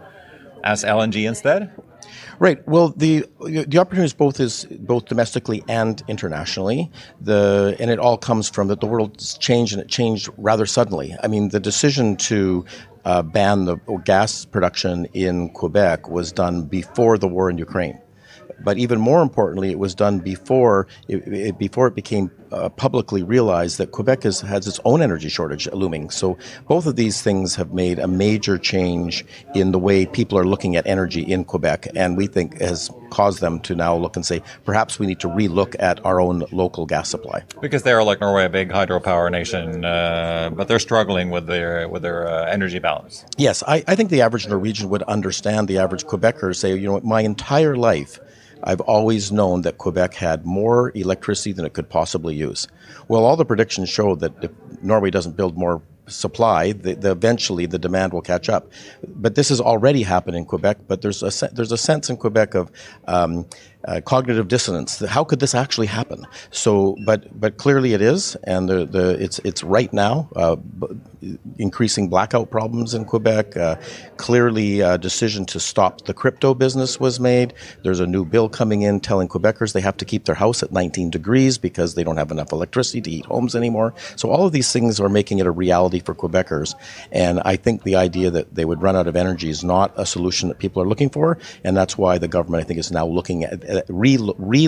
as 0.64 0.82
LNG 0.82 1.26
instead. 1.28 1.70
Right. 2.38 2.66
Well, 2.66 2.88
the 2.96 3.26
the 3.40 3.78
opportunity 3.78 4.06
is 4.06 4.12
both 4.12 4.40
is 4.40 4.66
both 4.70 5.06
domestically 5.06 5.62
and 5.68 6.02
internationally. 6.08 6.90
The 7.20 7.76
and 7.78 7.90
it 7.90 7.98
all 7.98 8.18
comes 8.18 8.48
from 8.48 8.68
that 8.68 8.80
the 8.80 8.86
world's 8.86 9.38
changed 9.38 9.72
and 9.72 9.82
it 9.82 9.88
changed 9.88 10.28
rather 10.36 10.66
suddenly. 10.66 11.14
I 11.22 11.28
mean, 11.28 11.50
the 11.50 11.60
decision 11.60 12.16
to 12.16 12.64
uh, 13.04 13.22
ban 13.22 13.66
the 13.66 13.76
gas 14.04 14.44
production 14.44 15.06
in 15.12 15.50
Quebec 15.50 16.08
was 16.08 16.32
done 16.32 16.62
before 16.62 17.18
the 17.18 17.28
war 17.28 17.50
in 17.50 17.58
Ukraine. 17.58 17.98
But 18.62 18.78
even 18.78 19.00
more 19.00 19.22
importantly, 19.22 19.70
it 19.70 19.78
was 19.78 19.94
done 19.94 20.20
before 20.20 20.86
it, 21.08 21.16
it 21.26 21.58
before 21.58 21.86
it 21.86 21.94
became 21.94 22.30
uh, 22.52 22.68
publicly 22.68 23.22
realize 23.22 23.76
that 23.78 23.92
Quebec 23.92 24.24
is, 24.24 24.40
has 24.40 24.66
its 24.66 24.80
own 24.84 25.02
energy 25.02 25.28
shortage 25.28 25.66
looming. 25.72 26.10
So 26.10 26.38
both 26.68 26.86
of 26.86 26.96
these 26.96 27.22
things 27.22 27.54
have 27.56 27.72
made 27.72 27.98
a 27.98 28.06
major 28.06 28.58
change 28.58 29.24
in 29.54 29.72
the 29.72 29.78
way 29.78 30.06
people 30.06 30.38
are 30.38 30.44
looking 30.44 30.76
at 30.76 30.86
energy 30.86 31.22
in 31.22 31.44
Quebec, 31.44 31.88
and 31.94 32.16
we 32.16 32.26
think 32.26 32.60
has 32.60 32.90
caused 33.10 33.40
them 33.40 33.60
to 33.60 33.74
now 33.74 33.96
look 33.96 34.16
and 34.16 34.26
say 34.26 34.42
perhaps 34.64 34.98
we 34.98 35.06
need 35.06 35.20
to 35.20 35.28
relook 35.28 35.76
at 35.78 36.04
our 36.04 36.20
own 36.20 36.44
local 36.50 36.86
gas 36.86 37.08
supply. 37.08 37.42
Because 37.60 37.82
they 37.82 37.92
are 37.92 38.02
like 38.02 38.20
Norway, 38.20 38.44
a 38.44 38.48
big 38.48 38.70
hydropower 38.70 39.30
nation, 39.30 39.84
uh, 39.84 40.50
but 40.52 40.68
they're 40.68 40.78
struggling 40.78 41.30
with 41.30 41.46
their 41.46 41.88
with 41.88 42.02
their 42.02 42.28
uh, 42.28 42.46
energy 42.46 42.78
balance. 42.78 43.24
Yes, 43.36 43.62
I, 43.66 43.84
I 43.86 43.94
think 43.94 44.10
the 44.10 44.20
average 44.20 44.48
Norwegian 44.48 44.88
would 44.90 45.02
understand 45.04 45.68
the 45.68 45.78
average 45.78 46.04
Quebecer 46.04 46.54
say, 46.54 46.76
you 46.76 46.86
know, 46.88 47.00
my 47.00 47.20
entire 47.20 47.76
life 47.76 48.18
I've 48.64 48.80
always 48.80 49.30
known 49.30 49.62
that 49.62 49.78
Quebec 49.78 50.14
had 50.14 50.44
more 50.46 50.90
electricity 50.94 51.52
than 51.52 51.64
it 51.64 51.74
could 51.74 51.88
possibly 51.88 52.34
use. 52.34 52.66
Well, 53.08 53.24
all 53.24 53.36
the 53.36 53.44
predictions 53.44 53.88
show 53.88 54.14
that 54.16 54.32
if 54.42 54.50
Norway 54.82 55.10
doesn't 55.10 55.36
build 55.36 55.56
more 55.56 55.82
supply, 56.06 56.72
the, 56.72 56.94
the, 56.94 57.10
eventually 57.10 57.66
the 57.66 57.78
demand 57.78 58.12
will 58.12 58.22
catch 58.22 58.48
up. 58.48 58.70
But 59.06 59.34
this 59.34 59.48
has 59.50 59.60
already 59.60 60.02
happened 60.02 60.36
in 60.36 60.44
Quebec. 60.44 60.78
But 60.88 61.02
there's 61.02 61.22
a 61.22 61.48
there's 61.52 61.72
a 61.72 61.78
sense 61.78 62.10
in 62.10 62.16
Quebec 62.16 62.54
of 62.54 62.70
um, 63.06 63.46
uh, 63.86 64.00
cognitive 64.00 64.48
dissonance. 64.48 65.00
How 65.00 65.24
could 65.24 65.40
this 65.40 65.54
actually 65.54 65.86
happen? 65.86 66.26
So, 66.50 66.96
but 67.04 67.38
but 67.38 67.56
clearly 67.56 67.92
it 67.92 68.00
is, 68.00 68.36
and 68.44 68.68
the, 68.68 68.86
the 68.86 69.22
it's 69.22 69.38
it's 69.40 69.62
right 69.62 69.92
now 69.92 70.28
uh, 70.36 70.56
increasing 71.58 72.08
blackout 72.08 72.50
problems 72.50 72.94
in 72.94 73.04
Quebec. 73.04 73.56
Uh, 73.56 73.76
clearly, 74.16 74.80
a 74.80 74.98
decision 74.98 75.44
to 75.46 75.60
stop 75.60 76.02
the 76.02 76.14
crypto 76.14 76.54
business 76.54 76.98
was 76.98 77.20
made. 77.20 77.54
There's 77.82 78.00
a 78.00 78.06
new 78.06 78.24
bill 78.24 78.48
coming 78.48 78.82
in 78.82 79.00
telling 79.00 79.28
Quebecers 79.28 79.72
they 79.72 79.80
have 79.80 79.96
to 79.98 80.04
keep 80.04 80.24
their 80.24 80.34
house 80.34 80.62
at 80.62 80.72
19 80.72 81.10
degrees 81.10 81.58
because 81.58 81.94
they 81.94 82.04
don't 82.04 82.16
have 82.16 82.30
enough 82.30 82.52
electricity 82.52 83.00
to 83.02 83.10
heat 83.10 83.26
homes 83.26 83.54
anymore. 83.54 83.94
So 84.16 84.30
all 84.30 84.46
of 84.46 84.52
these 84.52 84.72
things 84.72 85.00
are 85.00 85.08
making 85.08 85.38
it 85.38 85.46
a 85.46 85.50
reality 85.50 86.00
for 86.00 86.14
Quebecers, 86.14 86.74
and 87.12 87.40
I 87.44 87.56
think 87.56 87.82
the 87.82 87.96
idea 87.96 88.30
that 88.30 88.54
they 88.54 88.64
would 88.64 88.82
run 88.82 88.96
out 88.96 89.06
of 89.06 89.16
energy 89.16 89.50
is 89.50 89.64
not 89.64 89.92
a 89.96 90.06
solution 90.06 90.48
that 90.48 90.58
people 90.58 90.82
are 90.82 90.86
looking 90.86 91.10
for, 91.10 91.38
and 91.62 91.76
that's 91.76 91.98
why 91.98 92.18
the 92.18 92.28
government 92.28 92.62
I 92.62 92.66
think 92.66 92.78
is 92.80 92.90
now 92.90 93.06
looking 93.06 93.44
at 93.44 93.64
re 93.88 94.16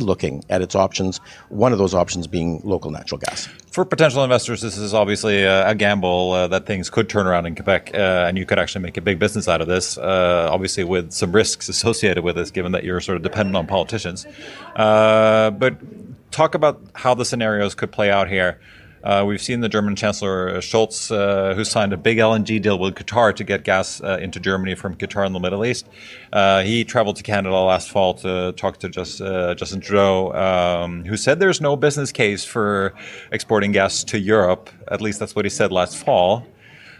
looking 0.00 0.44
at 0.50 0.62
its 0.62 0.74
options. 0.74 1.18
One 1.48 1.72
of 1.72 1.78
those 1.78 1.94
options 1.94 2.26
being 2.26 2.60
local 2.64 2.90
natural 2.90 3.18
gas. 3.18 3.48
For 3.70 3.84
potential 3.84 4.24
investors, 4.24 4.62
this 4.62 4.78
is 4.78 4.94
obviously 4.94 5.42
a, 5.42 5.68
a 5.68 5.74
gamble 5.74 6.32
uh, 6.32 6.48
that 6.48 6.66
things 6.66 6.88
could 6.88 7.08
turn 7.08 7.26
around 7.26 7.46
in 7.46 7.54
Quebec, 7.54 7.90
uh, 7.94 8.24
and 8.26 8.38
you 8.38 8.46
could 8.46 8.58
actually 8.58 8.82
make 8.82 8.96
a 8.96 9.02
big 9.02 9.18
business 9.18 9.48
out 9.48 9.60
of 9.60 9.68
this. 9.68 9.98
Uh, 9.98 10.48
obviously, 10.50 10.84
with 10.84 11.12
some 11.12 11.32
risks 11.32 11.68
associated 11.68 12.24
with 12.24 12.36
this, 12.36 12.50
given 12.50 12.72
that 12.72 12.84
you're 12.84 13.00
sort 13.00 13.16
of 13.16 13.22
dependent 13.22 13.56
on 13.56 13.66
politicians. 13.66 14.26
Uh, 14.74 15.50
but 15.50 15.76
talk 16.30 16.54
about 16.54 16.80
how 16.94 17.14
the 17.14 17.24
scenarios 17.24 17.74
could 17.74 17.92
play 17.92 18.10
out 18.10 18.28
here. 18.28 18.60
Uh, 19.06 19.24
we've 19.24 19.40
seen 19.40 19.60
the 19.60 19.68
German 19.68 19.94
Chancellor 19.94 20.48
uh, 20.48 20.52
Scholz, 20.54 21.12
uh, 21.12 21.54
who 21.54 21.62
signed 21.62 21.92
a 21.92 21.96
big 21.96 22.18
LNG 22.18 22.60
deal 22.60 22.76
with 22.76 22.96
Qatar 22.96 23.32
to 23.36 23.44
get 23.44 23.62
gas 23.62 24.00
uh, 24.02 24.18
into 24.20 24.40
Germany 24.40 24.74
from 24.74 24.96
Qatar 24.96 25.24
in 25.24 25.32
the 25.32 25.38
Middle 25.38 25.64
East. 25.64 25.86
Uh, 26.32 26.64
he 26.64 26.82
traveled 26.82 27.14
to 27.14 27.22
Canada 27.22 27.54
last 27.54 27.88
fall 27.88 28.14
to 28.14 28.50
talk 28.56 28.78
to 28.78 28.88
just, 28.88 29.20
uh, 29.20 29.54
Justin 29.54 29.80
Trudeau, 29.80 30.32
um, 30.32 31.04
who 31.04 31.16
said 31.16 31.38
there's 31.38 31.60
no 31.60 31.76
business 31.76 32.10
case 32.10 32.44
for 32.44 32.94
exporting 33.30 33.70
gas 33.70 34.02
to 34.02 34.18
Europe. 34.18 34.70
At 34.88 35.00
least 35.00 35.20
that's 35.20 35.36
what 35.36 35.44
he 35.44 35.50
said 35.50 35.70
last 35.70 35.96
fall. 35.96 36.44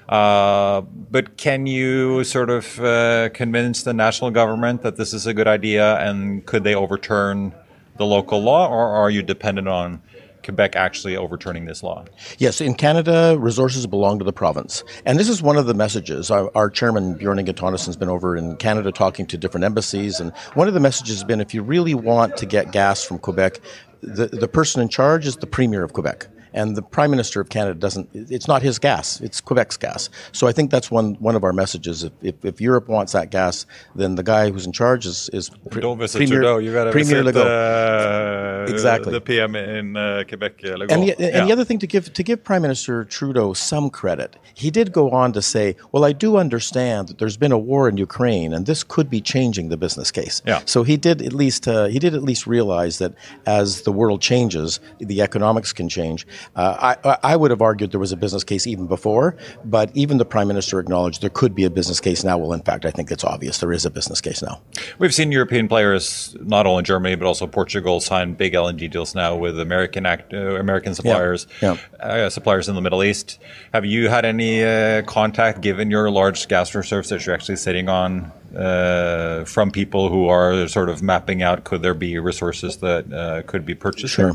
but 0.06 1.36
can 1.36 1.66
you 1.66 2.22
sort 2.22 2.50
of 2.50 3.32
convince 3.32 3.82
the 3.82 3.92
national 3.92 4.30
government 4.30 4.82
that 4.82 4.94
this 4.94 5.12
is 5.12 5.26
a 5.26 5.34
good 5.34 5.48
idea 5.48 5.96
and 5.96 6.46
could 6.46 6.62
they 6.62 6.76
overturn 6.76 7.52
the 7.96 8.06
local 8.06 8.40
law, 8.40 8.68
or 8.68 8.94
are 8.94 9.10
you 9.10 9.22
dependent 9.22 9.66
on 9.66 10.00
Quebec 10.46 10.76
actually 10.76 11.16
overturning 11.16 11.66
this 11.66 11.82
law? 11.82 12.04
Yes, 12.38 12.60
in 12.60 12.74
Canada, 12.74 13.36
resources 13.38 13.86
belong 13.86 14.18
to 14.20 14.24
the 14.24 14.32
province. 14.32 14.82
And 15.04 15.18
this 15.18 15.28
is 15.28 15.42
one 15.42 15.56
of 15.56 15.66
the 15.66 15.74
messages. 15.74 16.30
Our, 16.30 16.50
our 16.56 16.70
chairman, 16.70 17.14
Bjorn 17.14 17.38
Inge 17.38 17.58
has 17.58 17.96
been 17.96 18.08
over 18.08 18.36
in 18.36 18.56
Canada 18.56 18.92
talking 18.92 19.26
to 19.26 19.36
different 19.36 19.64
embassies. 19.64 20.20
And 20.20 20.32
one 20.54 20.68
of 20.68 20.74
the 20.74 20.80
messages 20.80 21.16
has 21.16 21.24
been 21.24 21.40
if 21.40 21.52
you 21.52 21.62
really 21.62 21.94
want 21.94 22.36
to 22.38 22.46
get 22.46 22.72
gas 22.72 23.04
from 23.04 23.18
Quebec, 23.18 23.60
the, 24.00 24.26
the 24.28 24.48
person 24.48 24.80
in 24.80 24.88
charge 24.88 25.26
is 25.26 25.36
the 25.36 25.46
Premier 25.46 25.82
of 25.82 25.92
Quebec 25.92 26.28
and 26.56 26.74
the 26.74 26.82
Prime 26.82 27.10
Minister 27.10 27.40
of 27.40 27.50
Canada 27.50 27.78
doesn't. 27.78 28.08
It's 28.14 28.48
not 28.48 28.62
his 28.62 28.78
gas; 28.78 29.20
it's 29.20 29.40
Quebec's 29.40 29.76
gas. 29.76 30.08
So 30.32 30.48
I 30.48 30.52
think 30.52 30.70
that's 30.70 30.90
one 30.90 31.14
one 31.14 31.36
of 31.36 31.44
our 31.44 31.52
messages. 31.52 32.02
If, 32.02 32.12
if, 32.22 32.44
if 32.44 32.60
Europe 32.60 32.88
wants 32.88 33.12
that 33.12 33.30
gas, 33.30 33.66
then 33.94 34.14
the 34.14 34.22
guy 34.22 34.50
who's 34.50 34.66
in 34.66 34.72
charge 34.72 35.06
is 35.06 35.28
is 35.32 35.50
pre- 35.70 35.82
don't 35.82 35.98
visit 35.98 36.18
Premier, 36.18 36.36
Trudeau. 36.36 36.58
You 36.58 36.72
got 36.72 36.84
to 36.84 36.92
Premier 36.92 37.22
visit 37.22 37.36
uh, 37.36 38.55
exactly 38.70 39.12
the 39.12 39.20
PM 39.20 39.56
in 39.56 39.96
uh, 39.96 40.24
Quebec. 40.28 40.60
Uh, 40.64 40.86
and, 40.88 41.02
the, 41.02 41.16
yeah. 41.18 41.44
the 41.44 41.52
other 41.52 41.64
thing 41.64 41.78
to 41.78 41.86
give 41.86 42.12
to 42.12 42.22
give 42.22 42.42
Prime 42.44 42.62
Minister 42.62 43.04
Trudeau 43.04 43.52
some 43.52 43.90
credit, 43.90 44.36
he 44.54 44.70
did 44.70 44.92
go 44.92 45.10
on 45.10 45.32
to 45.32 45.42
say, 45.42 45.76
"Well, 45.92 46.04
I 46.04 46.12
do 46.12 46.36
understand 46.36 47.08
that 47.08 47.18
there's 47.18 47.36
been 47.36 47.52
a 47.52 47.58
war 47.58 47.88
in 47.88 47.96
Ukraine, 47.96 48.52
and 48.52 48.66
this 48.66 48.82
could 48.82 49.08
be 49.10 49.20
changing 49.20 49.68
the 49.68 49.76
business 49.76 50.10
case." 50.10 50.42
Yeah. 50.46 50.60
So 50.64 50.82
he 50.82 50.96
did 50.96 51.22
at 51.22 51.32
least 51.32 51.68
uh, 51.68 51.86
he 51.86 51.98
did 51.98 52.14
at 52.14 52.22
least 52.22 52.46
realize 52.46 52.98
that 52.98 53.14
as 53.46 53.82
the 53.82 53.92
world 53.92 54.20
changes, 54.20 54.80
the 54.98 55.22
economics 55.22 55.72
can 55.72 55.88
change. 55.88 56.26
Uh, 56.54 56.96
I, 57.04 57.18
I, 57.22 57.36
would 57.36 57.50
have 57.50 57.62
argued 57.62 57.92
there 57.92 58.00
was 58.00 58.12
a 58.12 58.16
business 58.16 58.44
case 58.44 58.66
even 58.66 58.86
before, 58.86 59.36
but 59.64 59.90
even 59.94 60.18
the 60.18 60.24
prime 60.24 60.48
minister 60.48 60.80
acknowledged 60.80 61.22
there 61.22 61.30
could 61.30 61.54
be 61.54 61.64
a 61.64 61.70
business 61.70 62.00
case 62.00 62.24
now. 62.24 62.38
Well, 62.38 62.52
in 62.52 62.62
fact, 62.62 62.84
I 62.84 62.90
think 62.90 63.10
it's 63.10 63.24
obvious 63.24 63.58
there 63.58 63.72
is 63.72 63.84
a 63.84 63.90
business 63.90 64.20
case 64.20 64.42
now. 64.42 64.60
We've 64.98 65.14
seen 65.14 65.32
European 65.32 65.68
players, 65.68 66.36
not 66.40 66.66
only 66.66 66.82
Germany 66.82 67.14
but 67.14 67.26
also 67.26 67.46
Portugal, 67.46 68.00
sign 68.00 68.34
big 68.34 68.55
LNG 68.56 68.90
deals 68.90 69.14
now 69.14 69.36
with 69.36 69.58
American 69.60 70.06
act, 70.06 70.34
uh, 70.34 70.56
American 70.56 70.94
suppliers, 70.94 71.46
yeah, 71.62 71.76
yeah. 71.98 72.04
Uh, 72.04 72.30
suppliers 72.30 72.68
in 72.68 72.74
the 72.74 72.80
Middle 72.80 73.04
East. 73.04 73.38
Have 73.72 73.84
you 73.84 74.08
had 74.08 74.24
any 74.24 74.64
uh, 74.64 75.02
contact, 75.02 75.60
given 75.60 75.90
your 75.90 76.10
large 76.10 76.48
gas 76.48 76.74
reserves 76.74 77.08
that 77.10 77.24
you're 77.24 77.34
actually 77.34 77.56
sitting 77.56 77.88
on? 77.88 78.32
Uh, 78.56 79.44
from 79.44 79.70
people 79.70 80.08
who 80.08 80.28
are 80.28 80.66
sort 80.66 80.88
of 80.88 81.02
mapping 81.02 81.42
out 81.42 81.64
could 81.64 81.82
there 81.82 81.92
be 81.92 82.18
resources 82.18 82.78
that 82.78 83.12
uh, 83.12 83.42
could 83.42 83.66
be 83.66 83.74
purchased? 83.74 84.14
Sure. 84.14 84.34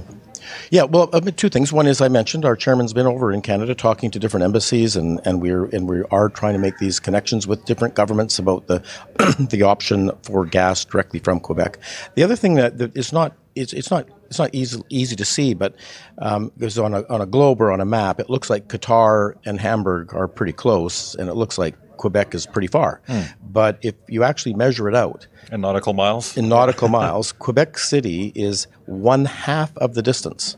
Yeah, 0.70 0.84
well, 0.84 1.10
I 1.14 1.20
mean, 1.20 1.34
two 1.36 1.50
things. 1.50 1.72
One 1.74 1.88
is 1.88 2.02
I 2.02 2.08
mentioned 2.08 2.46
our 2.46 2.56
chairman's 2.56 2.94
been 2.94 3.08
over 3.08 3.32
in 3.32 3.42
Canada 3.42 3.76
talking 3.76 4.12
to 4.12 4.20
different 4.20 4.44
embassies, 4.44 4.96
and, 4.96 5.20
and 5.26 5.42
we're 5.42 5.66
and 5.66 5.90
we 5.90 6.04
are 6.12 6.30
trying 6.30 6.54
to 6.54 6.60
make 6.60 6.78
these 6.78 7.00
connections 7.00 7.48
with 7.48 7.66
different 7.66 7.96
governments 7.96 8.40
about 8.40 8.68
the 8.68 8.84
the 9.50 9.64
option 9.64 10.12
for 10.24 10.46
gas 10.46 10.86
directly 10.86 11.20
from 11.20 11.40
Quebec. 11.40 11.78
The 12.16 12.24
other 12.24 12.36
thing 12.36 12.56
that, 12.56 12.78
that 12.78 12.96
is 12.96 13.14
not 13.14 13.36
it's, 13.56 13.74
it's 13.74 13.92
not 13.92 14.08
it's 14.28 14.40
not 14.40 14.50
easy 14.54 14.82
easy 14.90 15.16
to 15.16 15.26
see, 15.26 15.54
but 15.54 15.76
um, 16.18 16.52
because 16.58 16.80
on 16.80 16.94
a 16.94 17.06
on 17.10 17.22
a 17.22 17.26
globe 17.26 17.62
or 17.62 17.72
on 17.72 17.82
a 17.82 17.86
map, 17.86 18.20
it 18.20 18.30
looks 18.30 18.50
like 18.50 18.68
Qatar 18.68 19.36
and 19.46 19.60
Hamburg 19.60 20.14
are 20.14 20.28
pretty 20.28 20.54
close, 20.54 21.16
and 21.16 21.30
it 21.30 21.34
looks 21.34 21.58
like 21.58 21.76
Quebec 22.02 22.34
is 22.34 22.48
pretty 22.48 22.68
far. 22.68 23.00
But 23.44 23.78
if 23.84 23.94
you 24.08 24.24
actually 24.24 24.56
measure 24.56 24.90
it 24.90 24.96
out 24.96 25.28
In 25.52 25.62
nautical 25.62 25.94
miles? 25.94 26.36
in 26.36 26.50
nautical 26.50 26.88
miles, 26.88 27.32
Quebec 27.46 27.78
City 27.78 28.32
is 28.34 28.66
one 28.88 29.26
half 29.26 29.78
of 29.78 29.94
the 29.94 30.02
distance 30.02 30.58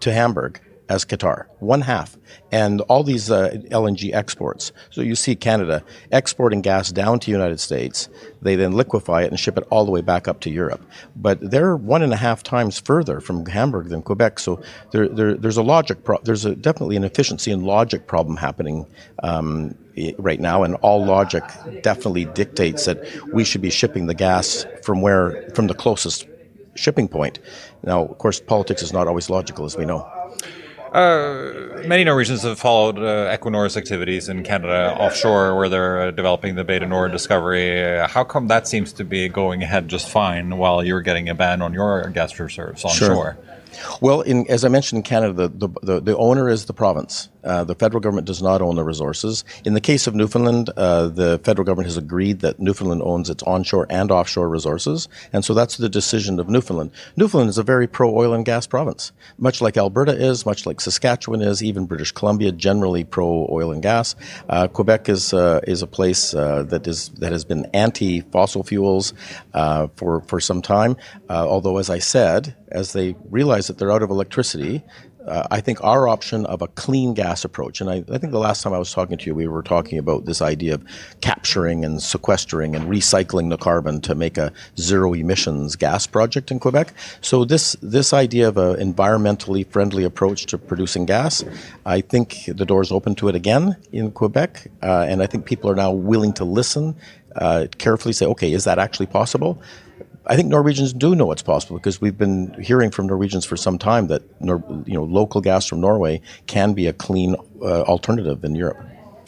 to 0.00 0.10
Hamburg 0.12 0.60
as 0.88 1.04
Qatar, 1.04 1.44
one 1.60 1.82
half. 1.82 2.16
And 2.50 2.80
all 2.88 3.02
these 3.04 3.30
uh, 3.30 3.50
LNG 3.70 4.14
exports. 4.14 4.72
So 4.88 5.02
you 5.02 5.14
see 5.14 5.36
Canada 5.36 5.84
exporting 6.12 6.62
gas 6.62 6.90
down 6.90 7.20
to 7.20 7.26
the 7.26 7.32
United 7.32 7.60
States. 7.60 8.08
They 8.40 8.56
then 8.56 8.72
liquefy 8.72 9.24
it 9.24 9.30
and 9.30 9.38
ship 9.38 9.58
it 9.58 9.64
all 9.70 9.84
the 9.84 9.90
way 9.90 10.00
back 10.00 10.26
up 10.28 10.40
to 10.40 10.50
Europe. 10.50 10.80
But 11.14 11.38
they're 11.42 11.76
one 11.76 12.02
and 12.02 12.14
a 12.14 12.16
half 12.16 12.42
times 12.42 12.80
further 12.80 13.20
from 13.20 13.44
Hamburg 13.44 13.88
than 13.90 14.00
Quebec. 14.00 14.38
So 14.38 14.62
there, 14.92 15.08
there, 15.08 15.34
there's 15.34 15.58
a 15.58 15.62
logic. 15.62 16.04
Pro- 16.04 16.22
there's 16.24 16.46
a, 16.46 16.54
definitely 16.54 16.96
an 16.96 17.04
efficiency 17.04 17.50
and 17.52 17.64
logic 17.64 18.06
problem 18.06 18.38
happening. 18.38 18.86
Um, 19.22 19.74
right 20.18 20.40
now, 20.40 20.62
and 20.62 20.74
all 20.76 21.04
logic 21.04 21.44
definitely 21.82 22.24
dictates 22.26 22.84
that 22.86 22.98
we 23.32 23.44
should 23.44 23.62
be 23.62 23.70
shipping 23.70 24.06
the 24.06 24.14
gas 24.14 24.66
from 24.82 25.00
where 25.02 25.48
from 25.54 25.66
the 25.66 25.74
closest 25.74 26.26
shipping 26.74 27.08
point. 27.08 27.38
Now, 27.82 28.04
of 28.04 28.18
course, 28.18 28.40
politics 28.40 28.82
is 28.82 28.92
not 28.92 29.06
always 29.06 29.30
logical, 29.30 29.64
as 29.64 29.76
we 29.76 29.84
know. 29.84 30.00
Uh, 30.92 31.82
many 31.86 32.02
Norwegians 32.02 32.42
have 32.42 32.58
followed 32.58 32.98
uh, 32.98 33.36
Equinor's 33.36 33.76
activities 33.76 34.28
in 34.28 34.42
Canada 34.42 34.96
offshore, 34.98 35.54
where 35.56 35.68
they're 35.68 36.00
uh, 36.00 36.10
developing 36.10 36.54
the 36.54 36.64
Beta 36.64 36.86
Nord 36.86 37.12
discovery. 37.12 37.98
Uh, 37.98 38.08
how 38.08 38.24
come 38.24 38.48
that 38.48 38.66
seems 38.66 38.92
to 38.94 39.04
be 39.04 39.28
going 39.28 39.62
ahead 39.62 39.88
just 39.88 40.08
fine 40.08 40.56
while 40.56 40.82
you're 40.82 41.02
getting 41.02 41.28
a 41.28 41.34
ban 41.34 41.60
on 41.60 41.74
your 41.74 42.08
gas 42.10 42.38
reserves 42.38 42.84
onshore? 42.84 43.36
Well, 44.00 44.20
in, 44.22 44.48
as 44.48 44.64
I 44.64 44.68
mentioned 44.68 44.98
in 44.98 45.02
Canada, 45.02 45.48
the, 45.48 45.68
the, 45.82 46.00
the, 46.00 46.16
owner 46.16 46.48
is 46.48 46.66
the 46.66 46.72
province. 46.72 47.28
Uh, 47.44 47.64
the 47.64 47.74
federal 47.74 48.00
government 48.00 48.26
does 48.26 48.42
not 48.42 48.60
own 48.60 48.76
the 48.76 48.84
resources. 48.84 49.44
In 49.64 49.74
the 49.74 49.80
case 49.80 50.06
of 50.06 50.14
Newfoundland, 50.14 50.70
uh, 50.76 51.08
the 51.08 51.40
federal 51.44 51.64
government 51.64 51.86
has 51.86 51.96
agreed 51.96 52.40
that 52.40 52.58
Newfoundland 52.58 53.02
owns 53.02 53.30
its 53.30 53.42
onshore 53.44 53.86
and 53.88 54.10
offshore 54.10 54.48
resources, 54.48 55.08
and 55.32 55.44
so 55.44 55.54
that's 55.54 55.76
the 55.76 55.88
decision 55.88 56.40
of 56.40 56.48
Newfoundland. 56.48 56.90
Newfoundland 57.16 57.50
is 57.50 57.58
a 57.58 57.62
very 57.62 57.86
pro 57.86 58.14
oil 58.14 58.34
and 58.34 58.44
gas 58.44 58.66
province, 58.66 59.12
much 59.38 59.60
like 59.60 59.76
Alberta 59.76 60.12
is, 60.12 60.44
much 60.44 60.66
like 60.66 60.80
Saskatchewan 60.80 61.40
is, 61.40 61.62
even 61.62 61.86
British 61.86 62.12
Columbia 62.12 62.52
generally 62.52 63.04
pro 63.04 63.46
oil 63.50 63.72
and 63.72 63.82
gas. 63.82 64.16
Uh, 64.48 64.66
Quebec 64.68 65.08
is 65.08 65.32
uh, 65.32 65.60
is 65.66 65.80
a 65.82 65.86
place 65.86 66.34
uh, 66.34 66.64
that 66.64 66.86
is 66.86 67.10
that 67.20 67.32
has 67.32 67.44
been 67.44 67.66
anti 67.72 68.20
fossil 68.20 68.62
fuels 68.62 69.14
uh, 69.54 69.86
for 69.96 70.20
for 70.22 70.40
some 70.40 70.60
time. 70.60 70.96
Although, 71.30 71.78
as 71.78 71.88
I 71.88 71.98
said, 71.98 72.54
as 72.70 72.92
they 72.92 73.16
realize 73.30 73.66
that 73.66 73.78
they're 73.78 73.92
out 73.92 74.02
of 74.02 74.10
electricity, 74.10 74.82
uh, 75.28 75.46
I 75.50 75.60
think 75.60 75.84
our 75.84 76.08
option 76.08 76.46
of 76.46 76.62
a 76.62 76.68
clean 76.68 77.12
gas 77.12 77.44
approach, 77.44 77.80
and 77.80 77.90
I, 77.90 78.04
I 78.10 78.18
think 78.18 78.32
the 78.32 78.38
last 78.38 78.62
time 78.62 78.72
I 78.72 78.78
was 78.78 78.92
talking 78.92 79.18
to 79.18 79.26
you, 79.26 79.34
we 79.34 79.46
were 79.46 79.62
talking 79.62 79.98
about 79.98 80.24
this 80.24 80.40
idea 80.40 80.74
of 80.74 80.84
capturing 81.20 81.84
and 81.84 82.02
sequestering 82.02 82.74
and 82.74 82.86
recycling 82.86 83.50
the 83.50 83.58
carbon 83.58 84.00
to 84.02 84.14
make 84.14 84.38
a 84.38 84.52
zero 84.78 85.12
emissions 85.12 85.76
gas 85.76 86.06
project 86.06 86.50
in 86.50 86.58
Quebec. 86.58 86.94
So 87.20 87.44
this 87.44 87.76
this 87.82 88.12
idea 88.14 88.48
of 88.48 88.56
an 88.56 88.76
environmentally 88.76 89.66
friendly 89.66 90.04
approach 90.04 90.46
to 90.46 90.56
producing 90.56 91.04
gas, 91.04 91.44
I 91.84 92.00
think 92.00 92.44
the 92.46 92.64
door's 92.64 92.90
open 92.90 93.14
to 93.16 93.28
it 93.28 93.34
again 93.34 93.76
in 93.92 94.12
Quebec, 94.12 94.68
uh, 94.82 95.06
and 95.08 95.22
I 95.22 95.26
think 95.26 95.44
people 95.44 95.68
are 95.68 95.76
now 95.76 95.92
willing 95.92 96.32
to 96.34 96.44
listen 96.44 96.96
uh, 97.36 97.66
carefully, 97.76 98.14
say, 98.14 98.26
okay, 98.26 98.52
is 98.52 98.64
that 98.64 98.78
actually 98.78 99.06
possible? 99.06 99.60
I 100.28 100.36
think 100.36 100.48
Norwegians 100.48 100.92
do 100.92 101.14
know 101.14 101.32
it's 101.32 101.42
possible 101.42 101.78
because 101.78 102.02
we've 102.02 102.18
been 102.18 102.54
hearing 102.60 102.90
from 102.90 103.06
Norwegians 103.06 103.46
for 103.46 103.56
some 103.56 103.78
time 103.78 104.08
that 104.08 104.22
you 104.40 104.94
know 104.94 105.04
local 105.04 105.40
gas 105.40 105.66
from 105.66 105.80
Norway 105.80 106.20
can 106.46 106.74
be 106.74 106.86
a 106.86 106.92
clean 106.92 107.34
uh, 107.62 107.82
alternative 107.82 108.44
in 108.44 108.54
Europe. 108.54 108.78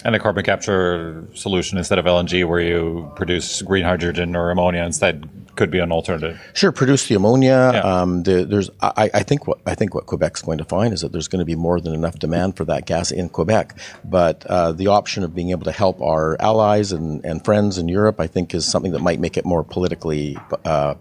And 0.05 0.15
a 0.15 0.19
carbon 0.19 0.45
capture 0.45 1.27
solution 1.35 1.79
instead 1.79 1.99
of 1.99 2.05
LNG, 2.05 2.47
where 2.47 2.61
you 2.61 3.11
produce 3.17 3.63
green 3.63 3.85
hydrogen 3.85 4.37
or 4.37 4.51
ammonia 4.51 4.85
instead, 4.85 5.29
could 5.57 5.71
be 5.71 5.79
an 5.79 5.93
alternative. 5.93 6.41
Sure, 6.55 6.73
produce 6.73 7.09
the 7.09 7.15
ammonia. 7.15 7.71
Yeah. 7.75 7.81
Um, 7.81 8.23
the, 8.23 8.45
there's, 8.45 8.71
I, 8.81 9.11
I 9.13 9.23
think 9.23 9.47
what 9.47 9.59
I 9.67 9.75
think 9.75 9.95
what 9.95 10.07
Quebec's 10.07 10.43
going 10.43 10.59
to 10.59 10.65
find 10.65 10.93
is 10.95 11.01
that 11.01 11.13
there's 11.13 11.29
going 11.29 11.41
to 11.41 11.45
be 11.45 11.57
more 11.57 11.81
than 11.81 11.95
enough 11.95 12.19
demand 12.19 12.57
for 12.57 12.65
that 12.67 12.87
gas 12.87 13.11
in 13.11 13.29
Quebec. 13.29 13.79
But 14.05 14.47
uh, 14.47 14.73
the 14.73 14.87
option 14.87 15.25
of 15.25 15.35
being 15.35 15.51
able 15.51 15.65
to 15.65 15.73
help 15.73 16.01
our 16.01 16.41
allies 16.41 16.93
and, 16.93 17.25
and 17.25 17.45
friends 17.45 17.79
in 17.79 17.89
Europe, 17.89 18.21
I 18.21 18.27
think, 18.27 18.55
is 18.55 18.67
something 18.67 18.93
that 18.93 19.01
might 19.01 19.21
make 19.21 19.37
it 19.37 19.45
more 19.45 19.63
politically 19.63 20.39
uh, 20.65 20.95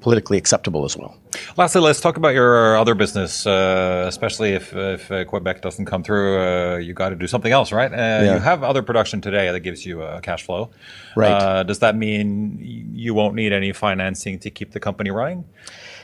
politically 0.00 0.38
acceptable 0.38 0.84
as 0.84 0.96
well. 0.96 1.16
Lastly, 1.56 1.80
let's 1.80 2.00
talk 2.00 2.16
about 2.16 2.34
your 2.34 2.76
other 2.76 2.94
business, 2.94 3.46
uh, 3.46 4.04
especially 4.06 4.52
if, 4.52 4.74
if 4.74 5.10
uh, 5.10 5.24
Quebec 5.24 5.62
doesn't 5.62 5.86
come 5.86 6.02
through. 6.02 6.38
Uh, 6.38 6.76
you 6.76 6.92
got 6.94 7.08
to 7.08 7.16
do 7.16 7.26
something 7.26 7.52
else, 7.52 7.72
right? 7.72 7.92
Uh, 7.92 8.22
You 8.24 8.38
have 8.38 8.62
other 8.62 8.82
production 8.82 9.20
today 9.20 9.50
that 9.50 9.60
gives 9.60 9.86
you 9.86 10.02
uh, 10.02 10.20
cash 10.20 10.42
flow. 10.44 10.70
Right. 11.16 11.30
Uh, 11.30 11.62
does 11.62 11.78
that 11.78 11.96
mean 11.96 12.58
you 12.94 13.14
won't 13.14 13.34
need 13.34 13.52
any 13.52 13.72
financing 13.72 14.38
to 14.40 14.50
keep 14.50 14.72
the 14.72 14.80
company 14.80 15.10
running? 15.10 15.44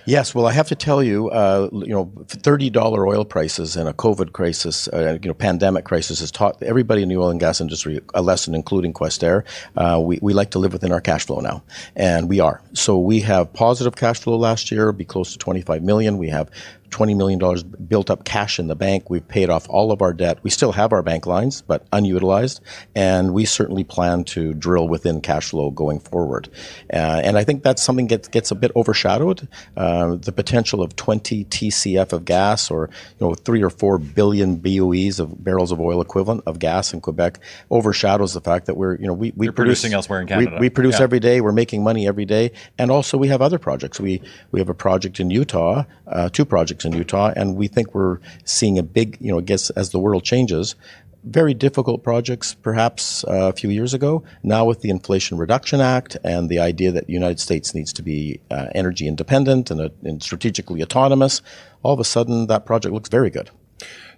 Yes, 0.04 0.34
well, 0.34 0.46
I 0.46 0.52
have 0.52 0.68
to 0.68 0.74
tell 0.74 1.02
you, 1.02 1.30
uh, 1.30 1.68
you 1.72 1.88
know, 1.88 2.12
thirty 2.26 2.70
dollar 2.70 3.06
oil 3.06 3.24
prices 3.24 3.76
and 3.76 3.88
a 3.88 3.92
COVID 3.92 4.32
crisis, 4.32 4.88
uh, 4.88 5.18
you 5.22 5.28
know, 5.28 5.34
pandemic 5.34 5.84
crisis 5.84 6.20
has 6.20 6.30
taught 6.30 6.62
everybody 6.62 7.02
in 7.02 7.08
the 7.08 7.16
oil 7.16 7.30
and 7.30 7.40
gas 7.40 7.60
industry 7.60 8.00
a 8.14 8.22
lesson, 8.22 8.54
including 8.54 8.92
Questair. 8.92 9.44
Uh, 9.76 10.00
we 10.00 10.18
we 10.22 10.32
like 10.32 10.50
to 10.50 10.58
live 10.58 10.72
within 10.72 10.92
our 10.92 11.00
cash 11.00 11.26
flow 11.26 11.40
now, 11.40 11.62
and 11.94 12.28
we 12.28 12.40
are. 12.40 12.62
So 12.72 12.98
we 12.98 13.20
have 13.20 13.52
positive 13.52 13.96
cash 13.96 14.20
flow 14.20 14.36
last 14.36 14.70
year, 14.70 14.92
be 14.92 15.04
close 15.04 15.32
to 15.32 15.38
twenty 15.38 15.62
five 15.62 15.82
million. 15.82 16.18
We 16.18 16.28
have. 16.28 16.50
$20 16.90 17.16
million 17.16 17.38
built 17.86 18.10
up 18.10 18.24
cash 18.24 18.58
in 18.58 18.68
the 18.68 18.76
bank. 18.76 19.10
We've 19.10 19.26
paid 19.26 19.50
off 19.50 19.68
all 19.68 19.92
of 19.92 20.02
our 20.02 20.12
debt. 20.12 20.38
We 20.42 20.50
still 20.50 20.72
have 20.72 20.92
our 20.92 21.02
bank 21.02 21.26
lines, 21.26 21.62
but 21.62 21.86
unutilized. 21.92 22.60
And 22.94 23.34
we 23.34 23.44
certainly 23.44 23.84
plan 23.84 24.24
to 24.24 24.54
drill 24.54 24.88
within 24.88 25.20
cash 25.20 25.50
flow 25.50 25.70
going 25.70 26.00
forward. 26.00 26.48
Uh, 26.92 27.20
and 27.24 27.36
I 27.36 27.44
think 27.44 27.62
that's 27.62 27.82
something 27.82 28.08
that 28.08 28.30
gets 28.30 28.50
a 28.50 28.54
bit 28.54 28.72
overshadowed. 28.74 29.48
Uh, 29.76 29.97
the 30.20 30.32
potential 30.32 30.82
of 30.82 30.94
20 30.96 31.44
TCF 31.46 32.12
of 32.12 32.24
gas 32.24 32.70
or, 32.70 32.90
you 33.18 33.26
know, 33.26 33.34
three 33.34 33.62
or 33.62 33.70
four 33.70 33.98
billion 33.98 34.56
BOEs 34.56 35.18
of 35.20 35.42
barrels 35.42 35.72
of 35.72 35.80
oil 35.80 36.00
equivalent 36.00 36.42
of 36.46 36.58
gas 36.58 36.92
in 36.92 37.00
Quebec 37.00 37.38
overshadows 37.70 38.34
the 38.34 38.40
fact 38.40 38.66
that 38.66 38.76
we're, 38.76 38.96
you 38.96 39.06
know, 39.06 39.12
we, 39.12 39.32
we 39.36 39.46
You're 39.46 39.52
produce, 39.52 39.80
producing 39.80 39.94
elsewhere 39.94 40.20
in 40.20 40.26
we- 40.26 40.28
Canada. 40.28 40.56
We, 40.60 40.70
produce 40.70 40.98
Yeah. 40.98 41.04
every 41.04 41.20
day. 41.20 41.40
We're 41.40 41.52
making 41.52 41.82
money 41.82 42.06
every 42.06 42.24
day. 42.24 42.52
And 42.78 42.90
also 42.90 43.16
we 43.18 43.28
have 43.28 43.42
other 43.42 43.58
projects. 43.58 44.00
We, 44.00 44.22
we 44.52 44.60
have 44.60 44.68
a 44.68 44.74
project 44.74 45.20
in 45.20 45.30
Utah, 45.30 45.84
uh, 46.06 46.28
two 46.30 46.44
projects 46.44 46.84
in 46.84 46.92
Utah, 46.92 47.32
and 47.36 47.56
we 47.56 47.68
think 47.68 47.94
we're 47.94 48.18
seeing 48.44 48.78
a 48.78 48.82
big, 48.82 49.16
you 49.20 49.30
know, 49.32 49.38
I 49.38 49.42
guess 49.42 49.70
as 49.70 49.90
the 49.90 49.98
world 49.98 50.24
changes, 50.24 50.74
very 51.24 51.54
difficult 51.54 52.02
projects 52.02 52.54
perhaps 52.54 53.24
uh, 53.24 53.48
a 53.48 53.52
few 53.52 53.70
years 53.70 53.94
ago. 53.94 54.22
Now 54.42 54.64
with 54.64 54.80
the 54.80 54.90
Inflation 54.90 55.38
Reduction 55.38 55.80
Act 55.80 56.16
and 56.24 56.48
the 56.48 56.58
idea 56.58 56.92
that 56.92 57.06
the 57.06 57.12
United 57.12 57.40
States 57.40 57.74
needs 57.74 57.92
to 57.94 58.02
be 58.02 58.40
uh, 58.50 58.66
energy 58.74 59.06
independent 59.06 59.70
and, 59.70 59.80
uh, 59.80 59.88
and 60.02 60.22
strategically 60.22 60.82
autonomous, 60.82 61.42
all 61.82 61.94
of 61.94 62.00
a 62.00 62.04
sudden 62.04 62.46
that 62.46 62.66
project 62.66 62.94
looks 62.94 63.08
very 63.08 63.30
good. 63.30 63.50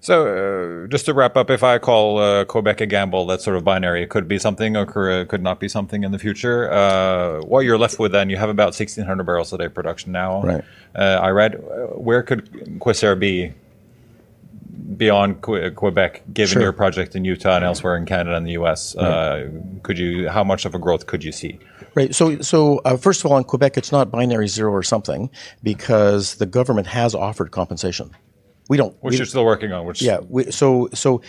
So, 0.03 0.85
uh, 0.85 0.87
just 0.87 1.05
to 1.07 1.15
wrap 1.15 1.37
up, 1.37 1.51
if 1.51 1.63
I 1.63 1.79
call 1.79 2.19
uh, 2.19 2.47
Quebec 2.47 2.81
a 2.81 2.87
gamble, 2.87 3.27
that's 3.27 3.45
sort 3.45 3.59
of 3.59 3.65
binary. 3.65 4.03
It 4.03 4.09
could 4.09 4.27
be 4.27 4.39
something 4.39 4.75
or 4.75 4.87
could 4.87 5.29
could 5.29 5.43
not 5.43 5.61
be 5.61 5.69
something 5.69 6.05
in 6.05 6.13
the 6.13 6.19
future. 6.19 6.73
Uh, 6.73 7.43
what 7.43 7.61
you're 7.61 7.77
left 7.77 7.99
with 7.99 8.13
then, 8.13 8.31
you 8.31 8.39
have 8.39 8.49
about 8.49 8.69
1,600 8.69 9.25
barrels 9.25 9.53
a 9.53 9.59
day 9.59 9.69
production 9.69 10.11
now. 10.11 10.43
Right. 10.43 10.65
Uh, 10.95 11.21
I 11.23 11.29
read. 11.29 11.63
Where 11.95 12.23
could 12.23 12.51
Quacer 12.79 13.19
be 13.19 13.53
beyond 14.97 15.43
Que- 15.43 15.71
Quebec, 15.71 16.23
given 16.33 16.55
Sure. 16.55 16.63
your 16.63 16.73
project 16.73 17.15
in 17.15 17.25
Utah 17.25 17.57
and 17.57 17.65
elsewhere 17.65 17.97
in 17.97 18.07
Canada 18.07 18.37
and 18.37 18.47
the 18.47 18.53
U.S.? 18.53 18.97
Uh, 18.97 19.49
could 19.83 19.99
you? 19.99 20.29
How 20.29 20.45
much 20.45 20.65
of 20.65 20.75
a 20.75 20.79
growth 20.79 21.07
could 21.07 21.23
you 21.25 21.33
see? 21.33 21.59
Right. 21.95 22.15
So, 22.15 22.41
so 22.41 22.79
uh, 22.85 22.97
first 22.97 23.25
of 23.25 23.31
all, 23.31 23.39
in 23.39 23.45
Quebec, 23.45 23.77
it's 23.77 23.93
not 23.93 24.11
binary 24.11 24.49
zero 24.49 24.73
or 24.73 24.83
something 24.83 25.31
because 25.63 26.37
the 26.37 26.47
government 26.47 26.87
has 26.87 27.15
offered 27.15 27.51
compensation. 27.51 28.11
We 28.69 28.77
don't. 28.77 28.95
Which 29.03 29.13
we, 29.13 29.17
you're 29.17 29.27
still 29.27 29.45
working 29.45 29.73
on. 29.73 29.87
Which 29.87 30.01
Yeah. 30.03 30.21
We, 30.29 30.51
so 30.53 30.89
so 30.95 31.23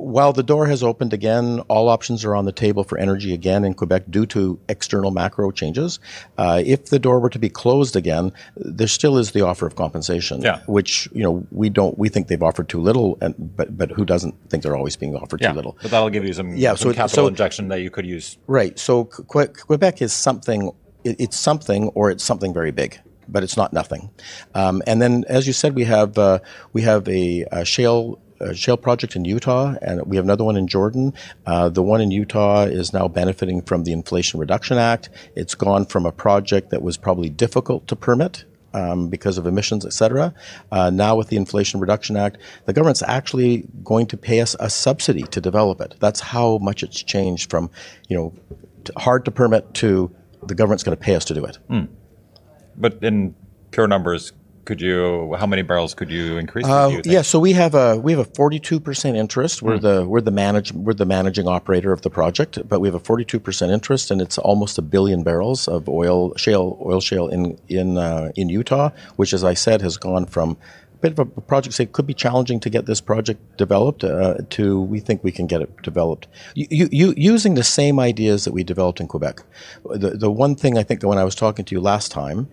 while 0.00 0.32
the 0.32 0.42
door 0.42 0.66
has 0.66 0.82
opened 0.82 1.12
again, 1.12 1.60
all 1.68 1.88
options 1.88 2.24
are 2.24 2.34
on 2.34 2.44
the 2.44 2.52
table 2.52 2.84
for 2.84 2.98
energy 2.98 3.34
again 3.34 3.64
in 3.64 3.74
Quebec 3.74 4.04
due 4.10 4.26
to 4.26 4.58
external 4.68 5.10
macro 5.10 5.50
changes. 5.50 5.98
Uh, 6.38 6.62
if 6.64 6.86
the 6.86 6.98
door 6.98 7.20
were 7.20 7.30
to 7.30 7.38
be 7.38 7.48
closed 7.48 7.94
again, 7.96 8.32
there 8.56 8.86
still 8.88 9.18
is 9.18 9.32
the 9.32 9.42
offer 9.42 9.66
of 9.66 9.76
compensation, 9.76 10.40
Yeah. 10.42 10.60
which 10.66 11.08
you 11.12 11.22
know 11.22 11.46
we 11.50 11.68
don't. 11.68 11.98
We 11.98 12.08
think 12.08 12.28
they've 12.28 12.42
offered 12.42 12.68
too 12.68 12.80
little, 12.80 13.18
and 13.20 13.34
but 13.56 13.76
but 13.76 13.90
who 13.90 14.04
doesn't 14.04 14.34
think 14.48 14.62
they're 14.62 14.76
always 14.76 14.96
being 14.96 15.14
offered 15.16 15.40
yeah, 15.40 15.50
too 15.50 15.56
little? 15.56 15.76
but 15.82 15.90
that'll 15.90 16.10
give 16.10 16.24
you 16.24 16.32
some, 16.32 16.56
Yeah, 16.56 16.74
some 16.74 16.90
so- 16.92 16.94
capital 16.94 17.24
so- 17.24 17.28
injection 17.28 17.68
that 17.68 17.80
you 17.80 17.90
could 17.90 18.06
use. 18.06 18.38
Right. 18.46 18.78
So 18.78 19.04
Que- 19.04 19.48
Quebec 19.48 20.02
is 20.02 20.12
something. 20.12 20.72
it- 21.04 21.16
It's 21.18 21.36
something, 21.36 21.88
or 21.94 22.10
it's 22.10 22.24
something 22.24 22.52
very 22.54 22.70
big, 22.70 22.98
but 23.28 23.42
it's 23.42 23.56
not 23.56 23.72
nothing. 23.72 24.10
Um, 24.54 24.82
and 24.86 25.00
then, 25.02 25.24
as 25.28 25.46
you 25.46 25.52
said, 25.52 25.74
we 25.74 25.84
have 25.84 26.16
uh, 26.18 26.38
we 26.72 26.82
have 26.82 27.08
a, 27.08 27.44
a 27.52 27.64
shale. 27.64 28.18
A 28.40 28.54
shale 28.54 28.78
project 28.78 29.16
in 29.16 29.26
Utah, 29.26 29.74
and 29.82 30.06
we 30.06 30.16
have 30.16 30.24
another 30.24 30.44
one 30.44 30.56
in 30.56 30.66
Jordan. 30.66 31.12
Uh, 31.44 31.68
the 31.68 31.82
one 31.82 32.00
in 32.00 32.10
Utah 32.10 32.62
is 32.62 32.92
now 32.94 33.06
benefiting 33.06 33.60
from 33.60 33.84
the 33.84 33.92
Inflation 33.92 34.40
Reduction 34.40 34.78
Act. 34.78 35.10
It's 35.36 35.54
gone 35.54 35.84
from 35.84 36.06
a 36.06 36.12
project 36.12 36.70
that 36.70 36.80
was 36.80 36.96
probably 36.96 37.28
difficult 37.28 37.86
to 37.88 37.96
permit 37.96 38.46
um, 38.72 39.08
because 39.08 39.36
of 39.36 39.46
emissions, 39.46 39.84
et 39.84 39.92
cetera. 39.92 40.32
Uh, 40.72 40.88
now 40.88 41.16
with 41.16 41.28
the 41.28 41.36
Inflation 41.36 41.80
Reduction 41.80 42.16
Act, 42.16 42.38
the 42.64 42.72
government's 42.72 43.02
actually 43.02 43.68
going 43.84 44.06
to 44.06 44.16
pay 44.16 44.40
us 44.40 44.56
a 44.58 44.70
subsidy 44.70 45.24
to 45.24 45.40
develop 45.40 45.80
it. 45.82 45.96
That's 46.00 46.20
how 46.20 46.58
much 46.58 46.82
it's 46.82 47.02
changed 47.02 47.50
from, 47.50 47.70
you 48.08 48.16
know, 48.16 48.32
hard 48.96 49.26
to 49.26 49.30
permit 49.30 49.74
to 49.74 50.10
the 50.42 50.54
government's 50.54 50.82
going 50.82 50.96
to 50.96 51.02
pay 51.02 51.14
us 51.14 51.26
to 51.26 51.34
do 51.34 51.44
it. 51.44 51.58
Mm. 51.68 51.88
But 52.76 53.02
in 53.02 53.34
pure 53.70 53.86
numbers, 53.86 54.32
could 54.64 54.80
you? 54.80 55.34
How 55.38 55.46
many 55.46 55.62
barrels 55.62 55.94
could 55.94 56.10
you 56.10 56.38
increase? 56.38 56.66
Uh, 56.66 56.90
you 56.92 57.02
yeah, 57.04 57.22
so 57.22 57.38
we 57.38 57.52
have 57.52 57.74
a 57.74 57.96
we 57.96 58.12
have 58.12 58.20
a 58.20 58.30
forty 58.36 58.58
two 58.58 58.80
percent 58.80 59.16
interest. 59.16 59.62
We're 59.62 59.78
Mm. 59.78 59.82
the 59.82 60.08
we're 60.08 60.20
the 60.20 60.30
manage 60.30 60.72
we're 60.72 60.94
the 60.94 61.06
managing 61.06 61.48
operator 61.48 61.92
of 61.92 62.02
the 62.02 62.10
project, 62.10 62.58
but 62.68 62.80
we 62.80 62.88
have 62.88 62.94
a 62.94 63.00
forty 63.00 63.24
two 63.24 63.40
percent 63.40 63.72
interest, 63.72 64.10
and 64.10 64.20
it's 64.20 64.38
almost 64.38 64.78
a 64.78 64.82
billion 64.82 65.22
barrels 65.22 65.68
of 65.68 65.88
oil 65.88 66.34
shale 66.36 66.78
oil 66.84 67.00
shale 67.00 67.28
in 67.28 67.58
in 67.68 67.98
uh, 67.98 68.30
in 68.36 68.48
Utah, 68.48 68.90
which, 69.16 69.32
as 69.32 69.42
I 69.44 69.54
said, 69.54 69.82
has 69.82 69.96
gone 69.96 70.26
from 70.26 70.56
a 70.94 70.98
bit 71.00 71.12
of 71.12 71.18
a 71.18 71.40
project 71.40 71.74
say 71.74 71.86
could 71.86 72.06
be 72.06 72.14
challenging 72.14 72.60
to 72.60 72.70
get 72.70 72.86
this 72.86 73.00
project 73.00 73.40
developed 73.56 74.04
uh, 74.04 74.34
to 74.50 74.80
we 74.82 75.00
think 75.00 75.24
we 75.24 75.32
can 75.32 75.46
get 75.46 75.62
it 75.62 75.70
developed 75.82 76.28
you, 76.54 76.88
you, 76.92 77.14
using 77.16 77.54
the 77.54 77.64
same 77.64 77.98
ideas 77.98 78.44
that 78.44 78.52
we 78.52 78.62
developed 78.62 79.00
in 79.00 79.08
Quebec. 79.08 79.42
The 79.84 80.10
the 80.10 80.30
one 80.30 80.54
thing 80.54 80.76
I 80.76 80.82
think 80.82 81.00
that 81.00 81.08
when 81.08 81.18
I 81.18 81.24
was 81.24 81.34
talking 81.34 81.64
to 81.64 81.74
you 81.74 81.80
last 81.80 82.12
time 82.12 82.48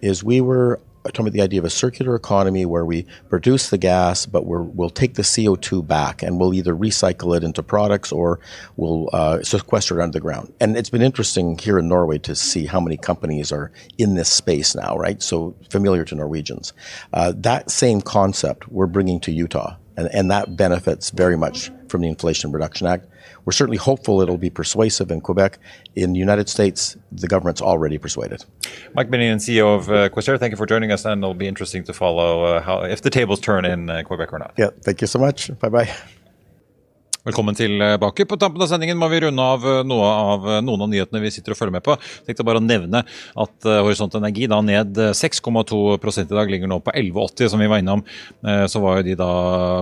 is 0.00 0.24
we 0.24 0.40
were 0.40 0.80
talking 1.04 1.26
about 1.26 1.32
the 1.32 1.40
idea 1.40 1.58
of 1.58 1.64
a 1.64 1.70
circular 1.70 2.14
economy 2.14 2.66
where 2.66 2.84
we 2.84 3.06
produce 3.28 3.70
the 3.70 3.78
gas, 3.78 4.26
but 4.26 4.46
we 4.46 4.58
will 4.58 4.90
take 4.90 5.14
the 5.14 5.22
CO2 5.22 5.86
back 5.86 6.22
and 6.22 6.38
we'll 6.38 6.52
either 6.52 6.74
recycle 6.74 7.36
it 7.36 7.42
into 7.42 7.62
products 7.62 8.12
or 8.12 8.38
we'll 8.76 9.08
uh, 9.12 9.42
sequester 9.42 9.98
it 9.98 10.02
under 10.02 10.12
the 10.12 10.20
ground. 10.20 10.52
And 10.60 10.76
it's 10.76 10.90
been 10.90 11.02
interesting 11.02 11.56
here 11.58 11.78
in 11.78 11.88
Norway 11.88 12.18
to 12.18 12.34
see 12.34 12.66
how 12.66 12.80
many 12.80 12.96
companies 12.96 13.50
are 13.50 13.72
in 13.98 14.14
this 14.14 14.28
space 14.28 14.74
now, 14.74 14.96
right? 14.96 15.22
So 15.22 15.56
familiar 15.70 16.04
to 16.04 16.14
Norwegians. 16.14 16.72
Uh, 17.12 17.32
that 17.36 17.70
same 17.70 18.00
concept 18.02 18.68
we're 18.68 18.86
bringing 18.86 19.20
to 19.20 19.32
Utah, 19.32 19.76
and, 19.96 20.08
and 20.12 20.30
that 20.30 20.56
benefits 20.56 21.10
very 21.10 21.36
much 21.36 21.70
from 21.90 22.02
the 22.02 22.08
Inflation 22.08 22.52
Reduction 22.52 22.86
Act. 22.86 23.06
We're 23.44 23.52
certainly 23.52 23.76
hopeful 23.76 24.20
it'll 24.20 24.38
be 24.38 24.50
persuasive 24.50 25.10
in 25.10 25.20
Quebec. 25.20 25.58
In 25.96 26.12
the 26.12 26.18
United 26.18 26.48
States, 26.48 26.96
the 27.12 27.26
government's 27.26 27.60
already 27.60 27.98
persuaded. 27.98 28.44
Mike 28.94 29.10
Binion, 29.10 29.36
CEO 29.36 29.74
of 29.76 29.90
uh, 29.90 30.08
Quaestor, 30.08 30.38
thank 30.38 30.52
you 30.52 30.56
for 30.56 30.66
joining 30.66 30.92
us, 30.92 31.04
and 31.04 31.22
it'll 31.22 31.34
be 31.34 31.48
interesting 31.48 31.84
to 31.84 31.92
follow 31.92 32.44
uh, 32.44 32.60
how 32.62 32.82
if 32.82 33.02
the 33.02 33.10
tables 33.10 33.40
turn 33.40 33.64
in 33.64 33.90
uh, 33.90 34.02
Quebec 34.02 34.32
or 34.32 34.38
not. 34.38 34.52
Yeah, 34.56 34.70
thank 34.82 35.00
you 35.00 35.06
so 35.06 35.18
much. 35.18 35.56
Bye 35.58 35.68
bye. 35.68 35.94
Velkommen 37.20 37.54
tilbake. 37.54 38.24
På 38.24 38.36
tampen 38.40 38.62
av 38.64 38.68
sendingen 38.70 38.96
må 38.96 39.04
vi 39.12 39.18
runde 39.20 39.44
av 39.44 39.64
noe 39.84 40.06
av, 40.08 40.46
noen 40.64 40.86
av 40.86 40.88
nyhetene 40.88 41.20
vi 41.20 41.28
sitter 41.34 41.52
og 41.52 41.58
følger 41.58 41.74
med 41.74 41.84
på. 41.84 41.92
Jeg 42.00 42.30
tenkte 42.30 42.46
bare 42.48 42.62
å 42.62 42.64
nevne 42.64 43.02
at 43.04 43.66
uh, 43.68 43.82
Horisont 43.84 44.14
Energi 44.16 44.46
da 44.48 44.62
ned 44.64 44.96
6,2 44.96 45.82
i 46.00 46.24
dag, 46.30 46.48
ligger 46.48 46.70
nå 46.70 46.78
på 46.80 46.94
11,80 46.96 47.50
som 47.52 47.60
vi 47.60 47.68
var 47.68 47.82
innom. 47.82 48.00
Så 48.40 48.80
var 48.80 48.98
jo 48.98 49.04
de 49.10 49.16
da 49.20 49.28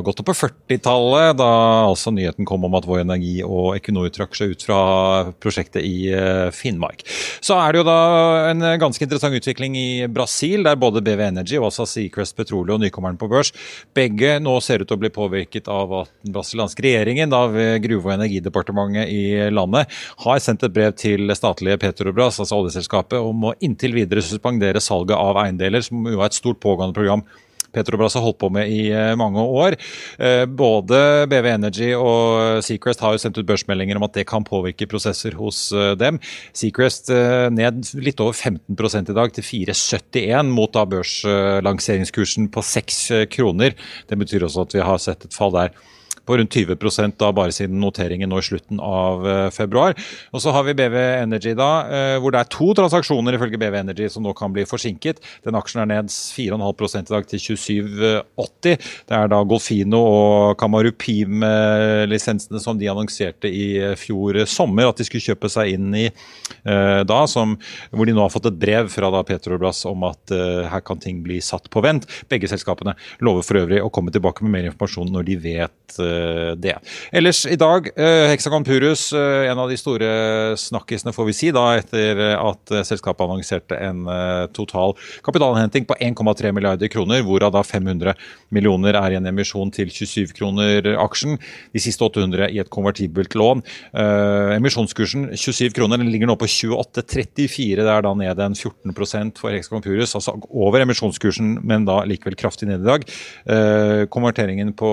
gått 0.02 0.18
opp 0.18 0.26
på 0.32 0.34
40-tallet, 0.34 1.36
da 1.38 1.50
altså 1.86 2.10
nyheten 2.14 2.48
kom 2.48 2.66
om 2.66 2.74
at 2.74 2.88
Vår 2.88 3.04
Energi 3.04 3.36
og 3.46 3.76
Equinor 3.76 4.10
trakk 4.10 4.34
seg 4.34 4.56
ut 4.56 4.66
fra 4.66 4.80
prosjektet 5.38 5.86
i 5.86 6.10
Finnmark. 6.54 7.06
Så 7.38 7.54
er 7.54 7.70
det 7.70 7.84
jo 7.84 7.86
da 7.86 7.98
en 8.50 8.66
ganske 8.82 9.04
interessant 9.06 9.38
utvikling 9.38 9.78
i 9.78 9.88
Brasil, 10.10 10.66
der 10.66 10.80
både 10.80 11.04
BV 11.06 11.22
Energy 11.28 11.60
og 11.60 11.68
også 11.70 11.86
Seacrest 11.86 12.34
Petroleum, 12.38 12.82
nykommeren 12.82 13.20
på 13.20 13.30
børs, 13.30 13.54
begge 13.94 14.36
nå 14.42 14.58
ser 14.64 14.82
ut 14.82 14.90
til 14.90 14.98
å 14.98 15.02
bli 15.06 15.14
påvirket 15.14 15.70
av 15.70 16.00
at 16.02 16.12
den 16.26 16.34
brasilianske 16.34 16.88
regjeringen 16.88 17.27
av 17.36 17.56
Gruve- 17.84 18.06
og 18.06 18.14
energidepartementet 18.18 19.10
i 19.12 19.50
landet 19.50 19.90
har 20.24 20.44
sendt 20.44 20.64
et 20.66 20.74
brev 20.74 20.94
til 20.98 21.28
statlige 21.36 21.80
Petrobras, 21.82 22.40
altså 22.40 22.60
oljeselskapet, 22.60 23.18
om 23.18 23.50
å 23.50 23.56
inntil 23.64 23.96
videre 23.96 24.24
suspendere 24.24 24.80
salget 24.84 25.18
av 25.18 25.38
eiendeler, 25.44 25.84
som 25.84 26.08
jo 26.08 26.22
er 26.22 26.30
et 26.30 26.38
stort 26.38 26.60
pågående 26.62 26.96
program. 26.96 27.26
Petrobras 27.68 28.14
har 28.16 28.22
holdt 28.24 28.38
på 28.40 28.48
med 28.48 28.70
i 28.72 28.88
mange 29.20 29.42
år. 29.44 29.74
Både 30.56 31.26
BV 31.28 31.48
Energy 31.50 31.90
og 31.92 32.62
Seacrest 32.64 33.02
har 33.04 33.12
jo 33.12 33.20
sendt 33.20 33.36
ut 33.36 33.44
børsmeldinger 33.46 34.00
om 34.00 34.06
at 34.06 34.16
det 34.16 34.24
kan 34.30 34.46
påvirke 34.46 34.88
prosesser 34.88 35.36
hos 35.36 35.66
dem. 36.00 36.16
Seacrest 36.56 37.12
ned 37.52 37.92
litt 38.00 38.24
over 38.24 38.32
15 38.32 39.12
i 39.12 39.18
dag, 39.20 39.36
til 39.36 39.44
4,71 39.44 40.48
mot 40.48 40.72
da 40.72 40.86
børslanseringskursen 40.88 42.48
på 42.56 42.64
6 42.64 43.28
kroner. 43.36 43.76
Det 44.08 44.16
betyr 44.16 44.48
også 44.48 44.64
at 44.64 44.78
vi 44.78 44.84
har 44.88 45.04
sett 45.04 45.28
et 45.28 45.36
fall 45.36 45.52
der 45.52 45.76
på 46.28 46.36
rundt 46.38 46.54
20% 46.54 47.16
da 47.18 47.32
bare 47.32 47.54
siden 47.56 47.80
noteringen 47.80 48.28
nå 48.28 48.38
i 48.42 48.44
slutten 48.44 48.80
av 48.84 49.24
februar. 49.56 49.96
Og 50.36 50.42
så 50.44 50.52
har 50.52 50.66
vi 50.68 50.76
BV 50.76 50.96
Energy 51.24 51.54
da, 51.56 51.70
hvor 52.20 52.30
det 52.34 52.40
er 52.42 52.50
to 52.52 52.68
transaksjoner 52.76 53.38
ifølge 53.38 53.60
BV 53.60 53.74
Energy 53.80 54.10
som 54.12 54.22
nå 54.26 54.32
kan 54.36 54.52
bli 54.52 54.66
forsinket. 54.68 55.22
Den 55.46 55.56
aksjen 55.58 55.80
er 55.82 55.88
ned 55.90 56.06
4,5 56.12 57.00
i 57.00 57.02
dag 57.08 57.24
til 57.30 57.40
27,80. 57.56 58.76
Det 59.08 59.16
er 59.16 59.26
da 59.32 59.38
Golfino 59.48 60.00
og 60.04 60.58
Kamarupim-lisensene 60.60 62.60
som 62.62 62.78
de 62.78 62.90
annonserte 62.92 63.48
i 63.48 63.96
fjor 63.98 64.42
sommer 64.50 64.90
at 64.90 65.00
de 65.00 65.06
skulle 65.08 65.24
kjøpe 65.24 65.48
seg 65.52 65.72
inn 65.76 65.88
i 65.96 66.06
da, 66.64 67.20
som, 67.30 67.56
hvor 67.92 68.08
de 68.08 68.14
nå 68.16 68.24
har 68.24 68.34
fått 68.34 68.50
et 68.50 68.60
brev 68.60 68.90
fra 68.92 69.08
da 69.14 69.22
Petrobras 69.26 69.84
om 69.88 70.04
at 70.08 70.24
her 70.72 70.84
kan 70.84 71.00
ting 71.02 71.16
bli 71.24 71.40
satt 71.44 71.70
på 71.72 71.82
vent. 71.84 72.04
Begge 72.28 72.50
selskapene 72.50 72.96
lover 73.24 73.42
for 73.46 73.54
øvrig 73.62 73.80
å 73.84 73.92
komme 73.94 74.12
tilbake 74.14 74.40
med 74.44 74.54
mer 74.54 74.68
informasjon 74.70 75.12
når 75.14 75.22
de 75.28 75.36
vet 75.48 75.98
det. 76.60 76.76
Ellers 77.12 77.44
i 77.46 77.56
dag, 77.58 77.88
Hexagon 77.96 78.64
Purus, 78.66 79.08
en 79.14 79.58
av 79.58 79.70
de 79.70 79.76
store 79.80 80.08
snakkisene 80.58 81.14
får 81.14 81.28
vi 81.28 81.36
si, 81.36 81.50
da, 81.54 81.64
etter 81.78 82.20
at 82.36 82.74
selskapet 82.88 83.24
annonserte 83.26 83.78
en 83.78 84.04
total 84.56 84.94
kapitalinnhenting 85.26 85.86
på 85.88 85.96
1,3 86.00 86.52
milliarder 86.56 86.90
kroner, 86.92 87.22
hvorav 87.26 87.52
da 87.54 87.62
500 87.66 88.14
millioner 88.54 88.96
er 88.98 89.14
i 89.14 89.18
en 89.18 89.28
emisjon 89.30 89.70
til 89.74 89.90
27 89.92 90.34
kroner 90.36 90.90
aksjen. 90.98 91.38
De 91.74 91.82
siste 91.82 92.04
800 92.04 92.48
i 92.54 92.60
et 92.62 92.70
konvertibelt 92.72 93.36
lån. 93.38 93.62
Emisjonskursen 94.58 95.30
27 95.34 95.74
kroner, 95.76 96.00
den 96.00 96.12
ligger 96.12 96.30
nå 96.30 96.36
på 96.40 96.48
28,34. 96.48 97.78
Det 97.78 97.92
er 97.92 98.04
da 98.06 98.14
ned 98.16 98.42
en 98.44 98.56
14% 98.56 99.42
for 99.42 99.54
Hexagon 99.54 99.84
Purus, 99.84 100.14
altså 100.18 100.36
over 100.48 100.82
emisjonskursen, 100.84 101.58
men 101.66 101.86
da 101.88 102.00
likevel 102.08 102.38
kraftig 102.38 102.68
ned 102.70 102.84
i 102.84 102.88
dag. 102.88 103.06
Konverteringen 104.14 104.74
på 104.78 104.90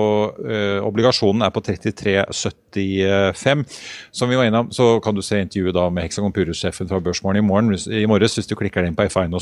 obligasjonen 1.16 1.42
er 1.42 1.50
på 1.50 1.60
33,75. 1.60 3.64
Som 4.12 4.28
vi 4.28 4.36
var 4.36 4.44
innom, 4.44 4.70
så 4.70 5.00
kan 5.00 5.14
du 5.14 5.22
se 5.22 5.40
intervjuet 5.40 5.74
da 5.74 5.90
med 5.90 6.02
Hexagon 6.04 6.32
Purus-sjefen 6.32 6.88
fra 6.88 7.00
Børsmorgen 7.00 7.42
i 7.42 7.46
morgen 7.46 7.78
i 7.90 8.06
morges 8.06 8.34
hvis 8.36 8.46
du 8.48 8.56
klikker 8.56 8.84
inn 8.84 8.96
på 8.96 9.02
f1.no-tv. 9.08 9.32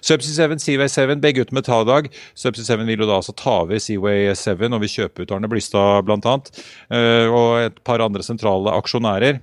Subsea 0.00 0.48
7, 0.48 0.58
Seaway 0.58 0.88
7, 0.88 1.20
begge 1.20 1.40
ute 1.42 1.54
med 1.54 1.64
ta-dag. 1.64 2.08
Subsea 2.34 2.64
7 2.64 2.86
vil 2.86 3.00
jo 3.00 3.06
da 3.08 3.14
altså 3.20 3.32
ta 3.36 3.50
over 3.64 3.78
Seaway 3.78 4.34
7 4.34 4.50
og 4.70 4.80
vil 4.82 4.94
kjøpe 4.96 5.22
ut 5.24 5.32
Arne 5.32 5.48
Blystad 5.50 6.04
bl.a. 6.06 6.34
Og 7.30 7.64
et 7.64 7.78
par 7.84 8.00
andre 8.04 8.22
sentrale 8.26 8.70
aksjonærer. 8.76 9.40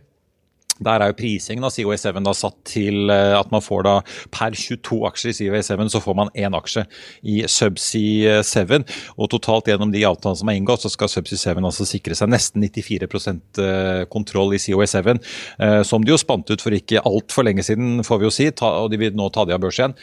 Der 0.83 1.01
er 1.01 1.11
jo 1.11 1.17
prisingen 1.17 1.65
av 1.67 1.73
COA7 1.73 2.21
da 2.25 2.33
satt 2.37 2.57
til 2.67 3.11
at 3.11 3.51
man 3.53 3.63
får 3.63 3.85
da 3.87 3.95
per 4.33 4.55
22 4.57 4.99
aksjer 5.09 5.31
i 5.31 5.37
COA7, 5.37 5.87
så 5.93 6.01
får 6.03 6.17
man 6.17 6.31
én 6.37 6.57
aksje 6.57 6.85
i 7.23 7.39
Subsea 7.49 8.41
7. 8.45 8.77
Og 9.17 9.31
totalt 9.33 9.69
gjennom 9.71 9.91
de 9.93 10.03
avtalene 10.07 10.41
som 10.41 10.51
er 10.51 10.59
inngått, 10.59 10.85
så 10.85 10.91
skal 10.93 11.11
Subsea 11.11 11.55
7 11.55 11.61
altså 11.63 11.87
sikre 11.87 12.17
seg 12.17 12.31
nesten 12.31 12.63
94% 12.65 13.61
kontroll 14.13 14.55
i 14.57 14.61
COA7. 14.61 15.17
Som 15.87 16.05
de 16.05 16.13
jo 16.13 16.21
spant 16.21 16.49
ut 16.51 16.63
for 16.63 16.75
ikke 16.75 17.03
altfor 17.07 17.47
lenge 17.47 17.65
siden, 17.65 18.03
får 18.07 18.21
vi 18.21 18.29
jo 18.29 18.33
si. 18.33 18.49
Og 18.67 18.89
de 18.93 19.01
vil 19.01 19.17
nå 19.17 19.29
ta 19.33 19.47
det 19.47 19.57
av 19.57 19.63
børs 19.63 19.81
igjen. 19.81 19.97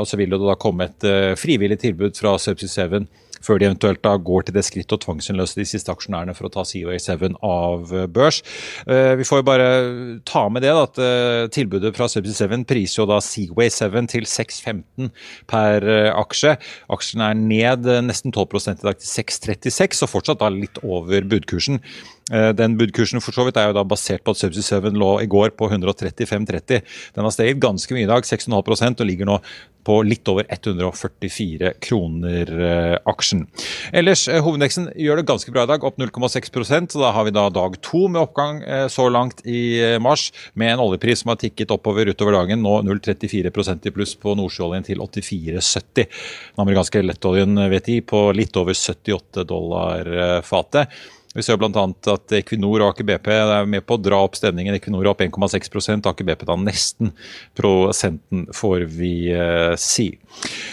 Og 0.00 0.08
så 0.08 0.18
vil 0.20 0.34
det 0.34 0.42
da 0.42 0.58
komme 0.60 0.88
et 0.88 1.08
frivillig 1.40 1.80
tilbud 1.84 2.18
fra 2.18 2.36
Subsea 2.40 2.88
7 2.88 3.08
før 3.44 3.60
de 3.60 3.68
eventuelt 3.68 4.02
da 4.04 4.14
går 4.16 4.48
til 4.48 4.56
det 4.56 4.64
skritt 4.66 4.94
å 4.94 5.00
tvangsinnløse 5.02 5.58
de 5.58 5.66
siste 5.68 5.92
aksjonærene 5.92 6.34
for 6.36 6.48
å 6.48 6.52
ta 6.52 6.64
Seaway 6.68 7.00
7 7.02 7.38
av 7.44 7.92
børs. 8.14 8.40
Vi 8.88 9.26
får 9.26 9.42
jo 9.42 9.46
bare 9.46 9.68
ta 10.28 10.44
med 10.52 10.64
det 10.64 10.74
da, 10.74 10.84
at 10.86 11.52
tilbudet 11.54 11.94
fra 11.96 12.08
Subsea 12.10 12.48
7 12.48 12.66
priser 12.68 13.02
jo 13.02 13.08
da 13.10 13.20
Seaway 13.24 13.70
7 13.72 13.98
til 14.12 14.28
6,15 14.28 15.10
per 15.50 15.86
aksje. 16.12 16.56
Aksjen 16.94 17.24
er 17.24 17.38
ned 17.38 17.88
nesten 18.08 18.34
12 18.34 18.74
i 18.74 18.78
dag 18.82 19.00
til 19.00 19.10
6,36, 19.10 20.04
og 20.04 20.12
fortsatt 20.12 20.42
da 20.42 20.52
litt 20.52 20.80
over 20.84 21.26
budkursen. 21.28 21.82
Den 22.28 22.76
budkursen 22.76 23.22
for 23.24 23.32
så 23.32 23.46
vidt 23.46 23.56
er 23.56 23.70
jo 23.70 23.78
da 23.78 23.86
basert 23.88 24.24
på 24.24 24.34
at 24.34 24.40
Subsea 24.42 24.82
7 24.84 24.92
lå 25.00 25.14
i 25.24 25.28
går 25.30 25.54
på 25.56 25.70
135,30. 25.70 26.84
Den 27.16 27.24
har 27.24 27.32
steget 27.34 27.62
ganske 27.62 27.96
mye 27.96 28.04
i 28.04 28.10
dag, 28.10 28.26
6,5% 28.28 29.00
og 29.00 29.08
ligger 29.08 29.28
nå 29.30 29.38
på 29.88 30.02
litt 30.04 30.28
over 30.28 30.44
144 30.52 31.70
kroner 31.80 32.50
aksjen. 33.08 33.46
Ellers, 33.96 34.26
hovedindeksen 34.28 34.90
gjør 35.00 35.22
det 35.22 35.28
ganske 35.30 35.54
bra 35.54 35.64
i 35.64 35.70
dag, 35.70 35.86
opp 35.88 35.96
0,6 35.96 36.52
så 36.92 37.00
Da 37.00 37.14
har 37.16 37.24
vi 37.24 37.32
da 37.32 37.46
dag 37.48 37.78
to 37.80 38.04
med 38.12 38.20
oppgang 38.20 38.60
så 38.92 39.08
langt 39.08 39.40
i 39.48 39.80
mars, 40.04 40.28
med 40.52 40.74
en 40.74 40.84
oljepris 40.84 41.24
som 41.24 41.32
har 41.32 41.40
tikket 41.40 41.72
oppover 41.72 42.10
utover 42.12 42.36
dagen. 42.36 42.60
Nå 42.60 42.82
0,34% 42.84 43.88
i 43.88 43.94
pluss 43.96 44.12
på 44.20 44.36
nordsjøoljen 44.36 44.84
til 44.84 45.00
84,70. 45.00 46.04
Den 46.04 46.66
amerikanske 46.66 47.06
lettoljen 47.06 47.56
VTI 47.72 48.02
på 48.04 48.26
litt 48.36 48.60
over 48.60 48.76
78 48.76 49.48
dollar 49.48 50.42
fatet. 50.44 50.92
Vi 51.38 51.44
ser 51.46 51.58
bl.a. 51.60 51.84
at 52.10 52.32
Equinor 52.34 52.82
og 52.82 52.88
Aker 52.90 53.06
BP 53.06 53.28
er 53.30 53.68
med 53.70 53.84
på 53.86 53.94
å 53.94 54.00
dra 54.02 54.18
opp 54.26 54.34
stemningen. 54.34 54.74
Equinor 54.74 55.06
opp 55.12 55.20
1,6 55.22 55.70
Aker 56.10 56.26
BP 56.26 56.42
da 56.48 56.56
nesten 56.58 57.12
prosenten, 57.58 58.48
får 58.54 58.88
vi 58.90 59.30
uh, 59.30 59.76
si. 59.78 60.08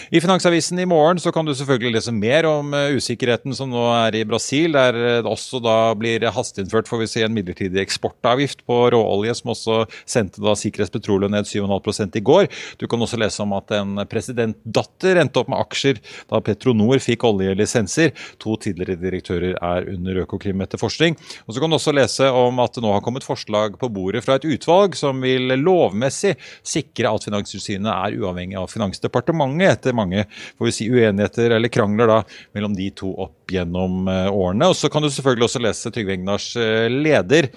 I 0.09 0.21
Finansavisen 0.23 0.81
i 0.81 0.87
morgen 0.89 1.21
så 1.21 1.29
kan 1.35 1.45
du 1.45 1.53
selvfølgelig 1.53 1.99
lese 1.99 2.13
mer 2.15 2.47
om 2.49 2.73
uh, 2.73 2.95
usikkerheten 2.97 3.53
som 3.53 3.69
nå 3.69 3.83
er 3.93 4.17
i 4.17 4.23
Brasil, 4.25 4.73
der 4.73 4.97
det 5.21 5.29
også 5.29 5.61
da 5.61 5.75
blir 5.97 6.25
hasteinnført 6.33 6.89
får 6.89 7.03
vi 7.03 7.09
si, 7.11 7.21
en 7.21 7.35
midlertidig 7.35 7.83
eksportavgift 7.83 8.65
på 8.65 8.79
råolje, 8.95 9.37
som 9.37 9.53
også 9.53 9.77
sendte 10.01 10.41
da 10.41 10.55
Sikkerhets 10.57 10.93
Petroleum 10.95 11.35
ned 11.35 11.45
7,5 11.45 12.17
i 12.17 12.25
går. 12.25 12.49
Du 12.81 12.87
kan 12.89 13.05
også 13.05 13.21
lese 13.21 13.45
om 13.45 13.53
at 13.57 13.75
en 13.77 14.01
presidentdatter 14.09 15.21
endte 15.21 15.43
opp 15.43 15.53
med 15.53 15.61
aksjer 15.61 16.01
da 16.31 16.41
Petronor 16.41 16.97
fikk 17.05 17.27
oljelisenser. 17.29 18.15
To 18.41 18.57
tidligere 18.61 18.97
direktører 19.01 19.59
er 19.61 19.93
under 19.93 20.25
Økokrim-etterforskning. 20.55 21.15
Og 21.45 21.53
så 21.53 21.61
kan 21.61 21.69
du 21.69 21.77
også 21.77 21.93
lese 21.95 22.29
om 22.31 22.59
at 22.63 22.75
det 22.75 22.83
nå 22.83 22.93
har 22.93 23.03
kommet 23.03 23.25
forslag 23.25 23.77
på 23.79 23.89
bordet 23.89 24.23
fra 24.25 24.37
et 24.39 24.47
utvalg 24.47 24.95
som 24.95 25.21
vil 25.23 25.53
lovmessig 25.59 26.35
sikre 26.63 27.11
at 27.11 27.25
Finanstilsynet 27.25 27.91
er 27.91 28.19
uavhengig 28.19 28.57
av 28.59 28.71
Finansdepartementet, 28.71 29.79
etter 29.79 29.95
mange 29.95 30.25
får 30.57 30.69
vi 30.69 30.75
si, 30.75 30.89
uenigheter 30.89 31.55
eller 31.57 31.71
krangler 31.71 32.09
da 32.09 32.19
mellom 32.55 32.75
de 32.75 32.89
to 32.95 33.11
opp 33.25 33.51
gjennom 33.51 34.07
eh, 34.09 34.29
årene. 34.31 34.69
Og 34.71 34.77
så 34.77 34.89
kan 34.91 35.03
du 35.03 35.09
selvfølgelig 35.11 35.49
også 35.49 35.61
lese 35.63 35.91
Trygve 35.93 36.15
Egnars 36.15 36.47
eh, 36.59 36.87
leder, 36.89 37.49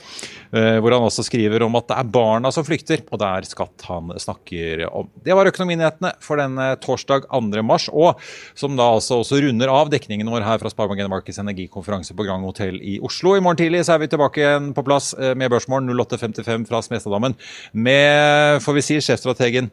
eh, 0.52 0.78
hvor 0.82 0.94
han 0.94 1.06
også 1.06 1.24
skriver 1.26 1.64
om 1.64 1.78
at 1.78 1.88
det 1.90 1.98
er 1.98 2.12
barna 2.18 2.52
som 2.54 2.66
flykter, 2.66 3.04
og 3.08 3.22
det 3.22 3.28
er 3.28 3.48
skatt 3.48 3.86
han 3.88 4.12
snakker 4.20 4.86
om. 4.88 5.08
Det 5.24 5.36
var 5.36 5.48
Økonominyhetene 5.48 6.14
for 6.24 6.40
denne 6.40 6.70
torsdag 6.84 7.28
2. 7.30 7.62
mars, 7.64 7.88
og 7.92 8.20
som 8.58 8.76
da 8.78 8.90
altså 8.98 9.22
også 9.22 9.40
runder 9.44 9.72
av 9.72 9.92
dekningen 9.92 10.28
vår 10.32 10.46
her 10.46 10.60
fra 10.60 10.72
Sparebank 10.72 11.08
Markets 11.08 11.40
energikonferanse 11.40 12.16
på 12.16 12.26
Grand 12.26 12.44
Hotell 12.46 12.80
i 12.84 12.87
Oslo. 13.04 13.34
I 13.36 13.42
morgen 13.44 13.60
tidlig 13.60 13.84
så 13.86 13.96
er 13.96 14.04
vi 14.04 14.08
tilbake 14.12 14.42
igjen 14.42 14.72
på 14.76 14.86
plass 14.86 15.12
med 15.18 15.52
Børsmorgen 15.52 15.92
08.55 15.92 16.64
fra 16.70 16.80
Smestadammen 16.84 17.36
med, 17.72 18.62
får 18.64 18.78
vi 18.78 18.86
si, 18.88 19.02
sjefstrategen 19.04 19.70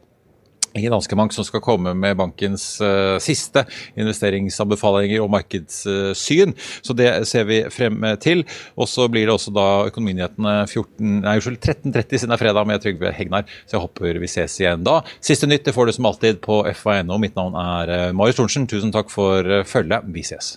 i 0.76 0.88
Danske 0.92 1.16
Bank 1.16 1.32
som 1.34 1.44
skal 1.46 1.62
komme 1.64 1.94
med 1.96 2.16
bankens 2.18 2.64
uh, 2.84 3.16
siste 3.22 3.64
investeringsanbefalinger 3.98 5.24
og 5.24 5.30
markedssyn. 5.32 6.52
Uh, 6.52 6.68
så 6.84 6.96
det 6.96 7.10
ser 7.30 7.48
vi 7.48 7.62
frem 7.72 8.04
til. 8.22 8.44
Og 8.76 8.90
så 8.90 9.08
blir 9.12 9.26
det 9.26 9.34
også 9.36 9.54
da 9.56 9.66
Økonominyhetene 9.90 10.58
13.30 10.68 11.56
siden 11.56 11.96
det 11.96 12.36
er 12.36 12.42
fredag 12.42 12.68
med 12.68 12.82
Trygve 12.84 13.14
Hegnar. 13.16 13.48
Så 13.64 13.78
jeg 13.78 13.86
håper 13.86 14.20
vi 14.22 14.30
ses 14.30 14.60
igjen 14.60 14.84
da. 14.86 15.00
Siste 15.24 15.48
nytt 15.48 15.66
det 15.66 15.76
får 15.76 15.88
du 15.88 15.96
som 15.96 16.10
alltid 16.12 16.42
på 16.44 16.62
FA.no. 16.76 17.20
Mitt 17.22 17.38
navn 17.38 17.56
er 17.60 17.96
uh, 17.96 18.12
Marius 18.16 18.40
Thorensen. 18.40 18.68
Tusen 18.70 18.94
takk 18.94 19.12
for 19.12 19.64
følget. 19.66 20.08
Vi 20.12 20.24
ses. 20.26 20.56